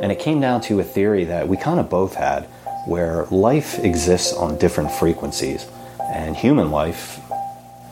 And 0.00 0.10
it 0.10 0.18
came 0.18 0.40
down 0.40 0.62
to 0.62 0.80
a 0.80 0.84
theory 0.84 1.24
that 1.24 1.48
we 1.48 1.58
kind 1.58 1.80
of 1.80 1.90
both 1.90 2.14
had, 2.14 2.44
where 2.86 3.26
life 3.26 3.78
exists 3.78 4.32
on 4.32 4.56
different 4.56 4.90
frequencies. 4.90 5.66
And 6.08 6.36
human 6.36 6.70
life 6.70 7.20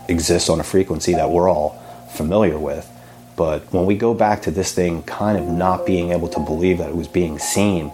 exists 0.08 0.48
on 0.48 0.60
a 0.60 0.64
frequency 0.64 1.14
that 1.14 1.30
we're 1.30 1.48
all 1.48 1.70
familiar 2.12 2.58
with. 2.58 2.90
But 3.36 3.72
when 3.72 3.86
we 3.86 3.96
go 3.96 4.14
back 4.14 4.42
to 4.42 4.50
this 4.50 4.72
thing 4.72 5.02
kind 5.02 5.38
of 5.38 5.46
not 5.46 5.86
being 5.86 6.12
able 6.12 6.28
to 6.28 6.40
believe 6.40 6.78
that 6.78 6.90
it 6.90 6.96
was 6.96 7.08
being 7.08 7.38
seen, 7.38 7.92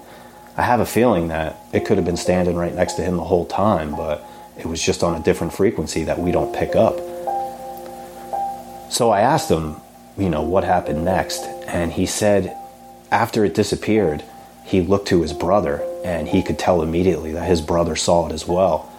I 0.56 0.62
have 0.62 0.80
a 0.80 0.86
feeling 0.86 1.28
that 1.28 1.56
it 1.72 1.86
could 1.86 1.96
have 1.96 2.04
been 2.04 2.16
standing 2.16 2.56
right 2.56 2.74
next 2.74 2.94
to 2.94 3.02
him 3.02 3.16
the 3.16 3.24
whole 3.24 3.46
time, 3.46 3.96
but 3.96 4.22
it 4.58 4.66
was 4.66 4.82
just 4.82 5.02
on 5.02 5.18
a 5.18 5.24
different 5.24 5.54
frequency 5.54 6.04
that 6.04 6.18
we 6.18 6.32
don't 6.32 6.54
pick 6.54 6.76
up. 6.76 6.98
So 8.92 9.10
I 9.10 9.20
asked 9.20 9.50
him, 9.50 9.76
you 10.18 10.28
know, 10.28 10.42
what 10.42 10.64
happened 10.64 11.04
next, 11.04 11.42
and 11.66 11.92
he 11.92 12.04
said 12.04 12.54
after 13.10 13.44
it 13.44 13.54
disappeared, 13.54 14.22
he 14.64 14.82
looked 14.82 15.08
to 15.08 15.22
his 15.22 15.32
brother 15.32 15.82
and 16.04 16.28
he 16.28 16.42
could 16.42 16.58
tell 16.58 16.82
immediately 16.82 17.32
that 17.32 17.48
his 17.48 17.60
brother 17.60 17.96
saw 17.96 18.28
it 18.28 18.32
as 18.32 18.46
well. 18.46 18.89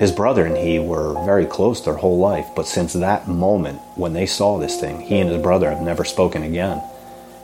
His 0.00 0.12
brother 0.12 0.46
and 0.46 0.56
he 0.56 0.78
were 0.78 1.12
very 1.26 1.44
close 1.44 1.84
their 1.84 1.94
whole 1.94 2.18
life, 2.18 2.46
but 2.56 2.66
since 2.66 2.94
that 2.94 3.28
moment 3.28 3.82
when 3.96 4.14
they 4.14 4.24
saw 4.24 4.56
this 4.56 4.80
thing, 4.80 5.02
he 5.02 5.18
and 5.18 5.28
his 5.28 5.42
brother 5.42 5.68
have 5.68 5.82
never 5.82 6.06
spoken 6.06 6.42
again. 6.42 6.82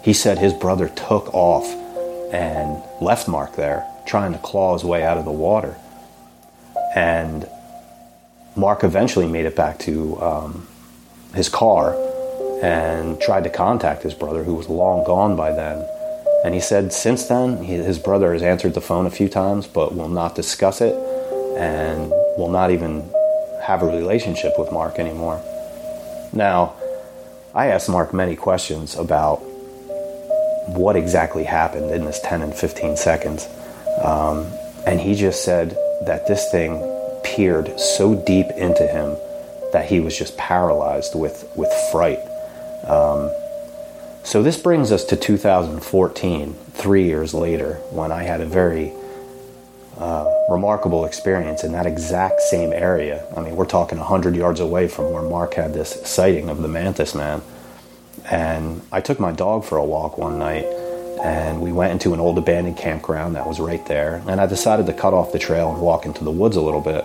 He 0.02 0.14
said 0.14 0.38
his 0.38 0.54
brother 0.54 0.88
took 0.88 1.34
off 1.34 1.66
and 2.32 2.82
left 2.98 3.28
Mark 3.28 3.56
there, 3.56 3.86
trying 4.06 4.32
to 4.32 4.38
claw 4.38 4.72
his 4.72 4.84
way 4.84 5.04
out 5.04 5.18
of 5.18 5.26
the 5.26 5.32
water. 5.32 5.76
And 6.94 7.46
Mark 8.56 8.84
eventually 8.84 9.28
made 9.28 9.44
it 9.44 9.54
back 9.54 9.78
to 9.80 10.18
um, 10.22 10.66
his 11.34 11.50
car 11.50 11.94
and 12.62 13.20
tried 13.20 13.44
to 13.44 13.50
contact 13.50 14.02
his 14.02 14.14
brother, 14.14 14.44
who 14.44 14.54
was 14.54 14.70
long 14.70 15.04
gone 15.04 15.36
by 15.36 15.52
then. 15.52 15.86
And 16.42 16.54
he 16.54 16.60
said 16.60 16.94
since 16.94 17.26
then, 17.26 17.62
he, 17.62 17.74
his 17.74 17.98
brother 17.98 18.32
has 18.32 18.40
answered 18.40 18.72
the 18.72 18.80
phone 18.80 19.04
a 19.04 19.10
few 19.10 19.28
times, 19.28 19.66
but 19.66 19.94
will 19.94 20.08
not 20.08 20.34
discuss 20.34 20.80
it 20.80 20.94
and 21.58 22.12
will 22.36 22.50
not 22.50 22.70
even 22.70 23.08
have 23.62 23.82
a 23.82 23.86
relationship 23.86 24.52
with 24.58 24.70
Mark 24.72 24.98
anymore. 24.98 25.42
Now, 26.32 26.74
I 27.54 27.68
asked 27.68 27.88
Mark 27.88 28.12
many 28.12 28.36
questions 28.36 28.96
about 28.96 29.36
what 30.68 30.96
exactly 30.96 31.44
happened 31.44 31.90
in 31.90 32.04
this 32.04 32.20
10 32.20 32.42
and 32.42 32.54
15 32.54 32.96
seconds. 32.96 33.48
Um, 34.02 34.46
and 34.86 35.00
he 35.00 35.14
just 35.14 35.44
said 35.44 35.70
that 36.06 36.26
this 36.26 36.50
thing 36.50 36.82
peered 37.24 37.78
so 37.78 38.14
deep 38.14 38.46
into 38.56 38.86
him 38.86 39.16
that 39.72 39.86
he 39.88 40.00
was 40.00 40.16
just 40.16 40.36
paralyzed 40.36 41.14
with, 41.14 41.50
with 41.56 41.72
fright. 41.90 42.20
Um, 42.86 43.30
so 44.22 44.42
this 44.42 44.56
brings 44.60 44.92
us 44.92 45.04
to 45.06 45.16
2014, 45.16 46.54
three 46.72 47.04
years 47.04 47.32
later, 47.32 47.74
when 47.90 48.12
I 48.12 48.24
had 48.24 48.40
a 48.40 48.46
very 48.46 48.92
uh, 49.98 50.35
remarkable 50.48 51.04
experience 51.04 51.64
in 51.64 51.72
that 51.72 51.86
exact 51.86 52.40
same 52.40 52.72
area. 52.72 53.26
I 53.36 53.40
mean, 53.40 53.56
we're 53.56 53.66
talking 53.66 53.98
100 53.98 54.36
yards 54.36 54.60
away 54.60 54.88
from 54.88 55.12
where 55.12 55.22
Mark 55.22 55.54
had 55.54 55.74
this 55.74 56.00
sighting 56.08 56.48
of 56.48 56.62
the 56.62 56.68
mantis 56.68 57.14
man. 57.14 57.42
And 58.30 58.82
I 58.92 59.00
took 59.00 59.20
my 59.20 59.32
dog 59.32 59.64
for 59.64 59.78
a 59.78 59.84
walk 59.84 60.18
one 60.18 60.38
night, 60.38 60.64
and 61.22 61.60
we 61.60 61.72
went 61.72 61.92
into 61.92 62.14
an 62.14 62.20
old 62.20 62.38
abandoned 62.38 62.76
campground 62.76 63.36
that 63.36 63.46
was 63.46 63.60
right 63.60 63.84
there. 63.86 64.22
And 64.28 64.40
I 64.40 64.46
decided 64.46 64.86
to 64.86 64.92
cut 64.92 65.14
off 65.14 65.32
the 65.32 65.38
trail 65.38 65.70
and 65.72 65.80
walk 65.80 66.06
into 66.06 66.24
the 66.24 66.30
woods 66.30 66.56
a 66.56 66.60
little 66.60 66.80
bit. 66.80 67.04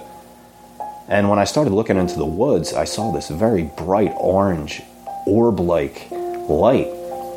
And 1.08 1.30
when 1.30 1.40
I 1.40 1.44
started 1.44 1.74
looking 1.74 1.98
into 1.98 2.18
the 2.18 2.26
woods, 2.26 2.74
I 2.74 2.86
saw 2.86 3.12
this 3.12 3.30
very 3.30 3.64
bright 3.64 4.14
orange, 4.18 4.82
orb 5.26 5.60
like 5.60 6.10
light. 6.12 6.88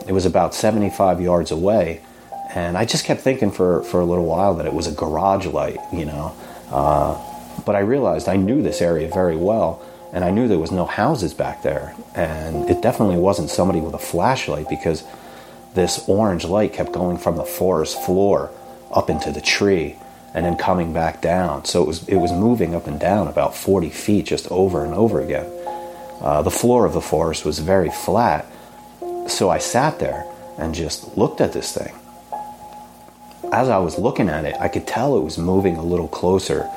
It 0.07 0.13
was 0.13 0.27
about 0.27 0.55
75 0.55 1.21
yards 1.21 1.51
away. 1.51 2.01
And 2.55 2.79
I 2.79 2.85
just 2.85 3.05
kept 3.05 3.21
thinking 3.21 3.51
for, 3.51 3.83
for 3.83 4.01
a 4.01 4.05
little 4.05 4.25
while 4.25 4.55
that 4.55 4.67
it 4.67 4.73
was 4.73 4.87
a 4.87 4.93
garage 4.93 5.47
light, 5.47 5.79
you 5.93 6.05
know. 6.05 6.35
Uh, 6.71 7.21
but 7.67 7.75
I 7.75 7.81
realized 7.81 8.29
I 8.29 8.37
knew 8.37 8.63
this 8.63 8.81
area 8.81 9.09
very 9.09 9.37
well, 9.37 9.85
and 10.13 10.25
I 10.25 10.31
knew 10.31 10.47
there 10.47 10.59
was 10.59 10.71
no 10.71 10.85
houses 10.85 11.35
back 11.35 11.63
there. 11.63 11.95
And 12.15 12.71
it 12.71 12.81
definitely 12.81 13.17
wasn't 13.17 13.51
somebody 13.51 13.81
with 13.81 13.95
a 13.95 13.99
flashlight 13.99 14.69
because 14.69 15.03
this 15.75 16.05
orange 16.09 16.45
light 16.45 16.73
kept 16.73 16.93
going 16.93 17.19
from 17.19 17.37
the 17.37 17.45
forest 17.45 18.01
floor 18.05 18.51
up 18.93 19.11
into 19.11 19.33
the 19.33 19.41
tree 19.41 19.97
and 20.33 20.47
then 20.47 20.57
coming 20.57 20.93
back 20.93 21.21
down. 21.21 21.65
So 21.65 21.83
it 21.83 21.87
was 21.87 22.09
it 22.09 22.17
was 22.17 22.33
moving 22.33 22.75
up 22.75 22.87
and 22.87 22.99
down 22.99 23.27
about 23.27 23.57
40 23.57 23.91
feet 23.91 24.27
just 24.27 24.51
over 24.51 24.85
and 24.85 24.95
over 24.95 25.21
again. 25.21 25.47
Uh, 26.21 26.43
the 26.43 26.51
floor 26.51 26.87
of 26.87 26.93
the 26.93 27.01
forest 27.01 27.45
was 27.45 27.59
very 27.59 27.91
flat, 27.91 28.47
so 29.27 29.51
I 29.51 29.59
sat 29.59 29.99
there 29.99 30.25
and 30.59 30.75
just 30.75 31.17
looked 31.17 31.41
at 31.41 31.53
this 31.53 31.73
thing. 31.73 31.93
As 33.53 33.69
I 33.69 33.79
was 33.79 33.99
looking 33.99 34.29
at 34.29 34.45
it, 34.45 34.57
I 34.61 34.69
could 34.69 34.87
tell 34.87 35.17
it 35.17 35.23
was 35.23 35.39
moving 35.39 35.77
a 35.77 35.83
little 35.83 36.09
closer. 36.09 36.69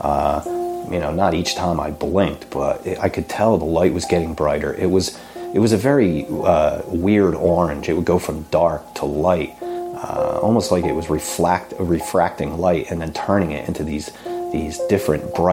Uh, 0.00 0.42
you 0.90 1.00
know, 1.00 1.12
not 1.12 1.34
each 1.34 1.54
time 1.54 1.80
I 1.80 1.90
blinked, 1.90 2.50
but 2.50 2.86
it, 2.86 2.98
I 2.98 3.08
could 3.08 3.28
tell 3.28 3.58
the 3.58 3.64
light 3.64 3.92
was 3.92 4.04
getting 4.04 4.34
brighter. 4.34 4.74
It 4.74 4.86
was 4.86 5.18
it 5.54 5.58
was 5.58 5.72
a 5.72 5.76
very 5.76 6.26
uh, 6.28 6.82
weird 6.86 7.34
orange. 7.34 7.88
It 7.88 7.94
would 7.94 8.04
go 8.04 8.18
from 8.18 8.42
dark 8.44 8.94
to 8.96 9.06
light, 9.06 9.56
uh, 9.62 10.40
almost 10.42 10.70
like 10.70 10.84
it 10.84 10.92
was 10.92 11.08
reflect, 11.08 11.72
refracting 11.78 12.58
light 12.58 12.90
and 12.90 13.00
then 13.00 13.12
turning 13.12 13.52
it 13.52 13.66
into 13.66 13.82
these 13.84 14.10
these 14.52 14.78
different 14.88 15.34
bright. 15.34 15.52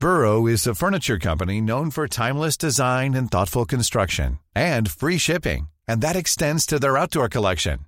Burrow 0.00 0.46
is 0.46 0.66
a 0.66 0.74
furniture 0.74 1.18
company 1.18 1.60
known 1.60 1.90
for 1.90 2.06
timeless 2.06 2.56
design 2.56 3.14
and 3.14 3.30
thoughtful 3.30 3.66
construction 3.66 4.38
and 4.54 4.90
free 4.90 5.18
shipping, 5.18 5.68
and 5.86 6.00
that 6.00 6.16
extends 6.16 6.64
to 6.66 6.78
their 6.78 6.96
outdoor 6.96 7.28
collection. 7.28 7.87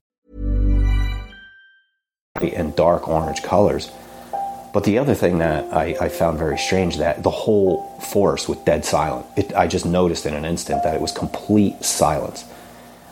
And 2.39 2.73
dark 2.77 3.09
orange 3.09 3.43
colors. 3.43 3.91
But 4.73 4.85
the 4.85 4.99
other 4.99 5.13
thing 5.13 5.39
that 5.39 5.73
I, 5.73 5.97
I, 5.99 6.07
found 6.07 6.39
very 6.39 6.57
strange 6.57 6.95
that 6.99 7.23
the 7.23 7.29
whole 7.29 7.99
forest 7.99 8.47
was 8.47 8.57
dead 8.59 8.85
silent. 8.85 9.25
It, 9.35 9.53
I 9.53 9.67
just 9.67 9.85
noticed 9.85 10.25
in 10.25 10.33
an 10.33 10.45
instant 10.45 10.81
that 10.83 10.95
it 10.95 11.01
was 11.01 11.11
complete 11.11 11.83
silence. 11.83 12.45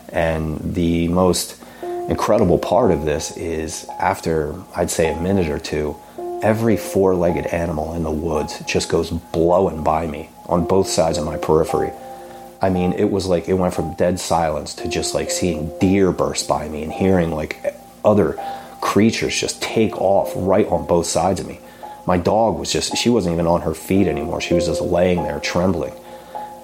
And 0.08 0.74
the 0.74 1.08
most 1.08 1.62
incredible 2.08 2.58
part 2.58 2.92
of 2.92 3.04
this 3.04 3.36
is 3.36 3.86
after 4.00 4.54
I'd 4.74 4.90
say 4.90 5.12
a 5.12 5.20
minute 5.20 5.50
or 5.50 5.58
two, 5.58 5.96
every 6.42 6.78
four 6.78 7.14
legged 7.14 7.44
animal 7.48 7.92
in 7.92 8.04
the 8.04 8.10
woods 8.10 8.58
just 8.66 8.88
goes 8.88 9.10
blowing 9.10 9.84
by 9.84 10.06
me 10.06 10.30
on 10.46 10.66
both 10.66 10.88
sides 10.88 11.18
of 11.18 11.26
my 11.26 11.36
periphery. 11.36 11.92
I 12.62 12.70
mean, 12.70 12.94
it 12.94 13.10
was 13.10 13.26
like 13.26 13.50
it 13.50 13.54
went 13.54 13.74
from 13.74 13.92
dead 13.96 14.18
silence 14.18 14.72
to 14.76 14.88
just 14.88 15.14
like 15.14 15.30
seeing 15.30 15.78
deer 15.78 16.10
burst 16.10 16.48
by 16.48 16.70
me 16.70 16.82
and 16.82 16.92
hearing 16.92 17.32
like 17.32 17.74
other 18.02 18.38
creatures 18.80 19.38
just 19.38 19.60
take 19.62 19.96
off 20.00 20.32
right 20.36 20.66
on 20.66 20.86
both 20.86 21.06
sides 21.06 21.40
of 21.40 21.46
me. 21.46 21.60
My 22.06 22.16
dog 22.16 22.58
was 22.58 22.72
just, 22.72 22.96
she 22.96 23.10
wasn't 23.10 23.34
even 23.34 23.46
on 23.46 23.60
her 23.62 23.74
feet 23.74 24.06
anymore. 24.06 24.40
She 24.40 24.54
was 24.54 24.66
just 24.66 24.80
laying 24.80 25.22
there 25.22 25.38
trembling. 25.40 25.94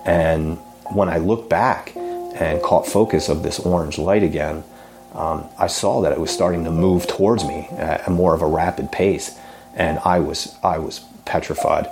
And 0.04 0.58
when 0.92 1.08
I 1.08 1.18
looked 1.18 1.50
back 1.50 1.94
and 1.96 2.62
caught 2.62 2.86
focus 2.86 3.28
of 3.28 3.42
this 3.42 3.58
orange 3.60 3.98
light 3.98 4.22
again, 4.22 4.64
um, 5.12 5.48
I 5.58 5.66
saw 5.66 6.02
that 6.02 6.12
it 6.12 6.20
was 6.20 6.30
starting 6.30 6.64
to 6.64 6.70
move 6.70 7.06
towards 7.06 7.44
me 7.44 7.68
at 7.72 8.08
more 8.08 8.34
of 8.34 8.42
a 8.42 8.46
rapid 8.46 8.92
pace. 8.92 9.38
And 9.74 9.98
I 10.00 10.20
was, 10.20 10.54
I 10.62 10.78
was 10.78 11.00
petrified. 11.24 11.88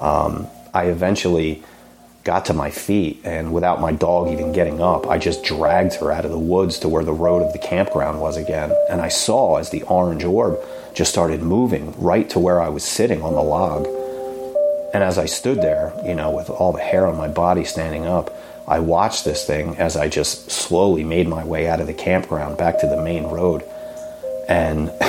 Um, 0.00 0.46
I 0.74 0.86
eventually 0.86 1.62
got 2.28 2.44
to 2.44 2.52
my 2.52 2.68
feet, 2.68 3.18
and 3.24 3.54
without 3.54 3.80
my 3.80 3.90
dog 3.90 4.28
even 4.28 4.52
getting 4.52 4.82
up, 4.82 5.06
I 5.06 5.16
just 5.16 5.42
dragged 5.44 5.94
her 5.94 6.12
out 6.12 6.26
of 6.26 6.30
the 6.30 6.38
woods 6.38 6.78
to 6.80 6.86
where 6.86 7.02
the 7.02 7.10
road 7.10 7.40
of 7.40 7.54
the 7.54 7.58
campground 7.58 8.20
was 8.20 8.36
again. 8.36 8.70
And 8.90 9.00
I 9.00 9.08
saw 9.08 9.56
as 9.56 9.70
the 9.70 9.82
orange 9.84 10.24
orb 10.24 10.58
just 10.92 11.10
started 11.10 11.40
moving 11.40 11.98
right 11.98 12.28
to 12.28 12.38
where 12.38 12.60
I 12.60 12.68
was 12.68 12.84
sitting 12.84 13.22
on 13.22 13.32
the 13.32 13.40
log. 13.40 13.86
And 14.92 15.02
as 15.02 15.16
I 15.16 15.24
stood 15.24 15.62
there, 15.62 15.90
you 16.04 16.14
know, 16.14 16.30
with 16.30 16.50
all 16.50 16.70
the 16.70 16.82
hair 16.82 17.06
on 17.06 17.16
my 17.16 17.28
body 17.28 17.64
standing 17.64 18.04
up, 18.04 18.30
I 18.68 18.80
watched 18.80 19.24
this 19.24 19.46
thing 19.46 19.78
as 19.78 19.96
I 19.96 20.10
just 20.10 20.50
slowly 20.50 21.04
made 21.04 21.28
my 21.28 21.46
way 21.46 21.66
out 21.66 21.80
of 21.80 21.86
the 21.86 21.94
campground 21.94 22.58
back 22.58 22.78
to 22.80 22.86
the 22.86 23.00
main 23.00 23.24
road. 23.24 23.62
And 24.50 24.90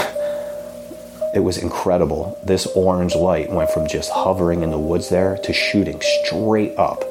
it 1.36 1.44
was 1.44 1.58
incredible. 1.58 2.40
This 2.46 2.66
orange 2.78 3.14
light 3.14 3.52
went 3.52 3.72
from 3.72 3.90
just 3.90 4.10
hovering 4.10 4.64
in 4.64 4.72
the 4.72 4.80
woods 4.80 5.10
there 5.10 5.38
to 5.44 5.52
shooting 5.52 6.00
straight 6.24 6.78
up, 6.78 7.04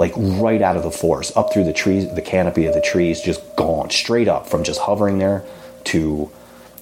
like 0.00 0.12
right 0.16 0.62
out 0.62 0.76
of 0.76 0.82
the 0.82 0.90
forest, 0.90 1.36
up 1.36 1.52
through 1.52 1.64
the 1.64 1.72
trees, 1.72 2.12
the 2.14 2.22
canopy 2.22 2.66
of 2.66 2.74
the 2.74 2.80
trees, 2.80 3.20
just 3.20 3.40
gone 3.56 3.90
straight 3.90 4.28
up 4.28 4.48
from 4.48 4.64
just 4.64 4.80
hovering 4.80 5.18
there 5.18 5.44
to. 5.84 6.30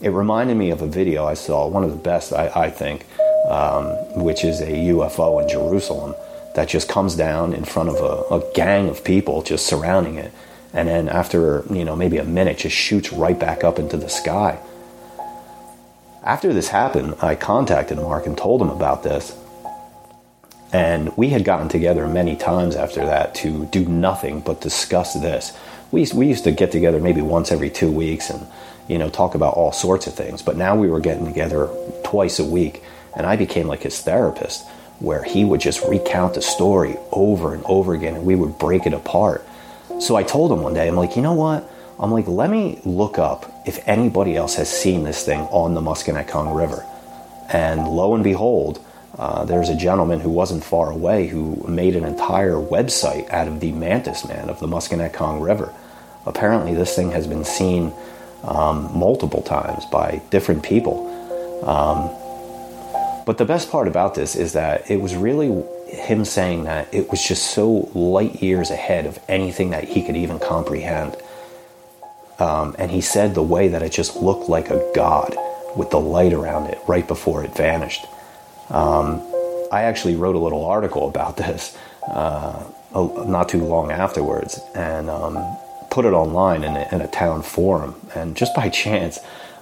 It 0.00 0.10
reminded 0.10 0.56
me 0.56 0.70
of 0.70 0.80
a 0.80 0.86
video 0.86 1.26
I 1.26 1.34
saw, 1.34 1.66
one 1.66 1.82
of 1.82 1.90
the 1.90 1.96
best, 1.96 2.32
I, 2.32 2.46
I 2.54 2.70
think, 2.70 3.04
um, 3.48 3.86
which 4.22 4.44
is 4.44 4.60
a 4.60 4.70
UFO 4.94 5.42
in 5.42 5.48
Jerusalem 5.48 6.14
that 6.54 6.68
just 6.68 6.88
comes 6.88 7.16
down 7.16 7.52
in 7.52 7.64
front 7.64 7.88
of 7.88 7.96
a, 7.96 8.36
a 8.36 8.52
gang 8.54 8.88
of 8.88 9.02
people 9.02 9.42
just 9.42 9.66
surrounding 9.66 10.14
it. 10.14 10.32
And 10.72 10.86
then 10.86 11.08
after, 11.08 11.64
you 11.70 11.84
know, 11.84 11.96
maybe 11.96 12.18
a 12.18 12.24
minute, 12.24 12.58
just 12.58 12.76
shoots 12.76 13.12
right 13.12 13.36
back 13.38 13.64
up 13.64 13.80
into 13.80 13.96
the 13.96 14.08
sky 14.08 14.60
after 16.28 16.52
this 16.52 16.68
happened, 16.68 17.14
I 17.22 17.34
contacted 17.34 17.96
Mark 17.96 18.26
and 18.26 18.36
told 18.36 18.60
him 18.60 18.68
about 18.68 19.02
this. 19.02 19.34
And 20.72 21.16
we 21.16 21.30
had 21.30 21.44
gotten 21.44 21.68
together 21.68 22.06
many 22.06 22.36
times 22.36 22.76
after 22.76 23.06
that 23.06 23.34
to 23.36 23.66
do 23.66 23.86
nothing 23.86 24.40
but 24.40 24.60
discuss 24.60 25.14
this. 25.14 25.56
We, 25.90 26.06
we 26.14 26.26
used 26.26 26.44
to 26.44 26.52
get 26.52 26.70
together 26.72 27.00
maybe 27.00 27.22
once 27.22 27.50
every 27.50 27.70
two 27.70 27.90
weeks 27.90 28.28
and, 28.28 28.46
you 28.86 28.98
know, 28.98 29.08
talk 29.08 29.34
about 29.34 29.54
all 29.54 29.72
sorts 29.72 30.06
of 30.06 30.14
things. 30.14 30.42
But 30.42 30.56
now 30.56 30.76
we 30.76 30.88
were 30.88 31.00
getting 31.00 31.24
together 31.24 31.70
twice 32.04 32.38
a 32.38 32.44
week, 32.44 32.82
and 33.16 33.26
I 33.26 33.36
became 33.36 33.66
like 33.66 33.82
his 33.82 34.00
therapist, 34.02 34.66
where 34.98 35.22
he 35.22 35.44
would 35.44 35.60
just 35.60 35.82
recount 35.88 36.34
the 36.34 36.42
story 36.42 36.96
over 37.12 37.54
and 37.54 37.64
over 37.64 37.94
again, 37.94 38.16
and 38.16 38.26
we 38.26 38.34
would 38.34 38.58
break 38.58 38.84
it 38.84 38.92
apart. 38.92 39.46
So 40.00 40.16
I 40.16 40.22
told 40.22 40.52
him 40.52 40.60
one 40.60 40.74
day, 40.74 40.86
I'm 40.86 40.96
like, 40.96 41.16
you 41.16 41.22
know 41.22 41.32
what? 41.32 41.70
I'm 41.98 42.12
like, 42.12 42.28
let 42.28 42.50
me 42.50 42.80
look 42.84 43.18
up 43.18 43.50
if 43.66 43.86
anybody 43.88 44.36
else 44.36 44.54
has 44.56 44.70
seen 44.70 45.04
this 45.04 45.24
thing 45.24 45.40
on 45.40 45.74
the 45.74 45.80
Musconetcong 45.80 46.54
River. 46.54 46.84
And 47.48 47.88
lo 47.88 48.14
and 48.14 48.22
behold, 48.22 48.84
uh, 49.18 49.44
there's 49.44 49.68
a 49.68 49.76
gentleman 49.76 50.20
who 50.20 50.30
wasn't 50.30 50.62
far 50.62 50.92
away 50.92 51.26
who 51.26 51.56
made 51.66 51.96
an 51.96 52.04
entire 52.04 52.54
website 52.54 53.28
out 53.30 53.48
of 53.48 53.58
the 53.58 53.72
mantis 53.72 54.26
man 54.26 54.48
of 54.48 54.60
the 54.60 54.66
Musconetcong 54.66 55.44
River. 55.44 55.74
Apparently, 56.24 56.74
this 56.74 56.94
thing 56.94 57.10
has 57.10 57.26
been 57.26 57.44
seen 57.44 57.92
um, 58.44 58.96
multiple 58.96 59.42
times 59.42 59.84
by 59.86 60.22
different 60.30 60.62
people. 60.62 61.06
Um, 61.66 62.10
but 63.26 63.38
the 63.38 63.44
best 63.44 63.70
part 63.70 63.88
about 63.88 64.14
this 64.14 64.36
is 64.36 64.52
that 64.52 64.88
it 64.88 65.00
was 65.00 65.16
really 65.16 65.64
him 65.88 66.24
saying 66.24 66.64
that 66.64 66.92
it 66.94 67.10
was 67.10 67.22
just 67.26 67.50
so 67.50 67.90
light 67.94 68.40
years 68.40 68.70
ahead 68.70 69.04
of 69.04 69.18
anything 69.28 69.70
that 69.70 69.84
he 69.84 70.04
could 70.04 70.16
even 70.16 70.38
comprehend. 70.38 71.16
Um, 72.38 72.76
and 72.78 72.90
he 72.90 73.00
said 73.00 73.34
the 73.34 73.42
way 73.42 73.66
that 73.68 73.82
it 73.82 73.90
just 73.90 74.16
looked 74.16 74.48
like 74.48 74.70
a 74.70 74.92
god 74.94 75.36
with 75.76 75.90
the 75.90 75.98
light 75.98 76.32
around 76.32 76.66
it 76.66 76.78
right 76.86 77.06
before 77.06 77.42
it 77.42 77.54
vanished. 77.56 78.06
Um, 78.70 79.22
I 79.70 79.82
actually 79.82 80.16
wrote 80.16 80.34
a 80.34 80.38
little 80.38 80.64
article 80.64 81.08
about 81.08 81.36
this 81.36 81.76
uh, 82.06 82.64
not 82.94 83.48
too 83.48 83.64
long 83.64 83.90
afterwards 83.90 84.60
and 84.74 85.10
um, 85.10 85.36
put 85.90 86.04
it 86.04 86.12
online 86.12 86.64
in 86.64 86.74
a, 86.74 86.88
in 86.92 87.00
a, 87.00 87.08
town 87.08 87.42
forum. 87.42 87.94
And 88.14 88.36
just 88.36 88.54
by 88.54 88.68
chance, 88.68 89.18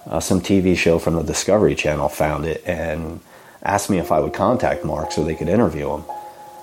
uh, 0.06 0.20
some 0.20 0.40
TV 0.40 0.76
show 0.76 0.98
from 0.98 1.14
the 1.16 1.22
Discovery 1.22 1.74
Channel 1.74 2.08
found 2.08 2.46
it 2.46 2.62
and 2.66 3.20
asked 3.62 3.90
me 3.90 3.98
if 3.98 4.12
I 4.12 4.20
would 4.20 4.32
contact 4.32 4.84
Mark 4.84 5.12
so 5.12 5.24
they 5.24 5.34
could 5.34 5.48
interview 5.48 5.90
him. 5.90 6.04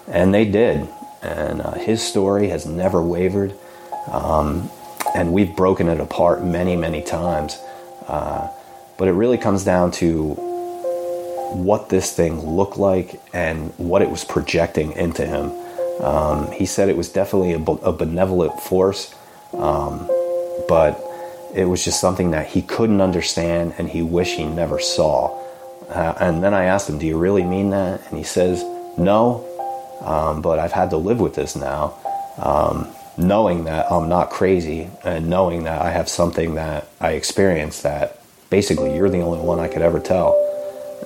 And 0.07 0.33
they 0.33 0.45
did. 0.45 0.87
And 1.21 1.61
uh, 1.61 1.73
his 1.73 2.01
story 2.01 2.49
has 2.49 2.65
never 2.65 3.01
wavered. 3.01 3.53
Um, 4.07 4.69
and 5.15 5.31
we've 5.33 5.55
broken 5.55 5.87
it 5.87 5.99
apart 5.99 6.43
many, 6.43 6.75
many 6.75 7.01
times. 7.01 7.57
Uh, 8.07 8.49
but 8.97 9.07
it 9.07 9.11
really 9.11 9.37
comes 9.37 9.63
down 9.63 9.91
to 9.91 10.52
what 11.53 11.89
this 11.89 12.15
thing 12.15 12.39
looked 12.39 12.77
like 12.77 13.21
and 13.33 13.71
what 13.77 14.01
it 14.01 14.09
was 14.09 14.23
projecting 14.25 14.91
into 14.93 15.25
him. 15.25 15.51
Um, 16.03 16.51
he 16.51 16.65
said 16.65 16.89
it 16.89 16.97
was 16.97 17.09
definitely 17.09 17.53
a, 17.53 17.61
a 17.87 17.93
benevolent 17.93 18.59
force, 18.59 19.13
um, 19.53 20.07
but 20.67 21.01
it 21.53 21.65
was 21.65 21.83
just 21.83 22.01
something 22.01 22.31
that 22.31 22.47
he 22.47 22.61
couldn't 22.61 23.01
understand 23.01 23.75
and 23.77 23.87
he 23.87 24.01
wished 24.01 24.35
he 24.35 24.45
never 24.45 24.79
saw. 24.79 25.39
Uh, 25.89 26.15
and 26.19 26.43
then 26.43 26.53
I 26.53 26.65
asked 26.65 26.89
him, 26.89 26.97
Do 26.97 27.05
you 27.05 27.17
really 27.17 27.43
mean 27.43 27.69
that? 27.69 28.01
And 28.09 28.17
he 28.17 28.23
says, 28.23 28.63
No, 28.97 29.45
um, 30.01 30.41
but 30.41 30.59
I've 30.59 30.71
had 30.71 30.89
to 30.89 30.97
live 30.97 31.19
with 31.19 31.35
this 31.35 31.55
now, 31.55 31.93
um, 32.37 32.87
knowing 33.17 33.65
that 33.65 33.91
I'm 33.91 34.09
not 34.09 34.31
crazy 34.31 34.89
and 35.03 35.29
knowing 35.29 35.65
that 35.65 35.81
I 35.81 35.91
have 35.91 36.09
something 36.09 36.55
that 36.55 36.87
I 36.99 37.11
experienced 37.11 37.83
that 37.83 38.19
basically 38.49 38.95
you're 38.95 39.09
the 39.09 39.21
only 39.21 39.39
one 39.39 39.59
I 39.59 39.67
could 39.67 39.81
ever 39.81 39.99
tell. 39.99 40.35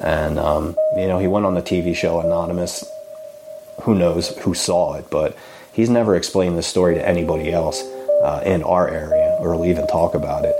And, 0.01 0.39
um, 0.39 0.75
you 0.95 1.07
know, 1.07 1.19
he 1.19 1.27
went 1.27 1.45
on 1.45 1.55
the 1.55 1.61
TV 1.61 1.95
show 1.95 2.19
Anonymous. 2.19 2.85
Who 3.83 3.95
knows 3.95 4.29
who 4.39 4.53
saw 4.53 4.95
it, 4.95 5.09
but 5.09 5.37
he's 5.73 5.89
never 5.89 6.15
explained 6.15 6.57
this 6.57 6.67
story 6.67 6.95
to 6.95 7.07
anybody 7.07 7.51
else 7.51 7.81
uh, 8.23 8.41
in 8.45 8.63
our 8.63 8.89
area 8.89 9.37
or 9.39 9.65
even 9.65 9.87
talk 9.87 10.15
about 10.15 10.45
it. 10.45 10.55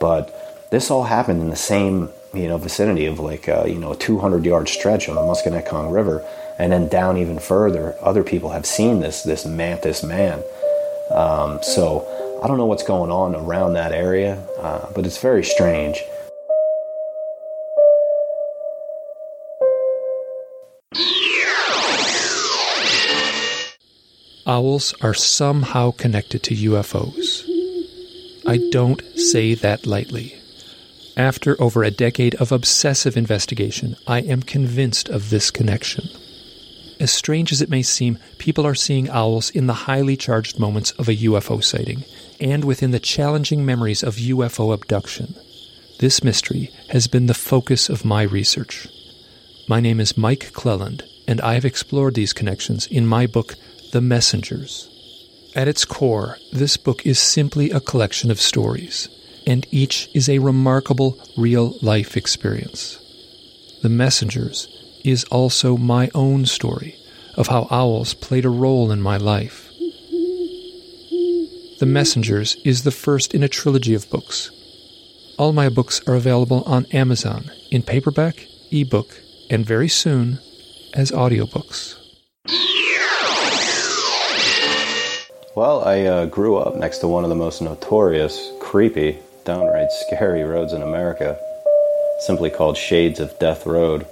But 0.00 0.68
this 0.70 0.90
all 0.90 1.04
happened 1.04 1.40
in 1.42 1.50
the 1.50 1.56
same, 1.56 2.10
you 2.34 2.48
know, 2.48 2.58
vicinity 2.58 3.06
of 3.06 3.18
like, 3.18 3.48
uh, 3.48 3.64
you 3.66 3.78
know, 3.78 3.92
a 3.92 3.96
200 3.96 4.44
yard 4.44 4.68
stretch 4.68 5.08
on 5.08 5.14
the 5.14 5.20
Musconetcong 5.20 5.92
River. 5.92 6.26
And 6.58 6.72
then 6.72 6.88
down 6.88 7.18
even 7.18 7.38
further, 7.38 7.94
other 8.00 8.24
people 8.24 8.50
have 8.50 8.66
seen 8.66 9.00
this, 9.00 9.22
this 9.22 9.46
mantis 9.46 10.02
man. 10.02 10.42
Um, 11.10 11.60
so 11.62 12.40
I 12.42 12.48
don't 12.48 12.56
know 12.56 12.66
what's 12.66 12.82
going 12.82 13.10
on 13.10 13.34
around 13.34 13.74
that 13.74 13.92
area, 13.92 14.42
uh, 14.58 14.90
but 14.94 15.06
it's 15.06 15.18
very 15.18 15.44
strange. 15.44 16.02
Owls 24.46 24.94
are 25.00 25.14
somehow 25.14 25.90
connected 25.90 26.42
to 26.44 26.54
UFOs. 26.54 27.44
I 28.46 28.58
don't 28.70 29.02
say 29.18 29.54
that 29.54 29.86
lightly. 29.86 30.36
After 31.16 31.60
over 31.60 31.82
a 31.82 31.90
decade 31.90 32.34
of 32.36 32.52
obsessive 32.52 33.16
investigation, 33.16 33.96
I 34.06 34.20
am 34.20 34.42
convinced 34.42 35.08
of 35.08 35.30
this 35.30 35.50
connection. 35.50 36.08
As 37.00 37.10
strange 37.10 37.52
as 37.52 37.60
it 37.60 37.68
may 37.68 37.82
seem, 37.82 38.18
people 38.38 38.66
are 38.66 38.74
seeing 38.74 39.10
owls 39.10 39.50
in 39.50 39.66
the 39.66 39.72
highly 39.72 40.16
charged 40.16 40.58
moments 40.58 40.92
of 40.92 41.08
a 41.08 41.16
UFO 41.16 41.62
sighting 41.62 42.04
and 42.40 42.64
within 42.64 42.90
the 42.90 43.00
challenging 43.00 43.66
memories 43.66 44.02
of 44.02 44.16
UFO 44.16 44.72
abduction. 44.72 45.34
This 45.98 46.22
mystery 46.22 46.70
has 46.90 47.06
been 47.06 47.26
the 47.26 47.34
focus 47.34 47.88
of 47.88 48.04
my 48.04 48.22
research. 48.22 48.86
My 49.68 49.80
name 49.80 49.98
is 49.98 50.16
Mike 50.16 50.52
Clelland, 50.52 51.02
and 51.26 51.40
I 51.40 51.54
have 51.54 51.64
explored 51.64 52.14
these 52.14 52.32
connections 52.32 52.86
in 52.86 53.06
my 53.06 53.26
book, 53.26 53.56
the 53.92 54.00
Messengers. 54.00 54.88
At 55.54 55.68
its 55.68 55.84
core, 55.84 56.38
this 56.52 56.76
book 56.76 57.06
is 57.06 57.18
simply 57.18 57.70
a 57.70 57.80
collection 57.80 58.30
of 58.30 58.40
stories, 58.40 59.08
and 59.46 59.66
each 59.70 60.08
is 60.12 60.28
a 60.28 60.38
remarkable 60.40 61.18
real 61.36 61.76
life 61.80 62.16
experience. 62.16 62.98
The 63.82 63.88
Messengers 63.88 64.68
is 65.04 65.24
also 65.24 65.76
my 65.76 66.10
own 66.14 66.46
story 66.46 66.96
of 67.36 67.48
how 67.48 67.68
owls 67.70 68.14
played 68.14 68.44
a 68.44 68.50
role 68.50 68.90
in 68.90 69.00
my 69.00 69.16
life. 69.16 69.70
The 71.78 71.86
Messengers 71.86 72.56
is 72.64 72.82
the 72.82 72.90
first 72.90 73.34
in 73.34 73.42
a 73.42 73.48
trilogy 73.48 73.94
of 73.94 74.10
books. 74.10 74.50
All 75.38 75.52
my 75.52 75.68
books 75.68 76.00
are 76.06 76.14
available 76.14 76.62
on 76.64 76.86
Amazon 76.86 77.50
in 77.70 77.82
paperback, 77.82 78.48
ebook, 78.70 79.20
and 79.50 79.64
very 79.64 79.88
soon 79.88 80.38
as 80.94 81.10
audiobooks. 81.12 81.96
Well, 85.56 85.82
I 85.88 86.02
uh, 86.02 86.26
grew 86.26 86.58
up 86.58 86.76
next 86.76 86.98
to 86.98 87.08
one 87.08 87.24
of 87.24 87.30
the 87.30 87.34
most 87.34 87.62
notorious, 87.62 88.52
creepy, 88.60 89.20
downright 89.46 89.90
scary 89.90 90.42
roads 90.42 90.74
in 90.74 90.82
America, 90.82 91.38
simply 92.26 92.50
called 92.50 92.76
Shades 92.76 93.20
of 93.20 93.38
Death 93.38 93.64
Road. 93.64 94.06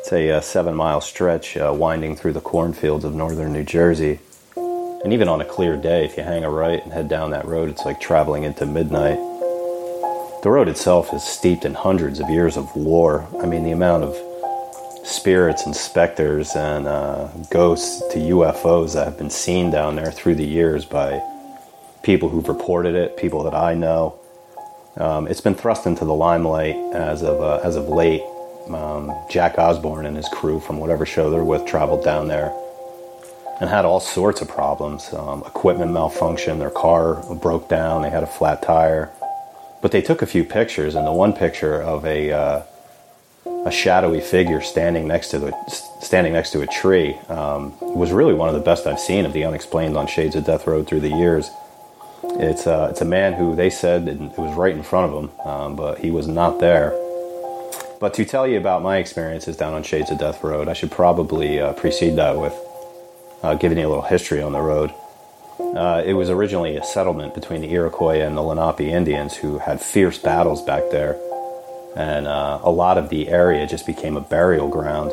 It's 0.00 0.12
a 0.12 0.32
uh, 0.32 0.40
seven 0.40 0.74
mile 0.74 1.00
stretch 1.00 1.56
uh, 1.56 1.72
winding 1.72 2.16
through 2.16 2.32
the 2.32 2.40
cornfields 2.40 3.04
of 3.04 3.14
northern 3.14 3.52
New 3.52 3.62
Jersey. 3.62 4.18
And 4.56 5.12
even 5.12 5.28
on 5.28 5.40
a 5.40 5.44
clear 5.44 5.76
day, 5.76 6.04
if 6.04 6.16
you 6.16 6.24
hang 6.24 6.42
a 6.42 6.50
right 6.50 6.82
and 6.82 6.92
head 6.92 7.08
down 7.08 7.30
that 7.30 7.46
road, 7.46 7.68
it's 7.68 7.84
like 7.84 8.00
traveling 8.00 8.42
into 8.42 8.66
midnight. 8.66 9.18
The 10.42 10.50
road 10.50 10.66
itself 10.66 11.14
is 11.14 11.22
steeped 11.22 11.66
in 11.66 11.74
hundreds 11.74 12.18
of 12.18 12.28
years 12.30 12.56
of 12.56 12.74
war. 12.74 13.28
I 13.40 13.46
mean, 13.46 13.62
the 13.62 13.70
amount 13.70 14.02
of 14.02 14.27
spirits 15.08 15.64
and 15.64 15.74
specters 15.74 16.54
and 16.54 16.86
uh, 16.86 17.28
ghosts 17.50 18.00
to 18.12 18.18
UFOs 18.18 18.94
that 18.94 19.06
have 19.06 19.16
been 19.16 19.30
seen 19.30 19.70
down 19.70 19.96
there 19.96 20.12
through 20.12 20.34
the 20.34 20.46
years 20.46 20.84
by 20.84 21.22
people 22.02 22.28
who've 22.28 22.48
reported 22.48 22.94
it, 22.94 23.16
people 23.16 23.42
that 23.44 23.54
I 23.54 23.74
know. 23.74 24.18
Um, 24.96 25.26
it's 25.26 25.40
been 25.40 25.54
thrust 25.54 25.86
into 25.86 26.04
the 26.04 26.14
limelight 26.14 26.76
as 26.94 27.22
of 27.22 27.40
uh, 27.40 27.60
as 27.64 27.76
of 27.76 27.88
late. 27.88 28.22
Um, 28.68 29.14
Jack 29.30 29.58
Osbourne 29.58 30.04
and 30.04 30.14
his 30.14 30.28
crew 30.28 30.60
from 30.60 30.78
whatever 30.78 31.06
show 31.06 31.30
they're 31.30 31.42
with 31.42 31.64
traveled 31.64 32.04
down 32.04 32.28
there 32.28 32.52
and 33.60 33.70
had 33.70 33.84
all 33.84 34.00
sorts 34.00 34.42
of 34.42 34.48
problems. 34.48 35.12
Um, 35.14 35.42
equipment 35.46 35.90
malfunction, 35.90 36.58
their 36.58 36.70
car 36.70 37.14
broke 37.36 37.68
down, 37.68 38.02
they 38.02 38.10
had 38.10 38.22
a 38.22 38.26
flat 38.26 38.62
tire. 38.62 39.10
But 39.80 39.92
they 39.92 40.02
took 40.02 40.22
a 40.22 40.26
few 40.26 40.44
pictures, 40.44 40.94
and 40.94 41.06
the 41.06 41.12
one 41.12 41.32
picture 41.32 41.80
of 41.80 42.04
a 42.04 42.32
uh, 42.32 42.62
a 43.68 43.70
shadowy 43.70 44.20
figure 44.20 44.60
standing 44.60 45.06
next 45.06 45.28
to 45.28 45.38
the 45.38 45.52
standing 46.00 46.32
next 46.32 46.50
to 46.52 46.62
a 46.62 46.66
tree 46.66 47.14
um, 47.28 47.74
was 47.80 48.12
really 48.12 48.34
one 48.34 48.48
of 48.48 48.54
the 48.54 48.60
best 48.60 48.86
I've 48.86 49.00
seen 49.00 49.26
of 49.26 49.32
the 49.32 49.44
unexplained 49.44 49.96
on 49.96 50.06
Shades 50.06 50.36
of 50.36 50.44
Death 50.44 50.66
Road 50.66 50.86
through 50.86 51.00
the 51.00 51.10
years. 51.10 51.50
It's 52.22 52.66
uh, 52.66 52.88
it's 52.90 53.00
a 53.00 53.04
man 53.04 53.34
who 53.34 53.54
they 53.54 53.70
said 53.70 54.08
it 54.08 54.18
was 54.38 54.56
right 54.56 54.74
in 54.74 54.82
front 54.82 55.12
of 55.12 55.24
him, 55.24 55.40
um, 55.46 55.76
but 55.76 55.98
he 55.98 56.10
was 56.10 56.26
not 56.26 56.60
there. 56.60 56.90
But 58.00 58.14
to 58.14 58.24
tell 58.24 58.46
you 58.46 58.58
about 58.58 58.82
my 58.82 58.98
experiences 58.98 59.56
down 59.56 59.74
on 59.74 59.82
Shades 59.82 60.10
of 60.10 60.18
Death 60.18 60.42
Road, 60.44 60.68
I 60.68 60.72
should 60.72 60.92
probably 60.92 61.60
uh, 61.60 61.72
precede 61.72 62.16
that 62.16 62.38
with 62.38 62.54
uh, 63.42 63.54
giving 63.54 63.78
you 63.78 63.86
a 63.86 63.88
little 63.88 64.02
history 64.02 64.40
on 64.40 64.52
the 64.52 64.60
road. 64.60 64.92
Uh, 65.58 66.02
it 66.06 66.12
was 66.12 66.30
originally 66.30 66.76
a 66.76 66.84
settlement 66.84 67.34
between 67.34 67.60
the 67.60 67.72
Iroquois 67.72 68.20
and 68.20 68.36
the 68.36 68.42
Lenape 68.42 68.80
Indians 68.80 69.36
who 69.36 69.58
had 69.58 69.80
fierce 69.80 70.16
battles 70.16 70.62
back 70.62 70.84
there 70.92 71.18
and 71.96 72.26
uh, 72.26 72.60
a 72.62 72.70
lot 72.70 72.98
of 72.98 73.08
the 73.08 73.28
area 73.28 73.66
just 73.66 73.86
became 73.86 74.16
a 74.16 74.20
burial 74.20 74.68
ground. 74.68 75.12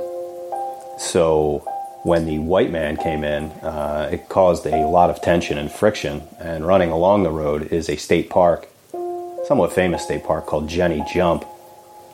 So 1.00 1.64
when 2.04 2.26
the 2.26 2.38
white 2.38 2.70
man 2.70 2.98
came 2.98 3.24
in, 3.24 3.46
uh, 3.64 4.10
it 4.12 4.30
caused 4.30 4.66
a 4.68 4.88
lot 4.88 5.10
of 5.10 5.22
tension 5.22 5.58
and 5.58 5.72
friction. 5.72 6.22
And 6.40 6.66
running 6.66 6.92
along 6.92 7.24
the 7.24 7.32
road 7.32 7.72
is 7.72 7.90
a 7.90 7.96
state 7.96 8.30
park, 8.30 8.68
somewhat 9.48 9.74
famous 9.74 10.04
state 10.04 10.24
park 10.24 10.46
called 10.46 10.70
Jenny 10.70 11.04
Jump. 11.12 11.46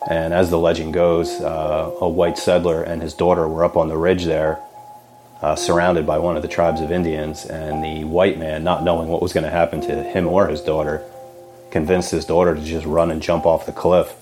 And 0.09 0.33
as 0.33 0.49
the 0.49 0.57
legend 0.57 0.93
goes, 0.93 1.29
uh, 1.41 1.91
a 1.99 2.07
white 2.07 2.37
settler 2.37 2.83
and 2.83 3.01
his 3.01 3.13
daughter 3.13 3.47
were 3.47 3.65
up 3.65 3.75
on 3.75 3.89
the 3.89 3.97
ridge 3.97 4.23
there, 4.23 4.59
uh, 5.41 5.55
surrounded 5.55 6.07
by 6.07 6.17
one 6.17 6.37
of 6.37 6.41
the 6.41 6.47
tribes 6.47 6.79
of 6.79 6.91
Indians. 6.91 7.45
And 7.45 7.83
the 7.83 8.05
white 8.05 8.39
man, 8.39 8.63
not 8.63 8.83
knowing 8.83 9.09
what 9.09 9.21
was 9.21 9.33
going 9.33 9.43
to 9.43 9.51
happen 9.51 9.81
to 9.81 10.03
him 10.03 10.25
or 10.25 10.47
his 10.47 10.61
daughter, 10.61 11.03
convinced 11.69 12.11
his 12.11 12.25
daughter 12.25 12.55
to 12.55 12.63
just 12.63 12.85
run 12.85 13.11
and 13.11 13.21
jump 13.21 13.45
off 13.45 13.65
the 13.65 13.71
cliff 13.71 14.15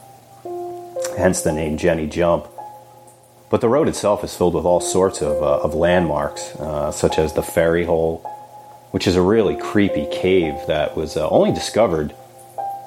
hence 1.20 1.42
the 1.42 1.52
name 1.52 1.78
Jenny 1.78 2.08
Jump. 2.08 2.48
But 3.50 3.62
the 3.62 3.70
road 3.70 3.88
itself 3.88 4.24
is 4.24 4.36
filled 4.36 4.54
with 4.54 4.66
all 4.66 4.80
sorts 4.80 5.22
of, 5.22 5.42
uh, 5.42 5.60
of 5.60 5.74
landmarks, 5.74 6.56
uh, 6.56 6.92
such 6.92 7.18
as 7.20 7.34
the 7.34 7.44
Fairy 7.44 7.86
Hole, 7.86 8.20
which 8.92 9.08
is 9.08 9.16
a 9.16 9.22
really 9.22 9.56
creepy 9.56 10.08
cave 10.12 10.56
that 10.68 10.96
was 10.96 11.18
uh, 11.18 11.28
only 11.30 11.52
discovered 11.52 12.14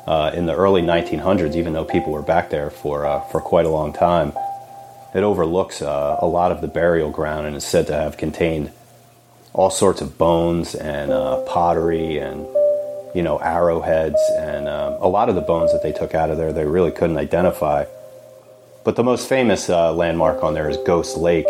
uh, 0.06 0.30
in 0.34 0.46
the 0.46 0.54
early 0.54 0.82
1900s, 0.82 1.54
even 1.56 1.72
though 1.72 1.84
people 1.84 2.12
were 2.12 2.22
back 2.22 2.50
there 2.50 2.70
for, 2.70 3.06
uh, 3.06 3.20
for 3.20 3.40
quite 3.40 3.66
a 3.66 3.68
long 3.68 3.92
time. 3.92 4.32
It 5.14 5.22
overlooks 5.22 5.82
uh, 5.82 6.16
a 6.20 6.26
lot 6.26 6.52
of 6.52 6.60
the 6.60 6.68
burial 6.68 7.10
ground 7.10 7.46
and 7.46 7.56
is 7.56 7.64
said 7.64 7.86
to 7.88 7.94
have 7.94 8.16
contained 8.16 8.72
all 9.52 9.70
sorts 9.70 10.00
of 10.00 10.16
bones 10.16 10.74
and 10.74 11.10
pottery 11.46 12.16
and 12.16 12.46
you 13.14 13.22
know 13.22 13.36
arrowheads 13.36 14.18
and 14.38 14.66
um, 14.66 14.94
a 14.94 15.08
lot 15.08 15.28
of 15.28 15.34
the 15.34 15.42
bones 15.42 15.70
that 15.72 15.82
they 15.82 15.92
took 15.92 16.14
out 16.14 16.30
of 16.30 16.38
there 16.38 16.54
they 16.54 16.64
really 16.64 16.90
couldn't 16.90 17.18
identify 17.18 17.84
but 18.84 18.96
the 18.96 19.04
most 19.04 19.28
famous 19.28 19.70
uh, 19.70 19.92
landmark 19.92 20.42
on 20.42 20.54
there 20.54 20.68
is 20.68 20.76
Ghost 20.78 21.16
Lake, 21.16 21.46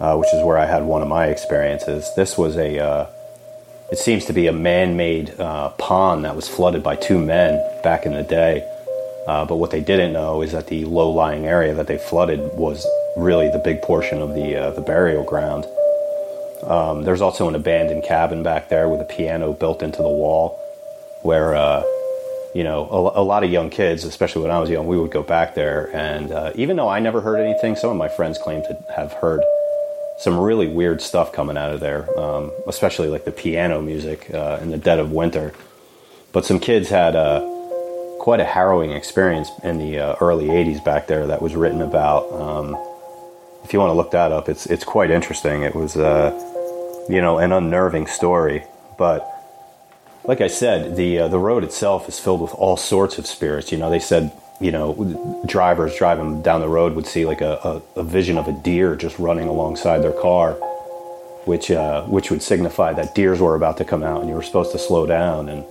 uh, 0.00 0.16
which 0.16 0.32
is 0.32 0.42
where 0.44 0.56
I 0.56 0.66
had 0.66 0.84
one 0.84 1.02
of 1.02 1.08
my 1.08 1.26
experiences. 1.26 2.10
This 2.16 2.38
was 2.38 2.56
a, 2.56 2.78
uh, 2.78 3.06
it 3.92 3.98
seems 3.98 4.24
to 4.26 4.32
be 4.32 4.46
a 4.46 4.52
man 4.52 4.96
made 4.96 5.38
uh, 5.38 5.70
pond 5.70 6.24
that 6.24 6.34
was 6.34 6.48
flooded 6.48 6.82
by 6.82 6.96
two 6.96 7.18
men 7.18 7.62
back 7.82 8.06
in 8.06 8.14
the 8.14 8.22
day. 8.22 8.66
Uh, 9.26 9.44
but 9.44 9.56
what 9.56 9.70
they 9.70 9.80
didn't 9.80 10.12
know 10.12 10.40
is 10.40 10.52
that 10.52 10.68
the 10.68 10.84
low 10.84 11.10
lying 11.10 11.46
area 11.46 11.74
that 11.74 11.88
they 11.88 11.98
flooded 11.98 12.40
was 12.54 12.86
really 13.16 13.48
the 13.50 13.58
big 13.58 13.82
portion 13.82 14.22
of 14.22 14.34
the, 14.34 14.56
uh, 14.56 14.70
the 14.70 14.80
burial 14.80 15.24
ground. 15.24 15.66
Um, 16.62 17.02
there's 17.02 17.20
also 17.20 17.48
an 17.48 17.54
abandoned 17.54 18.04
cabin 18.04 18.42
back 18.42 18.68
there 18.68 18.88
with 18.88 19.00
a 19.00 19.04
piano 19.04 19.52
built 19.52 19.82
into 19.82 19.98
the 19.98 20.08
wall 20.08 20.58
where 21.22 21.54
you 22.56 22.64
know, 22.64 22.88
a, 22.88 23.20
a, 23.20 23.24
lot 23.24 23.44
of 23.44 23.50
young 23.50 23.68
kids, 23.68 24.04
especially 24.04 24.40
when 24.40 24.50
I 24.50 24.58
was 24.58 24.70
young, 24.70 24.86
we 24.86 24.98
would 24.98 25.10
go 25.10 25.22
back 25.22 25.54
there. 25.54 25.94
And 25.94 26.32
uh, 26.32 26.52
even 26.54 26.76
though 26.76 26.88
I 26.88 27.00
never 27.00 27.20
heard 27.20 27.38
anything, 27.38 27.76
some 27.76 27.90
of 27.90 27.98
my 27.98 28.08
friends 28.08 28.38
claim 28.38 28.62
to 28.62 28.84
have 28.96 29.12
heard 29.12 29.42
some 30.20 30.38
really 30.38 30.66
weird 30.66 31.02
stuff 31.02 31.34
coming 31.34 31.58
out 31.58 31.74
of 31.74 31.80
there, 31.80 32.08
um, 32.18 32.50
especially 32.66 33.08
like 33.08 33.26
the 33.26 33.30
piano 33.30 33.82
music 33.82 34.32
uh, 34.32 34.58
in 34.62 34.70
the 34.70 34.78
dead 34.78 34.98
of 34.98 35.12
winter. 35.12 35.52
But 36.32 36.46
some 36.46 36.58
kids 36.58 36.88
had 36.88 37.14
uh, 37.14 37.40
quite 38.20 38.40
a 38.40 38.44
harrowing 38.46 38.92
experience 38.92 39.50
in 39.62 39.76
the 39.76 39.98
uh, 39.98 40.16
early 40.22 40.46
80s 40.46 40.82
back 40.82 41.08
there 41.08 41.26
that 41.26 41.42
was 41.42 41.54
written 41.54 41.82
about. 41.82 42.32
Um, 42.32 42.74
if 43.64 43.74
you 43.74 43.78
want 43.80 43.90
to 43.90 43.94
look 43.94 44.12
that 44.12 44.32
up, 44.32 44.48
it's, 44.48 44.64
it's 44.64 44.84
quite 44.84 45.10
interesting. 45.10 45.62
It 45.62 45.74
was, 45.74 45.94
uh, 45.94 46.32
you 47.10 47.20
know, 47.20 47.36
an 47.36 47.52
unnerving 47.52 48.06
story. 48.06 48.64
But 48.96 49.30
like 50.26 50.40
I 50.40 50.48
said, 50.48 50.96
the 50.96 51.20
uh, 51.20 51.28
the 51.28 51.38
road 51.38 51.64
itself 51.64 52.08
is 52.08 52.18
filled 52.18 52.40
with 52.40 52.52
all 52.54 52.76
sorts 52.76 53.18
of 53.18 53.26
spirits. 53.26 53.70
You 53.70 53.78
know, 53.78 53.90
they 53.90 54.00
said 54.00 54.32
you 54.60 54.72
know 54.72 55.42
drivers 55.46 55.96
driving 55.96 56.42
down 56.42 56.60
the 56.60 56.68
road 56.68 56.94
would 56.94 57.06
see 57.06 57.24
like 57.24 57.40
a, 57.40 57.82
a, 57.96 58.00
a 58.00 58.02
vision 58.02 58.38
of 58.38 58.48
a 58.48 58.52
deer 58.52 58.96
just 58.96 59.18
running 59.18 59.48
alongside 59.48 59.98
their 59.98 60.12
car, 60.12 60.54
which 61.44 61.70
uh, 61.70 62.02
which 62.04 62.30
would 62.30 62.42
signify 62.42 62.92
that 62.92 63.14
deers 63.14 63.40
were 63.40 63.54
about 63.54 63.76
to 63.78 63.84
come 63.84 64.02
out 64.02 64.20
and 64.20 64.28
you 64.28 64.34
were 64.34 64.42
supposed 64.42 64.72
to 64.72 64.78
slow 64.78 65.06
down. 65.06 65.48
And 65.48 65.64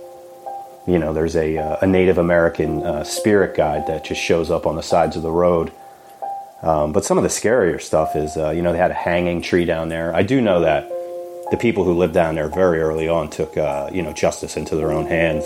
you 0.86 0.98
know, 0.98 1.12
there's 1.12 1.36
a 1.36 1.58
uh, 1.58 1.76
a 1.82 1.86
Native 1.86 2.18
American 2.18 2.82
uh, 2.82 3.04
spirit 3.04 3.56
guide 3.56 3.86
that 3.88 4.04
just 4.04 4.20
shows 4.20 4.50
up 4.50 4.66
on 4.66 4.76
the 4.76 4.82
sides 4.82 5.16
of 5.16 5.22
the 5.22 5.30
road. 5.30 5.70
Um, 6.62 6.92
but 6.92 7.04
some 7.04 7.18
of 7.18 7.22
the 7.22 7.28
scarier 7.28 7.80
stuff 7.80 8.16
is, 8.16 8.36
uh, 8.38 8.48
you 8.50 8.62
know, 8.62 8.72
they 8.72 8.78
had 8.78 8.90
a 8.90 8.94
hanging 8.94 9.42
tree 9.42 9.66
down 9.66 9.90
there. 9.90 10.16
I 10.16 10.22
do 10.22 10.40
know 10.40 10.60
that 10.60 10.90
the 11.50 11.56
people 11.56 11.84
who 11.84 11.92
lived 11.92 12.14
down 12.14 12.34
there 12.34 12.48
very 12.48 12.80
early 12.80 13.08
on 13.08 13.30
took 13.30 13.56
uh, 13.56 13.88
you 13.92 14.02
know 14.02 14.12
justice 14.12 14.56
into 14.56 14.76
their 14.76 14.92
own 14.92 15.06
hands. 15.06 15.44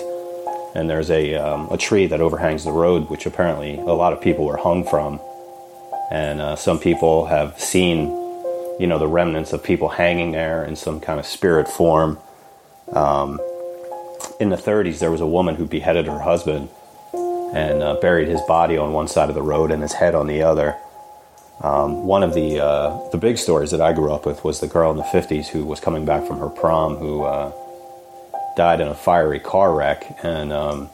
And 0.74 0.88
there's 0.88 1.10
a 1.10 1.34
um, 1.34 1.68
a 1.70 1.76
tree 1.76 2.06
that 2.06 2.20
overhangs 2.20 2.64
the 2.64 2.72
road, 2.72 3.10
which 3.10 3.26
apparently 3.26 3.76
a 3.76 3.92
lot 3.92 4.12
of 4.12 4.20
people 4.20 4.44
were 4.44 4.56
hung 4.56 4.84
from. 4.84 5.20
And 6.10 6.40
uh, 6.40 6.56
some 6.56 6.78
people 6.78 7.26
have 7.26 7.58
seen, 7.60 8.08
you 8.80 8.86
know, 8.86 8.98
the 8.98 9.06
remnants 9.06 9.52
of 9.52 9.62
people 9.62 9.88
hanging 9.88 10.32
there 10.32 10.64
in 10.64 10.74
some 10.76 11.00
kind 11.00 11.20
of 11.20 11.26
spirit 11.26 11.68
form. 11.68 12.18
Um, 12.92 13.38
in 14.40 14.48
the 14.48 14.56
30s, 14.56 14.98
there 14.98 15.10
was 15.10 15.20
a 15.20 15.26
woman 15.26 15.54
who 15.54 15.66
beheaded 15.66 16.06
her 16.06 16.18
husband 16.18 16.68
and 17.54 17.82
uh, 17.82 17.94
buried 18.00 18.28
his 18.28 18.40
body 18.42 18.76
on 18.76 18.92
one 18.92 19.06
side 19.06 19.28
of 19.28 19.34
the 19.34 19.42
road 19.42 19.70
and 19.70 19.82
his 19.82 19.92
head 19.92 20.14
on 20.14 20.26
the 20.26 20.42
other. 20.42 20.76
Um, 21.62 22.06
one 22.06 22.22
of 22.22 22.32
the 22.32 22.60
uh, 22.60 23.10
the 23.10 23.18
big 23.18 23.36
stories 23.36 23.70
that 23.70 23.80
I 23.82 23.92
grew 23.92 24.12
up 24.12 24.24
with 24.24 24.44
was 24.44 24.60
the 24.60 24.66
girl 24.66 24.90
in 24.90 24.96
the 24.96 25.02
50s 25.02 25.48
who 25.48 25.64
was 25.66 25.78
coming 25.78 26.06
back 26.06 26.26
from 26.26 26.38
her 26.38 26.48
prom 26.48 26.96
who 26.96 27.24
uh, 27.24 27.52
died 28.56 28.80
in 28.80 28.88
a 28.88 28.94
fiery 28.94 29.40
car 29.40 29.74
wreck. 29.74 30.18
And, 30.22 30.52
um, 30.52 30.90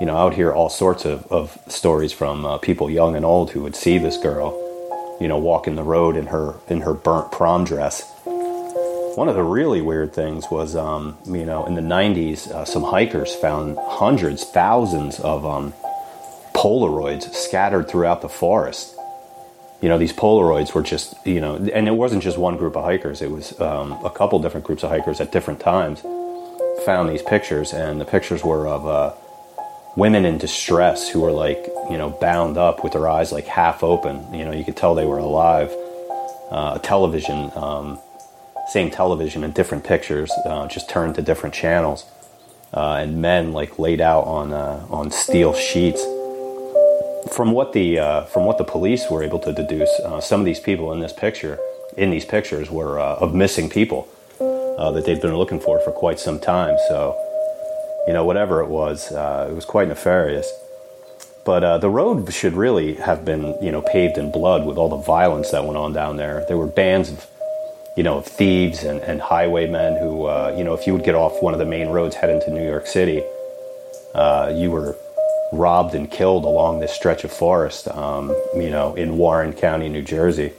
you 0.00 0.06
know, 0.06 0.16
I 0.16 0.24
would 0.24 0.34
hear 0.34 0.52
all 0.52 0.68
sorts 0.68 1.04
of, 1.04 1.26
of 1.30 1.58
stories 1.68 2.12
from 2.12 2.44
uh, 2.44 2.58
people 2.58 2.90
young 2.90 3.16
and 3.16 3.24
old 3.24 3.50
who 3.50 3.62
would 3.62 3.76
see 3.76 3.98
this 3.98 4.16
girl, 4.16 5.18
you 5.20 5.28
know, 5.28 5.38
walking 5.38 5.74
the 5.74 5.82
road 5.82 6.16
in 6.16 6.26
her, 6.26 6.54
in 6.68 6.82
her 6.82 6.94
burnt 6.94 7.32
prom 7.32 7.64
dress. 7.64 8.10
One 9.16 9.28
of 9.28 9.34
the 9.34 9.42
really 9.42 9.80
weird 9.80 10.14
things 10.14 10.46
was, 10.50 10.76
um, 10.76 11.18
you 11.26 11.44
know, 11.44 11.66
in 11.66 11.74
the 11.74 11.82
90s, 11.82 12.48
uh, 12.48 12.64
some 12.64 12.84
hikers 12.84 13.34
found 13.34 13.76
hundreds, 13.78 14.44
thousands 14.44 15.20
of 15.20 15.44
um, 15.44 15.74
Polaroids 16.54 17.34
scattered 17.34 17.88
throughout 17.88 18.22
the 18.22 18.28
forest 18.28 18.96
you 19.82 19.88
know 19.88 19.98
these 19.98 20.12
polaroids 20.12 20.74
were 20.74 20.82
just 20.82 21.14
you 21.26 21.40
know 21.40 21.56
and 21.56 21.88
it 21.88 21.92
wasn't 21.92 22.22
just 22.22 22.38
one 22.38 22.56
group 22.56 22.76
of 22.76 22.84
hikers. 22.84 23.22
It 23.22 23.30
was 23.30 23.58
um, 23.60 23.92
a 24.04 24.10
couple 24.10 24.38
different 24.38 24.66
groups 24.66 24.82
of 24.82 24.90
hikers 24.90 25.20
at 25.20 25.32
different 25.32 25.60
times 25.60 26.02
found 26.84 27.08
these 27.10 27.22
pictures 27.22 27.72
and 27.72 28.00
the 28.00 28.04
pictures 28.04 28.42
were 28.42 28.66
of 28.66 28.86
uh, 28.86 29.14
women 29.96 30.24
in 30.24 30.38
distress 30.38 31.08
who 31.08 31.20
were 31.20 31.32
like 31.32 31.66
you 31.90 31.98
know 31.98 32.10
bound 32.10 32.56
up 32.56 32.82
with 32.82 32.92
their 32.92 33.08
eyes 33.08 33.32
like 33.32 33.46
half 33.46 33.82
open. 33.82 34.32
You 34.34 34.44
know 34.44 34.52
you 34.52 34.64
could 34.64 34.76
tell 34.76 34.94
they 34.94 35.06
were 35.06 35.18
alive. 35.18 35.74
Uh, 36.50 36.74
a 36.76 36.80
television 36.82 37.50
um, 37.54 37.98
same 38.68 38.90
television 38.90 39.44
in 39.44 39.52
different 39.52 39.84
pictures 39.84 40.30
uh, 40.44 40.66
just 40.68 40.90
turned 40.90 41.14
to 41.14 41.22
different 41.22 41.54
channels. 41.54 42.04
Uh, 42.72 42.98
and 43.02 43.20
men 43.20 43.52
like 43.52 43.78
laid 43.80 44.00
out 44.00 44.24
on 44.24 44.52
uh, 44.52 44.86
on 44.90 45.10
steel 45.10 45.52
sheets 45.54 46.04
from 47.28 47.52
what 47.52 47.72
the 47.72 47.98
uh, 47.98 48.22
from 48.24 48.44
what 48.44 48.58
the 48.58 48.64
police 48.64 49.10
were 49.10 49.22
able 49.22 49.38
to 49.40 49.52
deduce, 49.52 49.90
uh, 50.00 50.20
some 50.20 50.40
of 50.40 50.46
these 50.46 50.60
people 50.60 50.92
in 50.92 51.00
this 51.00 51.12
picture, 51.12 51.58
in 51.96 52.10
these 52.10 52.24
pictures, 52.24 52.70
were 52.70 52.98
uh, 52.98 53.16
of 53.16 53.34
missing 53.34 53.68
people 53.68 54.08
uh, 54.40 54.90
that 54.92 55.04
they'd 55.04 55.20
been 55.20 55.36
looking 55.36 55.60
for 55.60 55.80
for 55.80 55.92
quite 55.92 56.18
some 56.18 56.38
time. 56.40 56.76
So, 56.88 57.16
you 58.06 58.12
know, 58.12 58.24
whatever 58.24 58.62
it 58.62 58.68
was, 58.68 59.12
uh, 59.12 59.48
it 59.50 59.54
was 59.54 59.64
quite 59.64 59.88
nefarious. 59.88 60.50
But 61.44 61.64
uh, 61.64 61.78
the 61.78 61.88
road 61.88 62.32
should 62.32 62.54
really 62.54 62.94
have 62.94 63.24
been, 63.24 63.56
you 63.62 63.72
know, 63.72 63.82
paved 63.82 64.18
in 64.18 64.30
blood 64.30 64.66
with 64.66 64.76
all 64.76 64.88
the 64.88 65.04
violence 65.04 65.50
that 65.50 65.64
went 65.64 65.76
on 65.76 65.92
down 65.92 66.16
there. 66.16 66.44
There 66.48 66.58
were 66.58 66.66
bands 66.66 67.10
of, 67.10 67.26
you 67.96 68.02
know, 68.02 68.18
of 68.18 68.26
thieves 68.26 68.84
and, 68.84 69.00
and 69.00 69.20
highwaymen 69.20 69.96
who, 69.96 70.28
you 70.56 70.64
know, 70.64 70.74
if 70.74 70.86
you 70.86 70.92
would 70.92 71.04
get 71.04 71.14
off 71.14 71.42
one 71.42 71.54
of 71.54 71.58
the 71.58 71.66
main 71.66 71.88
roads 71.88 72.14
heading 72.14 72.40
to 72.42 72.50
New 72.50 72.64
York 72.64 72.86
City, 72.86 73.22
you 74.54 74.70
were 74.70 74.96
robbed 75.52 75.94
and 75.94 76.10
killed 76.10 76.44
along 76.44 76.80
this 76.80 76.92
stretch 76.92 77.24
of 77.24 77.32
forest, 77.32 77.88
um, 77.88 78.28
you 78.54 78.70
know, 78.70 78.94
in 78.94 79.18
Warren 79.18 79.52
County, 79.52 79.88
New 79.88 80.02
Jersey. 80.02 80.52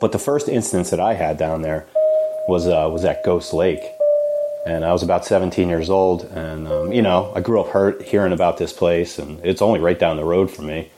But 0.00 0.12
the 0.12 0.18
first 0.18 0.48
instance 0.48 0.90
that 0.90 1.00
I 1.00 1.14
had 1.14 1.38
down 1.38 1.62
there 1.62 1.86
was 2.48 2.66
uh, 2.66 2.88
was 2.92 3.04
at 3.04 3.24
Ghost 3.24 3.52
Lake, 3.52 3.82
and 4.66 4.84
I 4.84 4.92
was 4.92 5.02
about 5.02 5.24
17 5.24 5.68
years 5.68 5.90
old, 5.90 6.24
and 6.24 6.68
um, 6.68 6.92
you 6.92 7.02
know, 7.02 7.32
I 7.34 7.40
grew 7.40 7.60
up 7.60 7.68
hurt 7.68 8.02
hearing 8.02 8.32
about 8.32 8.58
this 8.58 8.72
place, 8.72 9.18
and 9.18 9.44
it's 9.44 9.62
only 9.62 9.80
right 9.80 9.98
down 9.98 10.16
the 10.16 10.24
road 10.24 10.50
from 10.50 10.66
me. 10.66 10.90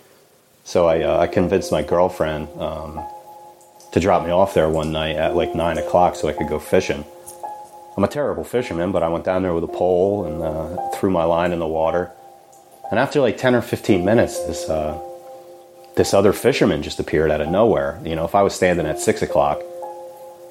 So 0.64 0.86
I, 0.86 1.02
uh, 1.02 1.18
I 1.18 1.26
convinced 1.26 1.72
my 1.72 1.82
girlfriend 1.82 2.48
um, 2.60 3.02
to 3.92 4.00
drop 4.00 4.24
me 4.24 4.30
off 4.30 4.52
there 4.52 4.68
one 4.68 4.92
night 4.92 5.16
at 5.16 5.34
like 5.34 5.54
nine 5.54 5.78
o'clock 5.78 6.14
so 6.14 6.28
I 6.28 6.34
could 6.34 6.48
go 6.48 6.58
fishing. 6.58 7.04
I'm 7.96 8.04
a 8.04 8.08
terrible 8.08 8.44
fisherman, 8.44 8.92
but 8.92 9.02
I 9.02 9.08
went 9.08 9.24
down 9.24 9.42
there 9.42 9.54
with 9.54 9.64
a 9.64 9.68
pole 9.68 10.24
and 10.24 10.42
uh, 10.42 10.90
threw 10.90 11.10
my 11.10 11.24
line 11.24 11.52
in 11.52 11.58
the 11.58 11.66
water 11.66 12.12
and 12.90 12.98
after 12.98 13.20
like 13.20 13.36
10 13.36 13.54
or 13.54 13.62
15 13.62 14.04
minutes, 14.04 14.38
this, 14.46 14.68
uh, 14.68 14.98
this 15.96 16.14
other 16.14 16.32
fisherman 16.32 16.82
just 16.82 16.98
appeared 17.00 17.30
out 17.30 17.40
of 17.40 17.48
nowhere. 17.48 18.00
You 18.04 18.16
know, 18.16 18.24
if 18.24 18.34
I 18.34 18.42
was 18.42 18.54
standing 18.54 18.86
at 18.86 18.98
6 18.98 19.22
o'clock, 19.22 19.60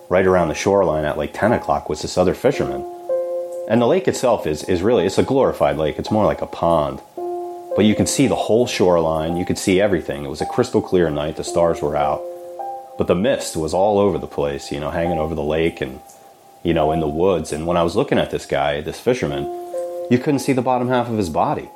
right 0.09 0.25
around 0.25 0.49
the 0.49 0.55
shoreline 0.55 1.03
at 1.03 1.17
like 1.17 1.33
10 1.33 1.51
o'clock 1.53 1.89
was 1.89 2.01
this 2.01 2.17
other 2.17 2.33
fisherman. 2.33 2.85
And 3.69 3.81
the 3.81 3.87
lake 3.87 4.07
itself 4.07 4.47
is, 4.47 4.63
is 4.63 4.81
really, 4.81 5.05
it's 5.05 5.17
a 5.17 5.23
glorified 5.23 5.77
lake. 5.77 5.97
It's 5.97 6.11
more 6.11 6.25
like 6.25 6.41
a 6.41 6.47
pond. 6.47 7.01
But 7.75 7.85
you 7.85 7.95
can 7.95 8.07
see 8.07 8.27
the 8.27 8.35
whole 8.35 8.65
shoreline. 8.65 9.35
You 9.35 9.45
could 9.45 9.57
see 9.57 9.81
everything. 9.81 10.23
It 10.23 10.29
was 10.29 10.41
a 10.41 10.45
crystal 10.45 10.81
clear 10.81 11.09
night. 11.09 11.35
The 11.35 11.43
stars 11.43 11.81
were 11.81 11.97
out. 11.97 12.21
But 12.97 13.07
the 13.07 13.15
mist 13.15 13.57
was 13.57 13.73
all 13.73 13.99
over 13.99 14.17
the 14.17 14.27
place, 14.27 14.71
you 14.71 14.79
know, 14.79 14.89
hanging 14.89 15.19
over 15.19 15.35
the 15.35 15.43
lake 15.43 15.81
and, 15.81 15.99
you 16.63 16.73
know, 16.73 16.91
in 16.91 16.99
the 16.99 17.07
woods. 17.07 17.51
And 17.51 17.67
when 17.67 17.77
I 17.77 17.83
was 17.83 17.95
looking 17.95 18.17
at 18.17 18.31
this 18.31 18.45
guy, 18.45 18.81
this 18.81 18.99
fisherman, 18.99 19.43
you 20.09 20.17
couldn't 20.17 20.39
see 20.39 20.53
the 20.53 20.61
bottom 20.61 20.87
half 20.87 21.09
of 21.09 21.17
his 21.17 21.29
body. 21.29 21.69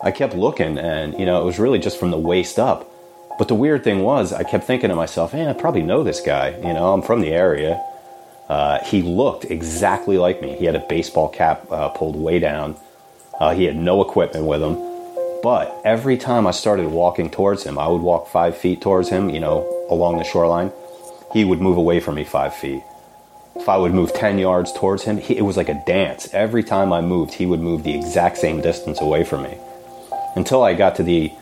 I 0.00 0.10
kept 0.10 0.34
looking, 0.34 0.78
and 0.78 1.18
you 1.18 1.26
know, 1.26 1.40
it 1.40 1.44
was 1.44 1.58
really 1.58 1.78
just 1.78 1.98
from 1.98 2.10
the 2.10 2.18
waist 2.18 2.58
up. 2.58 2.90
But 3.38 3.48
the 3.48 3.54
weird 3.54 3.84
thing 3.84 4.00
was, 4.00 4.32
I 4.32 4.44
kept 4.44 4.64
thinking 4.64 4.90
to 4.90 4.96
myself, 4.96 5.32
"Man, 5.32 5.48
I 5.48 5.52
probably 5.52 5.82
know 5.82 6.02
this 6.02 6.20
guy. 6.20 6.50
You 6.50 6.72
know, 6.72 6.92
I'm 6.92 7.02
from 7.02 7.20
the 7.20 7.32
area." 7.32 7.82
Uh, 8.48 8.78
he 8.84 9.02
looked 9.02 9.44
exactly 9.44 10.18
like 10.18 10.40
me. 10.40 10.54
He 10.56 10.66
had 10.66 10.76
a 10.76 10.86
baseball 10.88 11.28
cap 11.28 11.66
uh, 11.70 11.88
pulled 11.88 12.16
way 12.16 12.38
down. 12.38 12.76
Uh, 13.40 13.54
he 13.54 13.64
had 13.64 13.76
no 13.76 14.00
equipment 14.02 14.46
with 14.46 14.62
him, 14.62 14.76
But 15.42 15.80
every 15.84 16.16
time 16.16 16.46
I 16.46 16.52
started 16.52 16.88
walking 16.88 17.28
towards 17.30 17.64
him, 17.64 17.78
I 17.78 17.88
would 17.88 18.02
walk 18.02 18.28
five 18.28 18.56
feet 18.56 18.80
towards 18.80 19.10
him, 19.10 19.30
you 19.30 19.40
know, 19.40 19.86
along 19.90 20.18
the 20.18 20.24
shoreline. 20.24 20.72
He 21.32 21.44
would 21.44 21.60
move 21.60 21.76
away 21.76 22.00
from 22.00 22.14
me 22.14 22.24
five 22.24 22.54
feet. 22.54 22.82
If 23.56 23.68
I 23.68 23.76
would 23.76 23.92
move 23.92 24.14
10 24.14 24.38
yards 24.38 24.72
towards 24.72 25.04
him, 25.04 25.18
he, 25.18 25.36
it 25.36 25.42
was 25.42 25.56
like 25.56 25.68
a 25.68 25.82
dance. 25.86 26.28
Every 26.32 26.62
time 26.62 26.92
I 26.92 27.00
moved, 27.00 27.34
he 27.34 27.46
would 27.46 27.60
move 27.60 27.82
the 27.82 27.94
exact 27.94 28.38
same 28.38 28.60
distance 28.60 29.00
away 29.00 29.24
from 29.24 29.42
me. 29.42 29.58
Until 30.36 30.62
I 30.62 30.74
got 30.74 30.96
to 30.96 31.02
the 31.02 31.32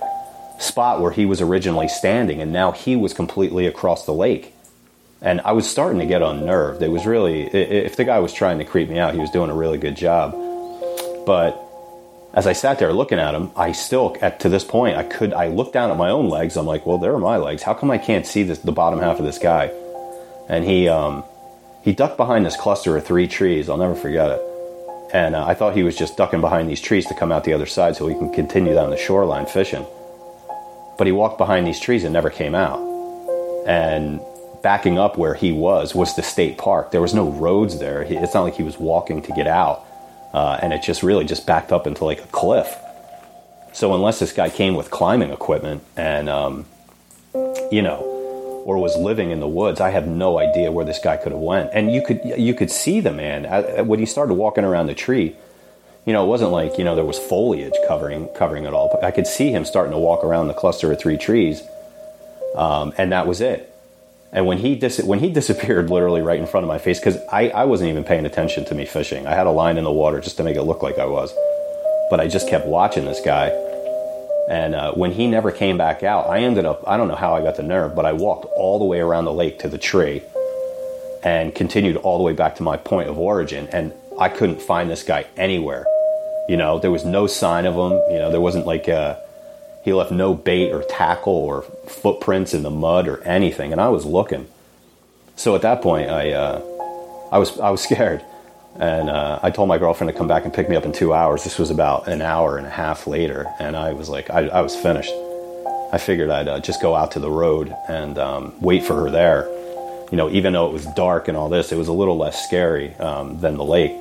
spot 0.59 1.01
where 1.01 1.11
he 1.11 1.27
was 1.27 1.41
originally 1.41 1.89
standing, 1.89 2.41
and 2.41 2.53
now 2.53 2.73
he 2.73 2.97
was 2.97 3.13
completely 3.13 3.67
across 3.67 4.07
the 4.07 4.15
lake. 4.15 4.55
And 5.21 5.41
I 5.41 5.53
was 5.53 5.69
starting 5.69 5.99
to 5.99 6.07
get 6.07 6.23
unnerved. 6.23 6.83
It 6.83 6.91
was 6.91 7.05
really, 7.05 7.43
if 7.43 7.97
the 7.97 8.05
guy 8.05 8.21
was 8.21 8.33
trying 8.33 8.59
to 8.59 8.65
creep 8.65 8.89
me 8.89 8.99
out, 8.99 9.15
he 9.15 9.21
was 9.21 9.31
doing 9.31 9.51
a 9.51 9.55
really 9.55 9.79
good 9.79 9.97
job. 9.97 10.33
But 11.27 11.61
as 12.35 12.47
I 12.47 12.53
sat 12.53 12.79
there 12.79 12.93
looking 12.93 13.19
at 13.19 13.35
him, 13.35 13.51
I 13.57 13.73
still, 13.73 14.17
at 14.21 14.41
to 14.41 14.49
this 14.49 14.65
point, 14.65 14.97
I 14.97 15.03
could, 15.03 15.33
I 15.33 15.49
looked 15.49 15.73
down 15.73 15.91
at 15.91 15.97
my 15.97 16.11
own 16.11 16.29
legs. 16.29 16.57
I'm 16.57 16.67
like, 16.67 16.85
well, 16.87 16.99
there 16.99 17.15
are 17.15 17.19
my 17.19 17.37
legs. 17.39 17.63
How 17.63 17.75
come 17.75 17.91
I 17.91 17.99
can't 17.99 18.27
see 18.27 18.43
this, 18.43 18.59
the 18.59 18.73
bottom 18.73 19.01
half 19.01 19.19
of 19.19 19.25
this 19.25 19.39
guy? 19.39 19.73
And 20.49 20.65
he, 20.65 20.89
um, 20.89 21.25
he 21.83 21.93
ducked 21.93 22.17
behind 22.17 22.45
this 22.45 22.57
cluster 22.57 22.97
of 22.97 23.05
three 23.05 23.27
trees. 23.27 23.69
I'll 23.69 23.77
never 23.77 23.95
forget 23.95 24.31
it. 24.31 24.54
And 25.15 25.37
uh, 25.37 25.47
I 25.47 25.55
thought 25.55 25.77
he 25.77 25.85
was 25.85 25.97
just 25.97 26.17
ducking 26.17 26.41
behind 26.41 26.69
these 26.69 26.81
trees 26.81 27.07
to 27.07 27.15
come 27.15 27.31
out 27.31 27.45
the 27.45 27.53
other 27.53 27.67
side 27.67 27.95
so 27.95 28.09
he 28.09 28.17
can 28.17 28.33
continue 28.33 28.75
down 28.75 28.91
the 28.91 28.97
shoreline 28.97 29.47
fishing. 29.47 29.87
But 30.99 31.07
he 31.07 31.13
walked 31.13 31.39
behind 31.39 31.67
these 31.69 31.79
trees 31.79 32.03
and 32.03 32.13
never 32.13 32.31
came 32.31 32.55
out. 32.55 32.81
And 33.65 34.21
backing 34.61 34.99
up 34.99 35.17
where 35.17 35.35
he 35.35 35.53
was 35.53 35.95
was 35.95 36.17
the 36.17 36.23
state 36.23 36.59
park. 36.59 36.91
There 36.91 37.01
was 37.01 37.15
no 37.15 37.31
roads 37.31 37.79
there. 37.79 38.03
It's 38.03 38.35
not 38.35 38.43
like 38.43 38.57
he 38.57 38.65
was 38.65 38.79
walking 38.79 39.23
to 39.23 39.33
get 39.33 39.47
out. 39.47 39.87
Uh, 40.33 40.59
and 40.61 40.73
it 40.73 40.83
just 40.83 41.05
really 41.05 41.25
just 41.25 41.47
backed 41.47 41.71
up 41.71 41.87
into 41.87 42.05
like 42.05 42.19
a 42.19 42.27
cliff. 42.27 42.77
So 43.73 43.95
unless 43.95 44.19
this 44.19 44.33
guy 44.33 44.51
came 44.51 44.75
with 44.75 44.91
climbing 44.91 45.31
equipment 45.31 45.85
and, 45.97 46.29
um, 46.29 46.67
you 47.71 47.83
know, 47.83 48.14
or 48.65 48.79
was 48.79 48.97
living 48.97 49.31
in 49.31 49.41
the 49.41 49.49
woods, 49.49 49.81
I 49.81 49.91
have 49.91 50.07
no 50.07 50.39
idea 50.39 50.73
where 50.73 50.85
this 50.85 50.99
guy 50.99 51.17
could 51.17 51.33
have 51.33 51.41
went. 51.41 51.71
And 51.73 51.93
you 51.93 52.03
could 52.03 52.21
you 52.25 52.55
could 52.55 52.71
see 52.71 53.01
the 53.01 53.13
man 53.13 53.87
when 53.87 53.99
he 54.01 54.07
started 54.07 54.35
walking 54.35 54.65
around 54.65 54.87
the 54.87 54.95
tree 54.95 55.37
you 56.07 56.13
know, 56.13 56.25
it 56.25 56.29
wasn't 56.29 56.51
like 56.51 56.77
you 56.77 56.85
know 56.85 56.95
there 56.95 57.05
was 57.05 57.19
foliage 57.19 57.75
covering 57.89 58.29
covering 58.37 58.65
it 58.65 58.75
all. 58.75 58.91
But 58.93 59.05
I 59.05 59.11
could 59.11 59.27
see 59.27 59.51
him 59.51 59.65
starting 59.65 59.93
to 59.93 59.99
walk 59.99 60.23
around 60.23 60.49
the 60.49 60.55
cluster 60.55 60.93
of 60.93 60.99
three 60.99 61.17
trees, 61.17 61.63
um, 62.55 62.93
and 62.99 63.13
that 63.13 63.27
was 63.27 63.41
it. 63.41 63.71
And 64.31 64.47
when 64.47 64.59
he 64.59 64.75
dis- 64.75 65.03
when 65.03 65.21
he 65.21 65.31
disappeared, 65.41 65.89
literally 65.89 66.21
right 66.21 66.39
in 66.39 66.47
front 66.47 66.65
of 66.65 66.69
my 66.69 66.79
face, 66.79 67.01
because 67.01 67.17
I, 67.33 67.49
I 67.49 67.65
wasn't 67.65 67.91
even 67.91 68.05
paying 68.05 68.27
attention 68.27 68.67
to 68.67 68.75
me 68.75 68.85
fishing. 68.85 69.27
I 69.27 69.35
had 69.35 69.47
a 69.47 69.51
line 69.51 69.79
in 69.79 69.85
the 69.85 69.93
water 69.93 70.21
just 70.21 70.37
to 70.37 70.43
make 70.43 70.57
it 70.57 70.63
look 70.63 70.83
like 70.83 70.99
I 70.99 71.07
was, 71.07 71.35
but 72.11 72.21
I 72.21 72.29
just 72.29 72.49
kept 72.49 72.67
watching 72.67 73.07
this 73.07 73.21
guy. 73.25 73.49
And 74.49 74.75
uh, 74.75 74.93
when 74.93 75.13
he 75.13 75.27
never 75.27 75.51
came 75.51 75.79
back 75.79 76.03
out, 76.03 76.29
I 76.29 76.41
ended 76.41 76.67
up 76.67 76.85
I 76.87 76.97
don't 76.97 77.09
know 77.09 77.15
how 77.15 77.35
I 77.35 77.43
got 77.43 77.57
the 77.57 77.63
nerve, 77.63 77.95
but 77.95 78.05
I 78.05 78.13
walked 78.13 78.45
all 78.57 78.79
the 78.79 78.85
way 78.85 79.01
around 79.01 79.25
the 79.25 79.33
lake 79.33 79.59
to 79.61 79.69
the 79.69 79.79
tree, 79.79 80.23
and 81.23 81.55
continued 81.55 81.97
all 81.97 82.19
the 82.19 82.25
way 82.25 82.35
back 82.35 82.57
to 82.57 82.63
my 82.63 82.77
point 82.77 83.09
of 83.09 83.19
origin, 83.19 83.69
and 83.73 83.93
I 84.21 84.29
couldn't 84.29 84.61
find 84.61 84.91
this 84.91 85.03
guy 85.03 85.27
anywhere. 85.37 85.87
You 86.49 86.59
know, 86.59 86.79
there 86.79 86.91
was 86.91 87.05
no 87.05 87.27
sign 87.27 87.65
of 87.65 87.75
him. 87.75 87.99
You 88.13 88.19
know, 88.19 88.31
there 88.31 88.41
wasn't 88.41 88.67
like 88.67 88.87
a, 88.87 88.97
uh, 88.97 89.21
he 89.83 89.93
left 89.93 90.13
no 90.13 90.35
bait 90.35 90.73
or 90.73 90.83
tackle 90.83 91.33
or 91.33 91.63
footprints 91.89 92.53
in 92.53 92.63
the 92.63 92.71
mud 92.71 93.09
or 93.09 93.23
anything, 93.23 93.73
and 93.73 93.81
I 93.81 93.89
was 93.89 94.05
looking. 94.05 94.47
So 95.37 95.55
at 95.55 95.63
that 95.63 95.83
point, 95.83 96.11
I 96.11 96.33
uh, 96.33 96.59
I 97.33 97.39
was 97.39 97.59
I 97.59 97.71
was 97.71 97.83
scared, 97.89 98.23
and 98.81 99.09
uh, 99.09 99.39
I 99.43 99.51
told 99.51 99.69
my 99.69 99.79
girlfriend 99.79 100.13
to 100.13 100.19
come 100.19 100.29
back 100.29 100.45
and 100.45 100.53
pick 100.53 100.69
me 100.69 100.77
up 100.77 100.85
in 100.85 100.93
two 100.93 101.13
hours. 101.13 101.45
This 101.45 101.59
was 101.59 101.71
about 101.71 102.09
an 102.09 102.23
hour 102.23 102.59
and 102.59 102.67
a 102.67 102.71
half 102.71 103.07
later, 103.07 103.47
and 103.61 103.77
I 103.77 103.93
was 103.93 104.09
like, 104.09 104.31
I, 104.31 104.49
I 104.49 104.61
was 104.61 104.75
finished. 104.75 105.13
I 105.93 105.99
figured 105.99 106.31
I'd 106.31 106.49
uh, 106.49 106.61
just 106.61 106.83
go 106.83 106.97
out 106.97 107.13
to 107.13 107.21
the 107.21 107.31
road 107.31 107.75
and 107.89 108.19
um, 108.19 108.55
wait 108.61 108.85
for 108.85 108.95
her 108.95 109.11
there. 109.11 109.47
You 110.11 110.17
know, 110.17 110.29
even 110.31 110.53
though 110.53 110.67
it 110.67 110.73
was 110.73 110.87
dark 110.87 111.29
and 111.29 111.37
all 111.37 111.49
this, 111.49 111.73
it 111.73 111.77
was 111.77 111.89
a 111.89 111.93
little 111.93 112.17
less 112.17 112.45
scary 112.45 112.95
um, 112.97 113.41
than 113.41 113.57
the 113.57 113.65
lake 113.65 113.93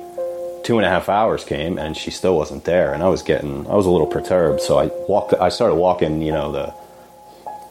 two 0.64 0.78
and 0.78 0.86
a 0.86 0.88
half 0.88 1.10
hours 1.10 1.44
came 1.44 1.78
and 1.78 1.94
she 1.94 2.10
still 2.10 2.34
wasn't 2.34 2.64
there 2.64 2.94
and 2.94 3.02
i 3.02 3.06
was 3.06 3.22
getting 3.22 3.66
i 3.66 3.74
was 3.74 3.84
a 3.84 3.90
little 3.90 4.06
perturbed 4.06 4.62
so 4.62 4.78
i 4.78 4.86
walked 5.06 5.34
i 5.34 5.50
started 5.50 5.74
walking 5.74 6.22
you 6.22 6.32
know 6.32 6.50
the 6.50 6.74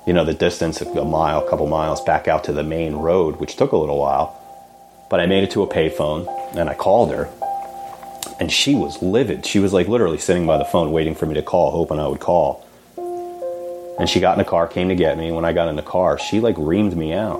you 0.06 0.14
know 0.14 0.24
the 0.24 0.34
distance 0.34 0.80
a 0.80 1.04
mile 1.04 1.44
a 1.44 1.50
couple 1.50 1.66
miles 1.66 2.02
back 2.04 2.28
out 2.28 2.44
to 2.44 2.54
the 2.54 2.62
main 2.62 2.94
road 2.94 3.38
which 3.38 3.56
took 3.56 3.72
a 3.72 3.78
little 3.78 3.98
while 3.98 4.40
but 5.10 5.20
i 5.20 5.26
made 5.26 5.44
it 5.44 5.52
to 5.52 5.64
a 5.64 5.68
payphone 5.68 6.28
and 6.56 6.70
i 6.70 6.74
called 6.74 7.12
her 7.12 7.30
and 8.40 8.52
she 8.52 8.76
was 8.76 9.02
livid. 9.02 9.46
She 9.46 9.60
was 9.60 9.74
like 9.74 9.88
literally 9.88 10.18
sitting 10.18 10.46
by 10.46 10.58
the 10.58 10.66
phone 10.66 10.92
waiting 10.92 11.16
for 11.16 11.26
me 11.26 11.36
to 11.36 11.42
call 11.42 11.72
hoping 11.72 12.00
i 12.00 12.08
would 12.08 12.20
call. 12.20 12.66
And 14.00 14.10
she 14.10 14.20
got 14.20 14.34
in 14.34 14.40
the 14.40 14.50
car 14.50 14.68
came 14.68 14.90
to 14.90 14.96
get 14.96 15.18
me 15.18 15.32
when 15.32 15.46
i 15.46 15.54
got 15.54 15.68
in 15.68 15.76
the 15.76 15.82
car 15.82 16.18
she 16.18 16.40
like 16.40 16.56
reamed 16.56 16.96
me 16.96 17.14
out. 17.14 17.40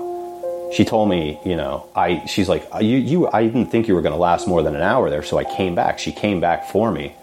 She 0.72 0.84
told 0.84 1.08
me, 1.08 1.38
you 1.44 1.56
know, 1.56 1.86
I 1.94 2.24
she's 2.26 2.48
like, 2.48 2.66
you 2.80 2.96
you 2.96 3.28
I 3.28 3.44
didn't 3.44 3.66
think 3.66 3.86
you 3.86 3.94
were 3.94 4.02
going 4.02 4.14
to 4.14 4.18
last 4.18 4.48
more 4.48 4.62
than 4.62 4.74
an 4.74 4.82
hour 4.82 5.10
there, 5.10 5.22
so 5.22 5.38
I 5.38 5.44
came 5.44 5.74
back. 5.74 5.98
She 5.98 6.10
came 6.10 6.40
back 6.40 6.66
for 6.68 6.90
me, 6.90 7.14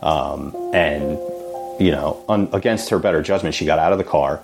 um, 0.00 0.54
and 0.72 1.18
you 1.80 1.90
know, 1.90 2.24
against 2.52 2.88
her 2.90 2.98
better 2.98 3.22
judgment, 3.22 3.54
she 3.54 3.64
got 3.66 3.78
out 3.78 3.92
of 3.92 3.98
the 3.98 4.04
car, 4.04 4.42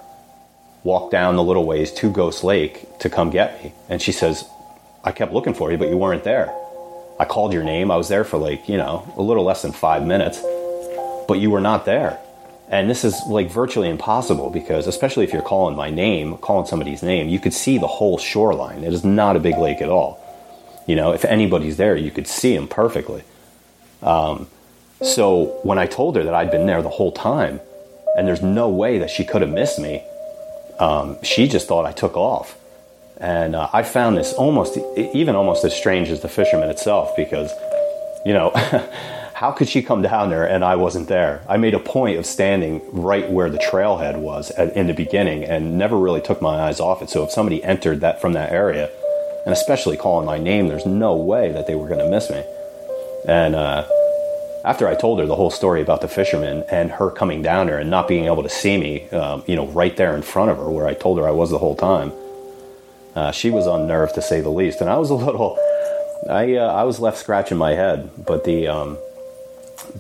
walked 0.83 1.13
down 1.13 1.37
the 1.37 1.43
little 1.43 1.65
ways 1.65 1.93
to 1.95 2.11
Ghost 2.11 2.45
Lake 2.45 2.99
to 2.99 3.09
come 3.09 3.31
get 3.31 3.63
me, 3.63 3.73
and 3.89 4.03
she 4.03 4.13
says, 4.13 4.45
I 5.05 5.13
kept 5.13 5.33
looking 5.33 5.55
for 5.55 5.71
you, 5.71 5.79
but 5.79 5.89
you 5.89 5.97
weren't 5.97 6.25
there. 6.25 6.53
I 7.21 7.25
called 7.25 7.53
your 7.53 7.65
name. 7.65 7.91
I 7.91 7.97
was 7.97 8.09
there 8.09 8.25
for 8.25 8.39
like 8.39 8.69
you 8.69 8.77
know 8.77 9.13
a 9.17 9.23
little 9.23 9.45
less 9.45 9.63
than 9.63 9.73
five 9.73 10.05
minutes, 10.05 10.41
but 11.27 11.35
you 11.35 11.51
were 11.51 11.61
not 11.61 11.85
there. 11.85 12.19
And 12.71 12.91
this 12.91 13.05
is 13.05 13.19
like 13.27 13.51
virtually 13.51 13.89
impossible 13.89 14.51
because, 14.51 14.87
especially 14.87 15.25
if 15.25 15.33
you're 15.33 15.43
calling 15.43 15.75
my 15.75 15.91
name, 15.91 16.37
calling 16.37 16.67
somebody's 16.67 17.03
name, 17.03 17.29
you 17.29 17.41
could 17.41 17.55
see 17.55 17.79
the 17.79 17.87
whole 17.87 18.19
shoreline. 18.19 18.85
It 18.85 18.93
is 18.93 19.05
not 19.05 19.37
a 19.37 19.41
big 19.41 19.57
lake 19.57 19.81
at 19.81 19.89
all. 19.89 20.23
You 20.87 20.95
know, 20.95 21.13
if 21.13 21.25
anybody's 21.25 21.79
there, 21.79 21.97
you 21.97 22.11
could 22.11 22.27
see 22.27 22.55
them 22.55 22.69
perfectly. 22.69 23.23
Um, 24.03 24.49
so 25.01 25.61
when 25.63 25.79
I 25.79 25.87
told 25.87 26.17
her 26.17 26.25
that 26.25 26.35
I'd 26.35 26.51
been 26.51 26.67
there 26.67 26.83
the 26.83 26.91
whole 26.91 27.13
time, 27.13 27.61
and 28.17 28.27
there's 28.27 28.43
no 28.43 28.69
way 28.69 28.99
that 28.99 29.11
she 29.11 29.25
could 29.25 29.43
have 29.43 29.51
missed 29.51 29.79
me, 29.79 30.03
um, 30.79 31.23
she 31.23 31.49
just 31.49 31.69
thought 31.69 31.87
I 31.87 31.93
took 31.93 32.17
off. 32.17 32.57
And 33.21 33.57
uh, 33.57 33.69
I 33.73 33.83
found 33.83 34.17
this 34.17 34.33
almost, 34.33 34.79
even 34.97 35.35
almost 35.35 35.65
as 35.65 35.75
strange 35.75 36.09
as 36.09 36.21
the 36.21 36.29
fisherman 36.29 36.71
itself, 36.71 37.15
because, 37.17 37.53
you 38.25 38.33
know. 38.33 38.53
how 39.39 39.53
could 39.53 39.69
she 39.69 39.81
come 39.83 40.03
down 40.03 40.31
there 40.31 40.45
and 40.49 40.65
I 40.65 40.75
wasn't 40.75 41.07
there? 41.07 41.43
I 41.49 41.59
made 41.59 41.73
a 41.73 41.79
point 41.79 42.19
of 42.19 42.27
standing 42.27 42.83
right 42.91 43.31
where 43.31 43.49
the 43.49 43.59
trailhead 43.59 44.19
was 44.19 44.51
at, 44.53 44.77
in 44.77 44.89
the 44.89 44.95
beginning 44.95 45.45
and 45.45 45.79
never 45.79 45.97
really 45.97 46.21
took 46.21 46.43
my 46.43 46.59
eyes 46.59 46.81
off 46.81 47.03
it. 47.03 47.09
So 47.09 47.23
if 47.23 47.31
somebody 47.31 47.63
entered 47.63 48.01
that 48.01 48.21
from 48.21 48.33
that 48.33 48.51
area, 48.51 48.91
and 49.45 49.53
especially 49.53 49.97
calling 49.97 50.27
my 50.27 50.39
name, 50.39 50.67
there's 50.67 50.87
no 50.87 51.15
way 51.15 51.53
that 51.53 51.69
they 51.69 51.77
were 51.77 51.87
going 51.87 52.01
to 52.01 52.11
miss 52.11 52.29
me. 52.31 52.43
And 53.29 53.55
uh, 53.55 53.87
after 54.65 54.89
I 54.89 54.97
told 54.97 55.21
her 55.21 55.27
the 55.27 55.37
whole 55.37 55.51
story 55.51 55.83
about 55.83 56.01
the 56.01 56.09
fisherman 56.09 56.65
and 56.69 56.91
her 56.91 57.09
coming 57.09 57.41
down 57.41 57.69
there 57.69 57.79
and 57.79 57.89
not 57.89 58.09
being 58.09 58.25
able 58.25 58.43
to 58.43 58.49
see 58.49 58.77
me, 58.77 59.09
um, 59.11 59.45
you 59.47 59.55
know, 59.55 59.69
right 59.69 59.97
there 59.97 60.17
in 60.17 60.23
front 60.23 60.51
of 60.51 60.57
her 60.57 60.69
where 60.69 60.89
I 60.89 60.95
told 60.95 61.17
her 61.19 61.29
I 61.29 61.31
was 61.31 61.51
the 61.51 61.59
whole 61.59 61.77
time, 61.77 62.13
uh, 63.19 63.33
she 63.33 63.51
was 63.51 63.67
unnerved 63.67 64.15
to 64.15 64.23
say 64.23 64.41
the 64.41 64.51
least. 64.51 64.81
And 64.81 64.89
I 64.89 64.97
was 64.97 65.11
a 65.11 65.15
little, 65.27 65.59
I 66.31 66.55
uh, 66.55 66.73
I 66.73 66.85
was 66.85 67.01
left 67.01 67.19
scratching 67.19 67.59
my 67.59 67.73
head. 67.73 68.11
But 68.17 68.45
the 68.45 68.69
um, 68.69 68.97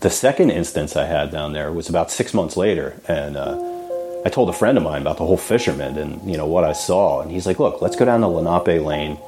the 0.01 0.11
second 0.11 0.51
instance 0.51 0.97
I 0.97 1.05
had 1.05 1.31
down 1.31 1.53
there 1.53 1.73
was 1.73 1.89
about 1.89 2.11
six 2.11 2.33
months 2.33 2.57
later, 2.57 2.97
and 3.09 3.37
uh, 3.37 4.23
I 4.25 4.29
told 4.31 4.49
a 4.49 4.53
friend 4.53 4.79
of 4.79 4.85
mine 4.85 5.03
about 5.03 5.19
the 5.19 5.27
whole 5.27 5.37
fisherman 5.37 5.97
and 5.99 6.31
you 6.31 6.37
know 6.37 6.47
what 6.47 6.64
I 6.64 6.73
saw, 6.73 7.21
and 7.21 7.31
he's 7.31 7.47
like, 7.47 7.59
"Look, 7.59 7.83
let's 7.83 7.97
go 7.97 8.05
down 8.05 8.21
to 8.21 8.29
Lenape 8.29 8.85
Lane." 8.85 9.19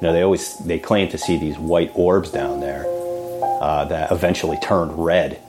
You 0.00 0.06
know, 0.06 0.12
they 0.12 0.22
always 0.22 0.56
they 0.64 0.78
claim 0.78 1.08
to 1.08 1.18
see 1.18 1.38
these 1.38 1.58
white 1.58 1.90
orbs 1.94 2.30
down 2.30 2.60
there 2.60 2.84
uh, 3.60 3.84
that 3.86 4.12
eventually 4.12 4.58
turned 4.62 4.92
red. 5.04 5.40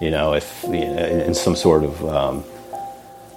You 0.00 0.10
know, 0.10 0.34
if 0.34 0.64
in 0.64 1.34
some 1.34 1.56
sort 1.56 1.84
of 1.84 2.04
um, 2.06 2.44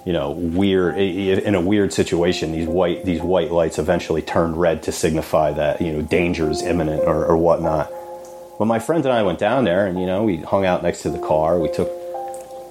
you 0.05 0.13
know 0.13 0.31
weird 0.31 0.97
in 0.97 1.55
a 1.55 1.61
weird 1.61 1.93
situation, 1.93 2.51
these 2.51 2.67
white 2.67 3.05
these 3.05 3.21
white 3.21 3.51
lights 3.51 3.79
eventually 3.79 4.21
turned 4.21 4.57
red 4.57 4.83
to 4.83 4.91
signify 4.91 5.51
that 5.53 5.81
you 5.81 5.91
know 5.91 6.01
danger 6.01 6.49
is 6.49 6.61
imminent 6.61 7.01
or, 7.01 7.25
or 7.25 7.37
whatnot. 7.37 7.91
But 8.61 8.65
my 8.65 8.77
friend 8.77 9.03
and 9.05 9.11
I 9.11 9.23
went 9.23 9.39
down 9.39 9.63
there, 9.63 9.87
and 9.87 9.99
you 9.99 10.05
know, 10.05 10.23
we 10.23 10.37
hung 10.37 10.65
out 10.65 10.83
next 10.83 11.01
to 11.01 11.09
the 11.09 11.17
car. 11.17 11.57
We 11.57 11.67
took, 11.67 11.89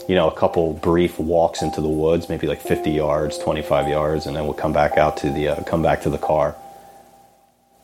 you 0.09 0.15
know, 0.15 0.31
a 0.31 0.37
couple 0.37 0.75
brief 0.75 1.19
walks 1.19 1.63
into 1.63 1.81
the 1.81 1.89
woods, 1.89 2.29
maybe 2.29 2.47
like 2.47 2.61
50 2.61 2.93
yards, 2.93 3.39
25 3.39 3.89
yards, 3.89 4.27
and 4.27 4.37
then 4.37 4.45
we'll 4.45 4.55
come 4.55 4.73
back 4.73 4.97
out 4.97 5.17
to 5.17 5.31
the 5.31 5.49
uh, 5.49 5.65
come 5.65 5.83
back 5.83 6.03
to 6.03 6.09
the 6.09 6.17
car. 6.17 6.55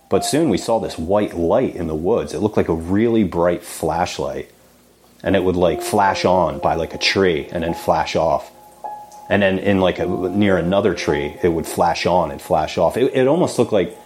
But 0.08 0.24
soon 0.24 0.50
we 0.50 0.56
saw 0.56 0.78
this 0.78 0.96
white 0.96 1.34
light 1.34 1.74
in 1.74 1.88
the 1.88 1.96
woods. 1.96 2.32
It 2.32 2.38
looked 2.38 2.56
like 2.56 2.68
a 2.68 2.74
really 2.74 3.24
bright 3.24 3.64
flashlight, 3.64 4.52
and 5.24 5.34
it 5.34 5.42
would 5.42 5.56
like 5.56 5.82
flash 5.82 6.24
on 6.24 6.60
by 6.60 6.76
like 6.76 6.94
a 6.94 6.98
tree 6.98 7.48
and 7.50 7.64
then 7.64 7.74
flash 7.74 8.14
off. 8.14 8.52
And 9.28 9.42
then 9.42 9.58
in 9.58 9.80
like 9.80 9.98
a, 9.98 10.06
near 10.06 10.56
another 10.56 10.94
tree, 10.94 11.36
it 11.42 11.48
would 11.48 11.66
flash 11.66 12.06
on 12.06 12.30
and 12.30 12.40
flash 12.40 12.78
off. 12.78 12.96
It, 12.96 13.12
it 13.14 13.26
almost 13.26 13.58
looked 13.58 13.72
like 13.72 13.96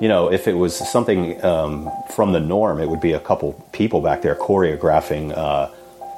you 0.00 0.06
know, 0.06 0.30
if 0.30 0.46
it 0.46 0.54
was 0.54 0.76
something 0.76 1.42
um, 1.44 1.90
from 2.10 2.32
the 2.32 2.40
norm, 2.40 2.80
it 2.80 2.88
would 2.88 3.00
be 3.00 3.12
a 3.12 3.20
couple 3.20 3.52
people 3.72 4.00
back 4.00 4.22
there 4.22 4.34
choreographing, 4.34 5.36
uh, 5.36 5.70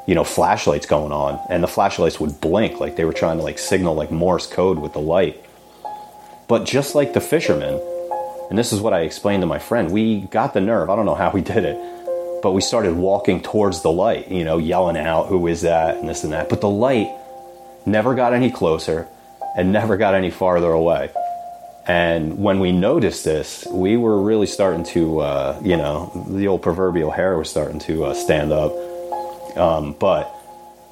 you 0.07 0.15
know, 0.15 0.25
flashlights 0.25 0.87
going 0.87 1.13
on, 1.13 1.41
and 1.49 1.63
the 1.63 1.69
flashlights 1.69 2.21
would 2.21 2.41
blink 2.41 2.79
like 2.79 2.97
they 2.97 3.05
were 3.05 3.13
trying 3.13 3.39
to 3.39 3.43
like 3.43 3.59
signal 3.59 3.95
like 3.95 4.11
Morse 4.11 4.47
code 4.47 4.79
with 4.79 4.93
the 4.93 5.01
light. 5.01 5.43
But 6.47 6.65
just 6.65 6.95
like 6.95 7.15
the 7.15 7.21
fishermen, 7.21 7.81
and 8.51 8.59
this 8.59 8.73
is 8.73 8.81
what 8.81 8.93
I 8.93 9.01
explained 9.01 9.43
to 9.43 9.47
my 9.47 9.59
friend, 9.59 9.91
we 9.91 10.23
got 10.23 10.53
the 10.53 10.61
nerve. 10.61 10.91
I 10.91 10.97
don't 10.97 11.07
know 11.07 11.15
how 11.15 11.31
we 11.31 11.41
did 11.41 11.65
it, 11.65 11.79
but 12.43 12.53
we 12.53 12.61
started 12.61 12.97
walking 12.97 13.41
towards 13.41 13.83
the 13.83 13.93
light, 13.93 14.31
you 14.31 14.45
know, 14.45 14.59
yelling 14.59 14.99
out, 14.99 15.29
"Who 15.29 15.47
is 15.47 15.63
that?" 15.63 15.97
and 15.97 16.09
this 16.09 16.23
and 16.25 16.33
that. 16.35 16.51
But 16.51 16.61
the 16.61 16.69
light 16.69 17.09
never 17.87 18.15
got 18.15 18.33
any 18.33 18.51
closer 18.51 19.09
and 19.57 19.73
never 19.73 19.97
got 19.97 20.15
any 20.15 20.31
farther 20.31 20.71
away. 20.71 21.11
And 21.87 22.39
when 22.39 22.61
we 22.61 22.73
noticed 22.73 23.25
this, 23.25 23.67
we 23.67 23.97
were 23.97 24.21
really 24.23 24.47
starting 24.47 24.85
to, 24.85 25.21
uh, 25.21 25.61
you 25.63 25.77
know, 25.77 26.27
the 26.29 26.47
old 26.47 26.63
proverbial 26.63 27.11
hair 27.11 27.37
was 27.37 27.51
starting 27.51 27.81
to 27.81 28.05
uh, 28.05 28.15
stand 28.15 28.53
up. 28.53 28.73
Um, 29.57 29.97
but 29.99 30.33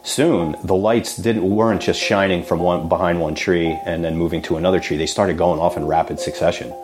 soon 0.03 0.57
the 0.65 0.75
lights 0.75 1.17
didn't 1.17 1.49
weren't 1.49 1.83
just 1.83 2.01
shining 2.01 2.43
from 2.43 2.61
one 2.61 2.89
behind 2.89 3.21
one 3.21 3.35
tree 3.35 3.79
and 3.87 4.03
then 4.03 4.17
moving 4.17 4.43
to 4.43 4.57
another 4.57 4.81
tree. 4.81 4.97
They 4.97 5.07
started 5.07 5.39
going 5.39 5.61
off 5.61 5.77
in 5.77 5.87
rapid 5.87 6.19
succession, 6.19 6.75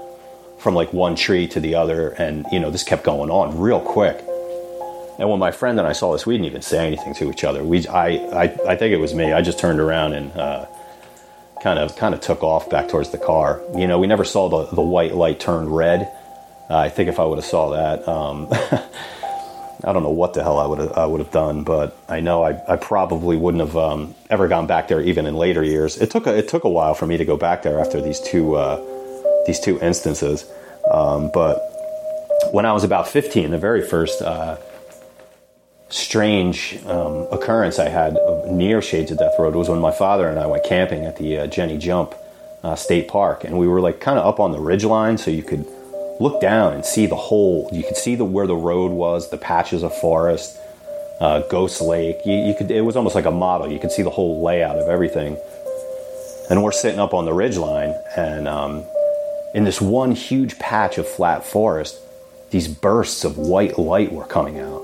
from 0.58 0.74
like 0.74 0.92
one 0.92 1.16
tree 1.16 1.48
to 1.48 1.60
the 1.60 1.74
other, 1.74 2.10
and 2.10 2.46
you 2.52 2.60
know 2.60 2.70
this 2.70 2.84
kept 2.84 3.04
going 3.04 3.30
on 3.30 3.58
real 3.58 3.80
quick. 3.80 4.22
And 5.18 5.30
when 5.30 5.38
my 5.38 5.52
friend 5.52 5.78
and 5.78 5.86
I 5.86 5.92
saw 5.92 6.12
this, 6.12 6.26
we 6.26 6.34
didn't 6.34 6.46
even 6.46 6.62
say 6.62 6.86
anything 6.86 7.14
to 7.14 7.30
each 7.30 7.44
other. 7.44 7.62
We, 7.62 7.86
I, 7.86 8.08
I, 8.08 8.42
I 8.68 8.76
think 8.76 8.92
it 8.92 8.98
was 8.98 9.14
me. 9.14 9.32
I 9.32 9.42
just 9.42 9.58
turned 9.58 9.78
around 9.78 10.12
and 10.14 10.32
uh, 10.32 10.66
kind 11.62 11.78
of, 11.78 11.94
kind 11.96 12.14
of 12.14 12.20
took 12.20 12.42
off 12.42 12.68
back 12.68 12.88
towards 12.88 13.10
the 13.10 13.18
car. 13.18 13.60
You 13.76 13.86
know, 13.86 13.98
we 13.98 14.08
never 14.08 14.24
saw 14.24 14.48
the, 14.48 14.74
the 14.74 14.82
white 14.82 15.14
light 15.14 15.38
turn 15.38 15.68
red. 15.68 16.10
Uh, 16.68 16.78
I 16.78 16.88
think 16.88 17.08
if 17.08 17.20
I 17.20 17.24
would 17.24 17.38
have 17.38 17.44
saw 17.44 17.70
that, 17.70 18.08
um, 18.08 18.48
I 19.84 19.92
don't 19.92 20.02
know 20.02 20.10
what 20.10 20.34
the 20.34 20.42
hell 20.42 20.58
I 20.58 20.66
would 20.66 20.78
have, 20.78 20.92
I 20.92 21.06
would 21.06 21.20
have 21.20 21.30
done, 21.30 21.62
but 21.62 21.96
I 22.08 22.20
know 22.20 22.42
I, 22.42 22.60
I 22.66 22.76
probably 22.76 23.36
wouldn't 23.36 23.60
have 23.60 23.76
um, 23.76 24.14
ever 24.30 24.48
gone 24.48 24.66
back 24.66 24.88
there 24.88 25.00
even 25.00 25.26
in 25.26 25.34
later 25.34 25.62
years. 25.62 25.98
It 25.98 26.10
took 26.10 26.26
a, 26.26 26.36
it 26.36 26.48
took 26.48 26.64
a 26.64 26.68
while 26.70 26.94
for 26.94 27.06
me 27.06 27.18
to 27.18 27.24
go 27.24 27.36
back 27.36 27.62
there 27.62 27.78
after 27.78 28.00
these 28.00 28.18
two 28.20 28.54
uh, 28.54 28.82
these 29.46 29.60
two 29.60 29.78
instances, 29.80 30.50
um, 30.90 31.30
but 31.34 31.58
when 32.50 32.64
I 32.64 32.72
was 32.72 32.82
about 32.82 33.08
15, 33.08 33.50
the 33.50 33.58
very 33.58 33.86
first 33.86 34.22
uh, 34.22 34.56
strange 35.88 36.78
um, 36.86 37.26
occurrence 37.30 37.78
I 37.78 37.88
had 37.88 38.18
near 38.50 38.82
Shades 38.82 39.10
of 39.10 39.18
Death 39.18 39.34
Road 39.38 39.54
was 39.54 39.68
when 39.68 39.80
my 39.80 39.92
father 39.92 40.28
and 40.28 40.38
I 40.38 40.46
went 40.46 40.64
camping 40.64 41.04
at 41.04 41.16
the 41.16 41.38
uh, 41.38 41.46
Jenny 41.46 41.78
Jump 41.78 42.14
uh, 42.62 42.74
State 42.74 43.08
Park, 43.08 43.44
and 43.44 43.58
we 43.58 43.68
were 43.68 43.80
like 43.80 44.00
kind 44.00 44.18
of 44.18 44.26
up 44.26 44.40
on 44.40 44.52
the 44.52 44.58
ridge 44.58 44.84
line, 44.84 45.18
so 45.18 45.30
you 45.30 45.42
could 45.42 45.66
look 46.20 46.40
down 46.40 46.72
and 46.72 46.84
see 46.84 47.06
the 47.06 47.16
whole. 47.16 47.68
You 47.72 47.82
could 47.82 47.96
see 47.96 48.14
the 48.14 48.24
where 48.24 48.46
the 48.46 48.56
road 48.56 48.90
was, 48.92 49.30
the 49.30 49.36
patches 49.36 49.82
of 49.82 49.94
forest, 49.96 50.58
uh, 51.20 51.40
Ghost 51.50 51.80
Lake. 51.80 52.16
You, 52.24 52.34
you, 52.34 52.54
could. 52.54 52.70
It 52.70 52.80
was 52.80 52.96
almost 52.96 53.14
like 53.14 53.26
a 53.26 53.30
model. 53.30 53.70
You 53.70 53.78
could 53.78 53.92
see 53.92 54.02
the 54.02 54.10
whole 54.10 54.42
layout 54.42 54.76
of 54.76 54.88
everything. 54.88 55.36
And 56.50 56.62
we're 56.62 56.72
sitting 56.72 57.00
up 57.00 57.14
on 57.14 57.24
the 57.24 57.32
ridge 57.32 57.56
line, 57.56 57.94
and 58.16 58.46
um, 58.48 58.84
in 59.54 59.64
this 59.64 59.80
one 59.80 60.12
huge 60.12 60.58
patch 60.58 60.98
of 60.98 61.08
flat 61.08 61.44
forest, 61.44 61.98
these 62.50 62.68
bursts 62.68 63.24
of 63.24 63.38
white 63.38 63.78
light 63.78 64.12
were 64.12 64.26
coming 64.26 64.58
out 64.58 64.83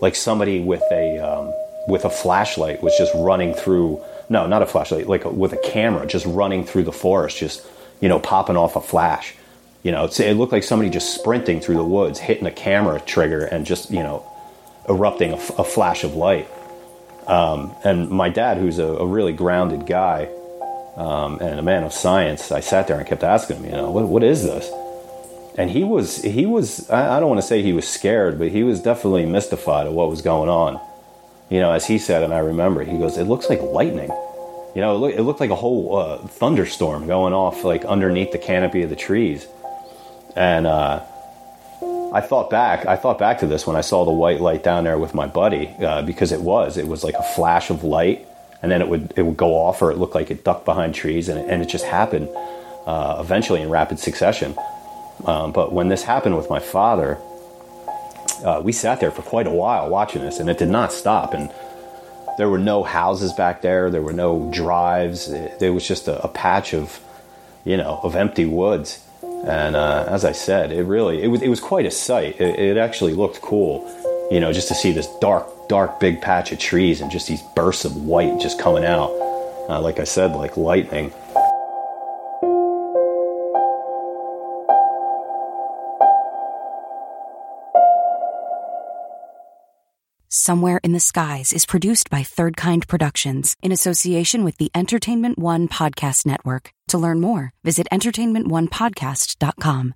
like 0.00 0.14
somebody 0.14 0.60
with 0.60 0.82
a 0.90 1.18
um, 1.18 1.52
with 1.88 2.04
a 2.04 2.10
flashlight 2.10 2.82
was 2.82 2.96
just 2.96 3.12
running 3.14 3.54
through. 3.54 4.02
No, 4.28 4.46
not 4.46 4.62
a 4.62 4.66
flashlight, 4.66 5.06
like 5.06 5.24
a, 5.24 5.30
with 5.30 5.52
a 5.52 5.58
camera, 5.58 6.06
just 6.06 6.26
running 6.26 6.64
through 6.64 6.82
the 6.82 6.92
forest, 6.92 7.38
just 7.38 7.64
you 8.00 8.08
know, 8.08 8.18
popping 8.18 8.56
off 8.56 8.76
a 8.76 8.80
flash. 8.80 9.34
You 9.82 9.92
know, 9.92 10.06
it 10.06 10.34
looked 10.34 10.52
like 10.52 10.64
somebody 10.64 10.90
just 10.90 11.14
sprinting 11.14 11.60
through 11.60 11.76
the 11.76 11.84
woods, 11.84 12.18
hitting 12.18 12.46
a 12.46 12.50
camera 12.50 13.00
trigger, 13.00 13.44
and 13.44 13.64
just 13.64 13.90
you 13.90 14.02
know, 14.02 14.26
erupting 14.88 15.32
a, 15.32 15.36
a 15.58 15.64
flash 15.64 16.02
of 16.04 16.14
light. 16.14 16.48
Um, 17.26 17.74
and 17.84 18.08
my 18.08 18.28
dad, 18.28 18.58
who's 18.58 18.78
a, 18.78 18.84
a 18.84 19.06
really 19.06 19.32
grounded 19.32 19.86
guy 19.86 20.28
um, 20.96 21.40
and 21.40 21.58
a 21.58 21.62
man 21.62 21.82
of 21.82 21.92
science, 21.92 22.52
I 22.52 22.60
sat 22.60 22.86
there 22.86 22.98
and 22.98 23.06
kept 23.06 23.22
asking 23.22 23.58
him, 23.58 23.64
you 23.66 23.72
know, 23.72 23.90
what, 23.90 24.06
what 24.06 24.22
is 24.22 24.42
this? 24.42 24.70
And 25.56 25.70
he 25.70 25.84
was 25.84 26.22
he 26.22 26.46
was 26.46 26.88
I, 26.90 27.18
don't 27.18 27.28
want 27.28 27.40
to 27.40 27.46
say 27.46 27.62
he 27.62 27.72
was 27.72 27.88
scared, 27.88 28.38
but 28.38 28.48
he 28.48 28.62
was 28.62 28.80
definitely 28.80 29.26
mystified 29.26 29.86
at 29.86 29.92
what 29.92 30.10
was 30.10 30.22
going 30.22 30.48
on. 30.48 30.80
You 31.48 31.60
know, 31.60 31.72
as 31.72 31.86
he 31.86 31.98
said, 31.98 32.22
and 32.22 32.34
I 32.34 32.38
remember, 32.38 32.84
he 32.84 32.98
goes, 32.98 33.16
"It 33.16 33.24
looks 33.24 33.48
like 33.48 33.62
lightning." 33.62 34.10
You 34.74 34.82
know, 34.82 34.94
it, 34.94 34.98
look, 34.98 35.14
it 35.14 35.22
looked 35.22 35.40
like 35.40 35.50
a 35.50 35.56
whole 35.56 35.96
uh, 35.96 36.18
thunderstorm 36.18 37.06
going 37.06 37.32
off 37.32 37.64
like 37.64 37.84
underneath 37.84 38.32
the 38.32 38.38
canopy 38.38 38.82
of 38.82 38.90
the 38.90 38.96
trees, 38.96 39.46
and 40.34 40.66
uh, 40.66 41.02
I 42.12 42.20
thought 42.20 42.50
back. 42.50 42.84
I 42.84 42.96
thought 42.96 43.18
back 43.18 43.38
to 43.38 43.46
this 43.46 43.66
when 43.66 43.76
I 43.76 43.80
saw 43.80 44.04
the 44.04 44.12
white 44.12 44.40
light 44.40 44.62
down 44.62 44.84
there 44.84 44.98
with 44.98 45.14
my 45.14 45.26
buddy 45.26 45.68
uh, 45.80 46.02
because 46.02 46.32
it 46.32 46.40
was 46.40 46.76
it 46.76 46.86
was 46.86 47.02
like 47.02 47.14
a 47.14 47.22
flash 47.22 47.70
of 47.70 47.82
light, 47.82 48.26
and 48.60 48.70
then 48.70 48.82
it 48.82 48.88
would 48.88 49.14
it 49.16 49.22
would 49.22 49.38
go 49.38 49.54
off, 49.54 49.80
or 49.80 49.90
it 49.90 49.96
looked 49.96 50.14
like 50.14 50.30
it 50.30 50.44
ducked 50.44 50.66
behind 50.66 50.94
trees, 50.94 51.30
and 51.30 51.38
it, 51.38 51.48
and 51.48 51.62
it 51.62 51.68
just 51.68 51.86
happened 51.86 52.28
uh, 52.86 53.16
eventually 53.20 53.62
in 53.62 53.70
rapid 53.70 53.98
succession. 53.98 54.54
Um, 55.24 55.52
but 55.52 55.72
when 55.72 55.88
this 55.88 56.02
happened 56.02 56.36
with 56.36 56.50
my 56.50 56.60
father, 56.60 57.18
uh, 58.44 58.60
we 58.62 58.72
sat 58.72 59.00
there 59.00 59.10
for 59.10 59.22
quite 59.22 59.46
a 59.46 59.50
while 59.50 59.88
watching 59.88 60.22
this, 60.22 60.38
and 60.38 60.50
it 60.50 60.58
did 60.58 60.68
not 60.68 60.92
stop. 60.92 61.32
And 61.32 61.50
there 62.36 62.50
were 62.50 62.58
no 62.58 62.82
houses 62.82 63.32
back 63.32 63.62
there. 63.62 63.90
There 63.90 64.02
were 64.02 64.12
no 64.12 64.50
drives. 64.52 65.28
It, 65.28 65.58
there 65.58 65.72
was 65.72 65.86
just 65.86 66.08
a, 66.08 66.22
a, 66.22 66.28
patch 66.28 66.74
of, 66.74 67.00
you 67.64 67.76
know, 67.76 68.00
of 68.02 68.14
empty 68.14 68.44
woods. 68.44 69.02
And 69.22 69.76
uh, 69.76 70.06
as 70.08 70.24
I 70.24 70.32
said, 70.32 70.72
it 70.72 70.84
really 70.84 71.22
it 71.22 71.28
was 71.28 71.42
it 71.42 71.48
was 71.48 71.60
quite 71.60 71.86
a 71.86 71.90
sight. 71.90 72.40
It, 72.40 72.58
it, 72.58 72.76
actually 72.76 73.14
looked 73.14 73.40
cool, 73.42 73.86
you 74.30 74.40
know, 74.40 74.52
just 74.52 74.68
to 74.68 74.74
see 74.74 74.92
this 74.92 75.08
dark, 75.20 75.46
dark, 75.68 76.00
big 76.00 76.20
patch 76.20 76.52
of 76.52 76.58
trees 76.58 77.00
and 77.00 77.10
just 77.10 77.28
these 77.28 77.42
bursts 77.54 77.84
of 77.84 77.96
white 77.96 78.40
just 78.40 78.58
coming 78.58 78.84
out. 78.84 79.10
Uh, 79.68 79.80
like 79.80 79.98
I 79.98 80.04
said, 80.04 80.32
like 80.32 80.56
lightning. 80.56 81.12
Somewhere 90.28 90.80
in 90.82 90.92
the 90.92 91.00
Skies 91.00 91.52
is 91.52 91.66
produced 91.66 92.10
by 92.10 92.24
Third 92.24 92.56
Kind 92.56 92.88
Productions 92.88 93.54
in 93.62 93.70
association 93.70 94.44
with 94.44 94.56
the 94.56 94.72
Entertainment 94.74 95.38
One 95.38 95.68
Podcast 95.68 96.26
Network. 96.26 96.72
To 96.88 96.98
learn 96.98 97.20
more, 97.20 97.52
visit 97.62 97.86
entertainmentonepodcast.com. 97.92 99.94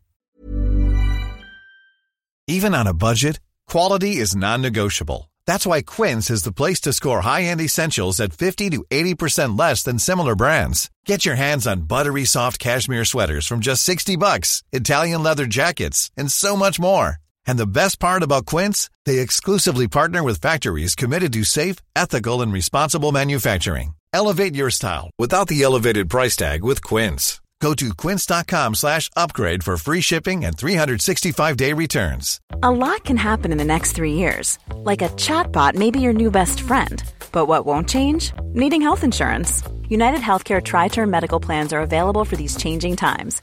Even 2.46 2.74
on 2.74 2.86
a 2.86 2.94
budget, 2.94 3.40
quality 3.68 4.16
is 4.16 4.36
non 4.36 4.62
negotiable. 4.62 5.30
That's 5.46 5.66
why 5.66 5.82
Quince 5.82 6.30
is 6.30 6.44
the 6.44 6.52
place 6.52 6.80
to 6.82 6.92
score 6.92 7.22
high 7.22 7.42
end 7.42 7.60
essentials 7.60 8.20
at 8.20 8.32
50 8.32 8.70
to 8.70 8.84
80% 8.90 9.58
less 9.58 9.82
than 9.82 9.98
similar 9.98 10.36
brands. 10.36 10.90
Get 11.06 11.26
your 11.26 11.36
hands 11.36 11.66
on 11.66 11.82
buttery 11.82 12.24
soft 12.24 12.58
cashmere 12.58 13.04
sweaters 13.04 13.46
from 13.46 13.60
just 13.60 13.82
60 13.82 14.16
bucks, 14.16 14.62
Italian 14.72 15.22
leather 15.22 15.46
jackets, 15.46 16.10
and 16.16 16.30
so 16.30 16.56
much 16.56 16.78
more. 16.78 17.18
And 17.46 17.58
the 17.58 17.66
best 17.66 17.98
part 17.98 18.22
about 18.22 18.46
Quince, 18.46 18.90
they 19.06 19.18
exclusively 19.18 19.88
partner 19.88 20.22
with 20.22 20.40
factories 20.40 20.94
committed 20.94 21.32
to 21.32 21.44
safe, 21.44 21.76
ethical 21.96 22.42
and 22.42 22.52
responsible 22.52 23.12
manufacturing. 23.12 23.94
Elevate 24.12 24.54
your 24.54 24.70
style 24.70 25.10
without 25.18 25.48
the 25.48 25.62
elevated 25.62 26.10
price 26.10 26.36
tag 26.36 26.62
with 26.64 26.82
Quince. 26.82 27.40
Go 27.60 27.74
to 27.74 27.88
quince.com/upgrade 27.94 29.62
for 29.62 29.76
free 29.76 30.00
shipping 30.00 30.44
and 30.46 30.56
365-day 30.56 31.74
returns. 31.74 32.40
A 32.62 32.70
lot 32.70 33.04
can 33.04 33.18
happen 33.18 33.52
in 33.52 33.58
the 33.58 33.64
next 33.64 33.92
3 33.92 34.14
years. 34.14 34.58
Like 34.90 35.02
a 35.02 35.10
chatbot 35.10 35.74
may 35.74 35.90
be 35.90 36.00
your 36.00 36.14
new 36.14 36.30
best 36.30 36.60
friend. 36.62 37.02
But 37.32 37.46
what 37.46 37.66
won't 37.66 37.88
change? 37.88 38.32
Needing 38.54 38.82
health 38.82 39.04
insurance. 39.04 39.62
United 39.90 40.20
Healthcare 40.20 40.62
tri-term 40.64 41.10
medical 41.10 41.40
plans 41.40 41.72
are 41.72 41.82
available 41.82 42.24
for 42.24 42.36
these 42.36 42.56
changing 42.56 42.96
times 42.96 43.42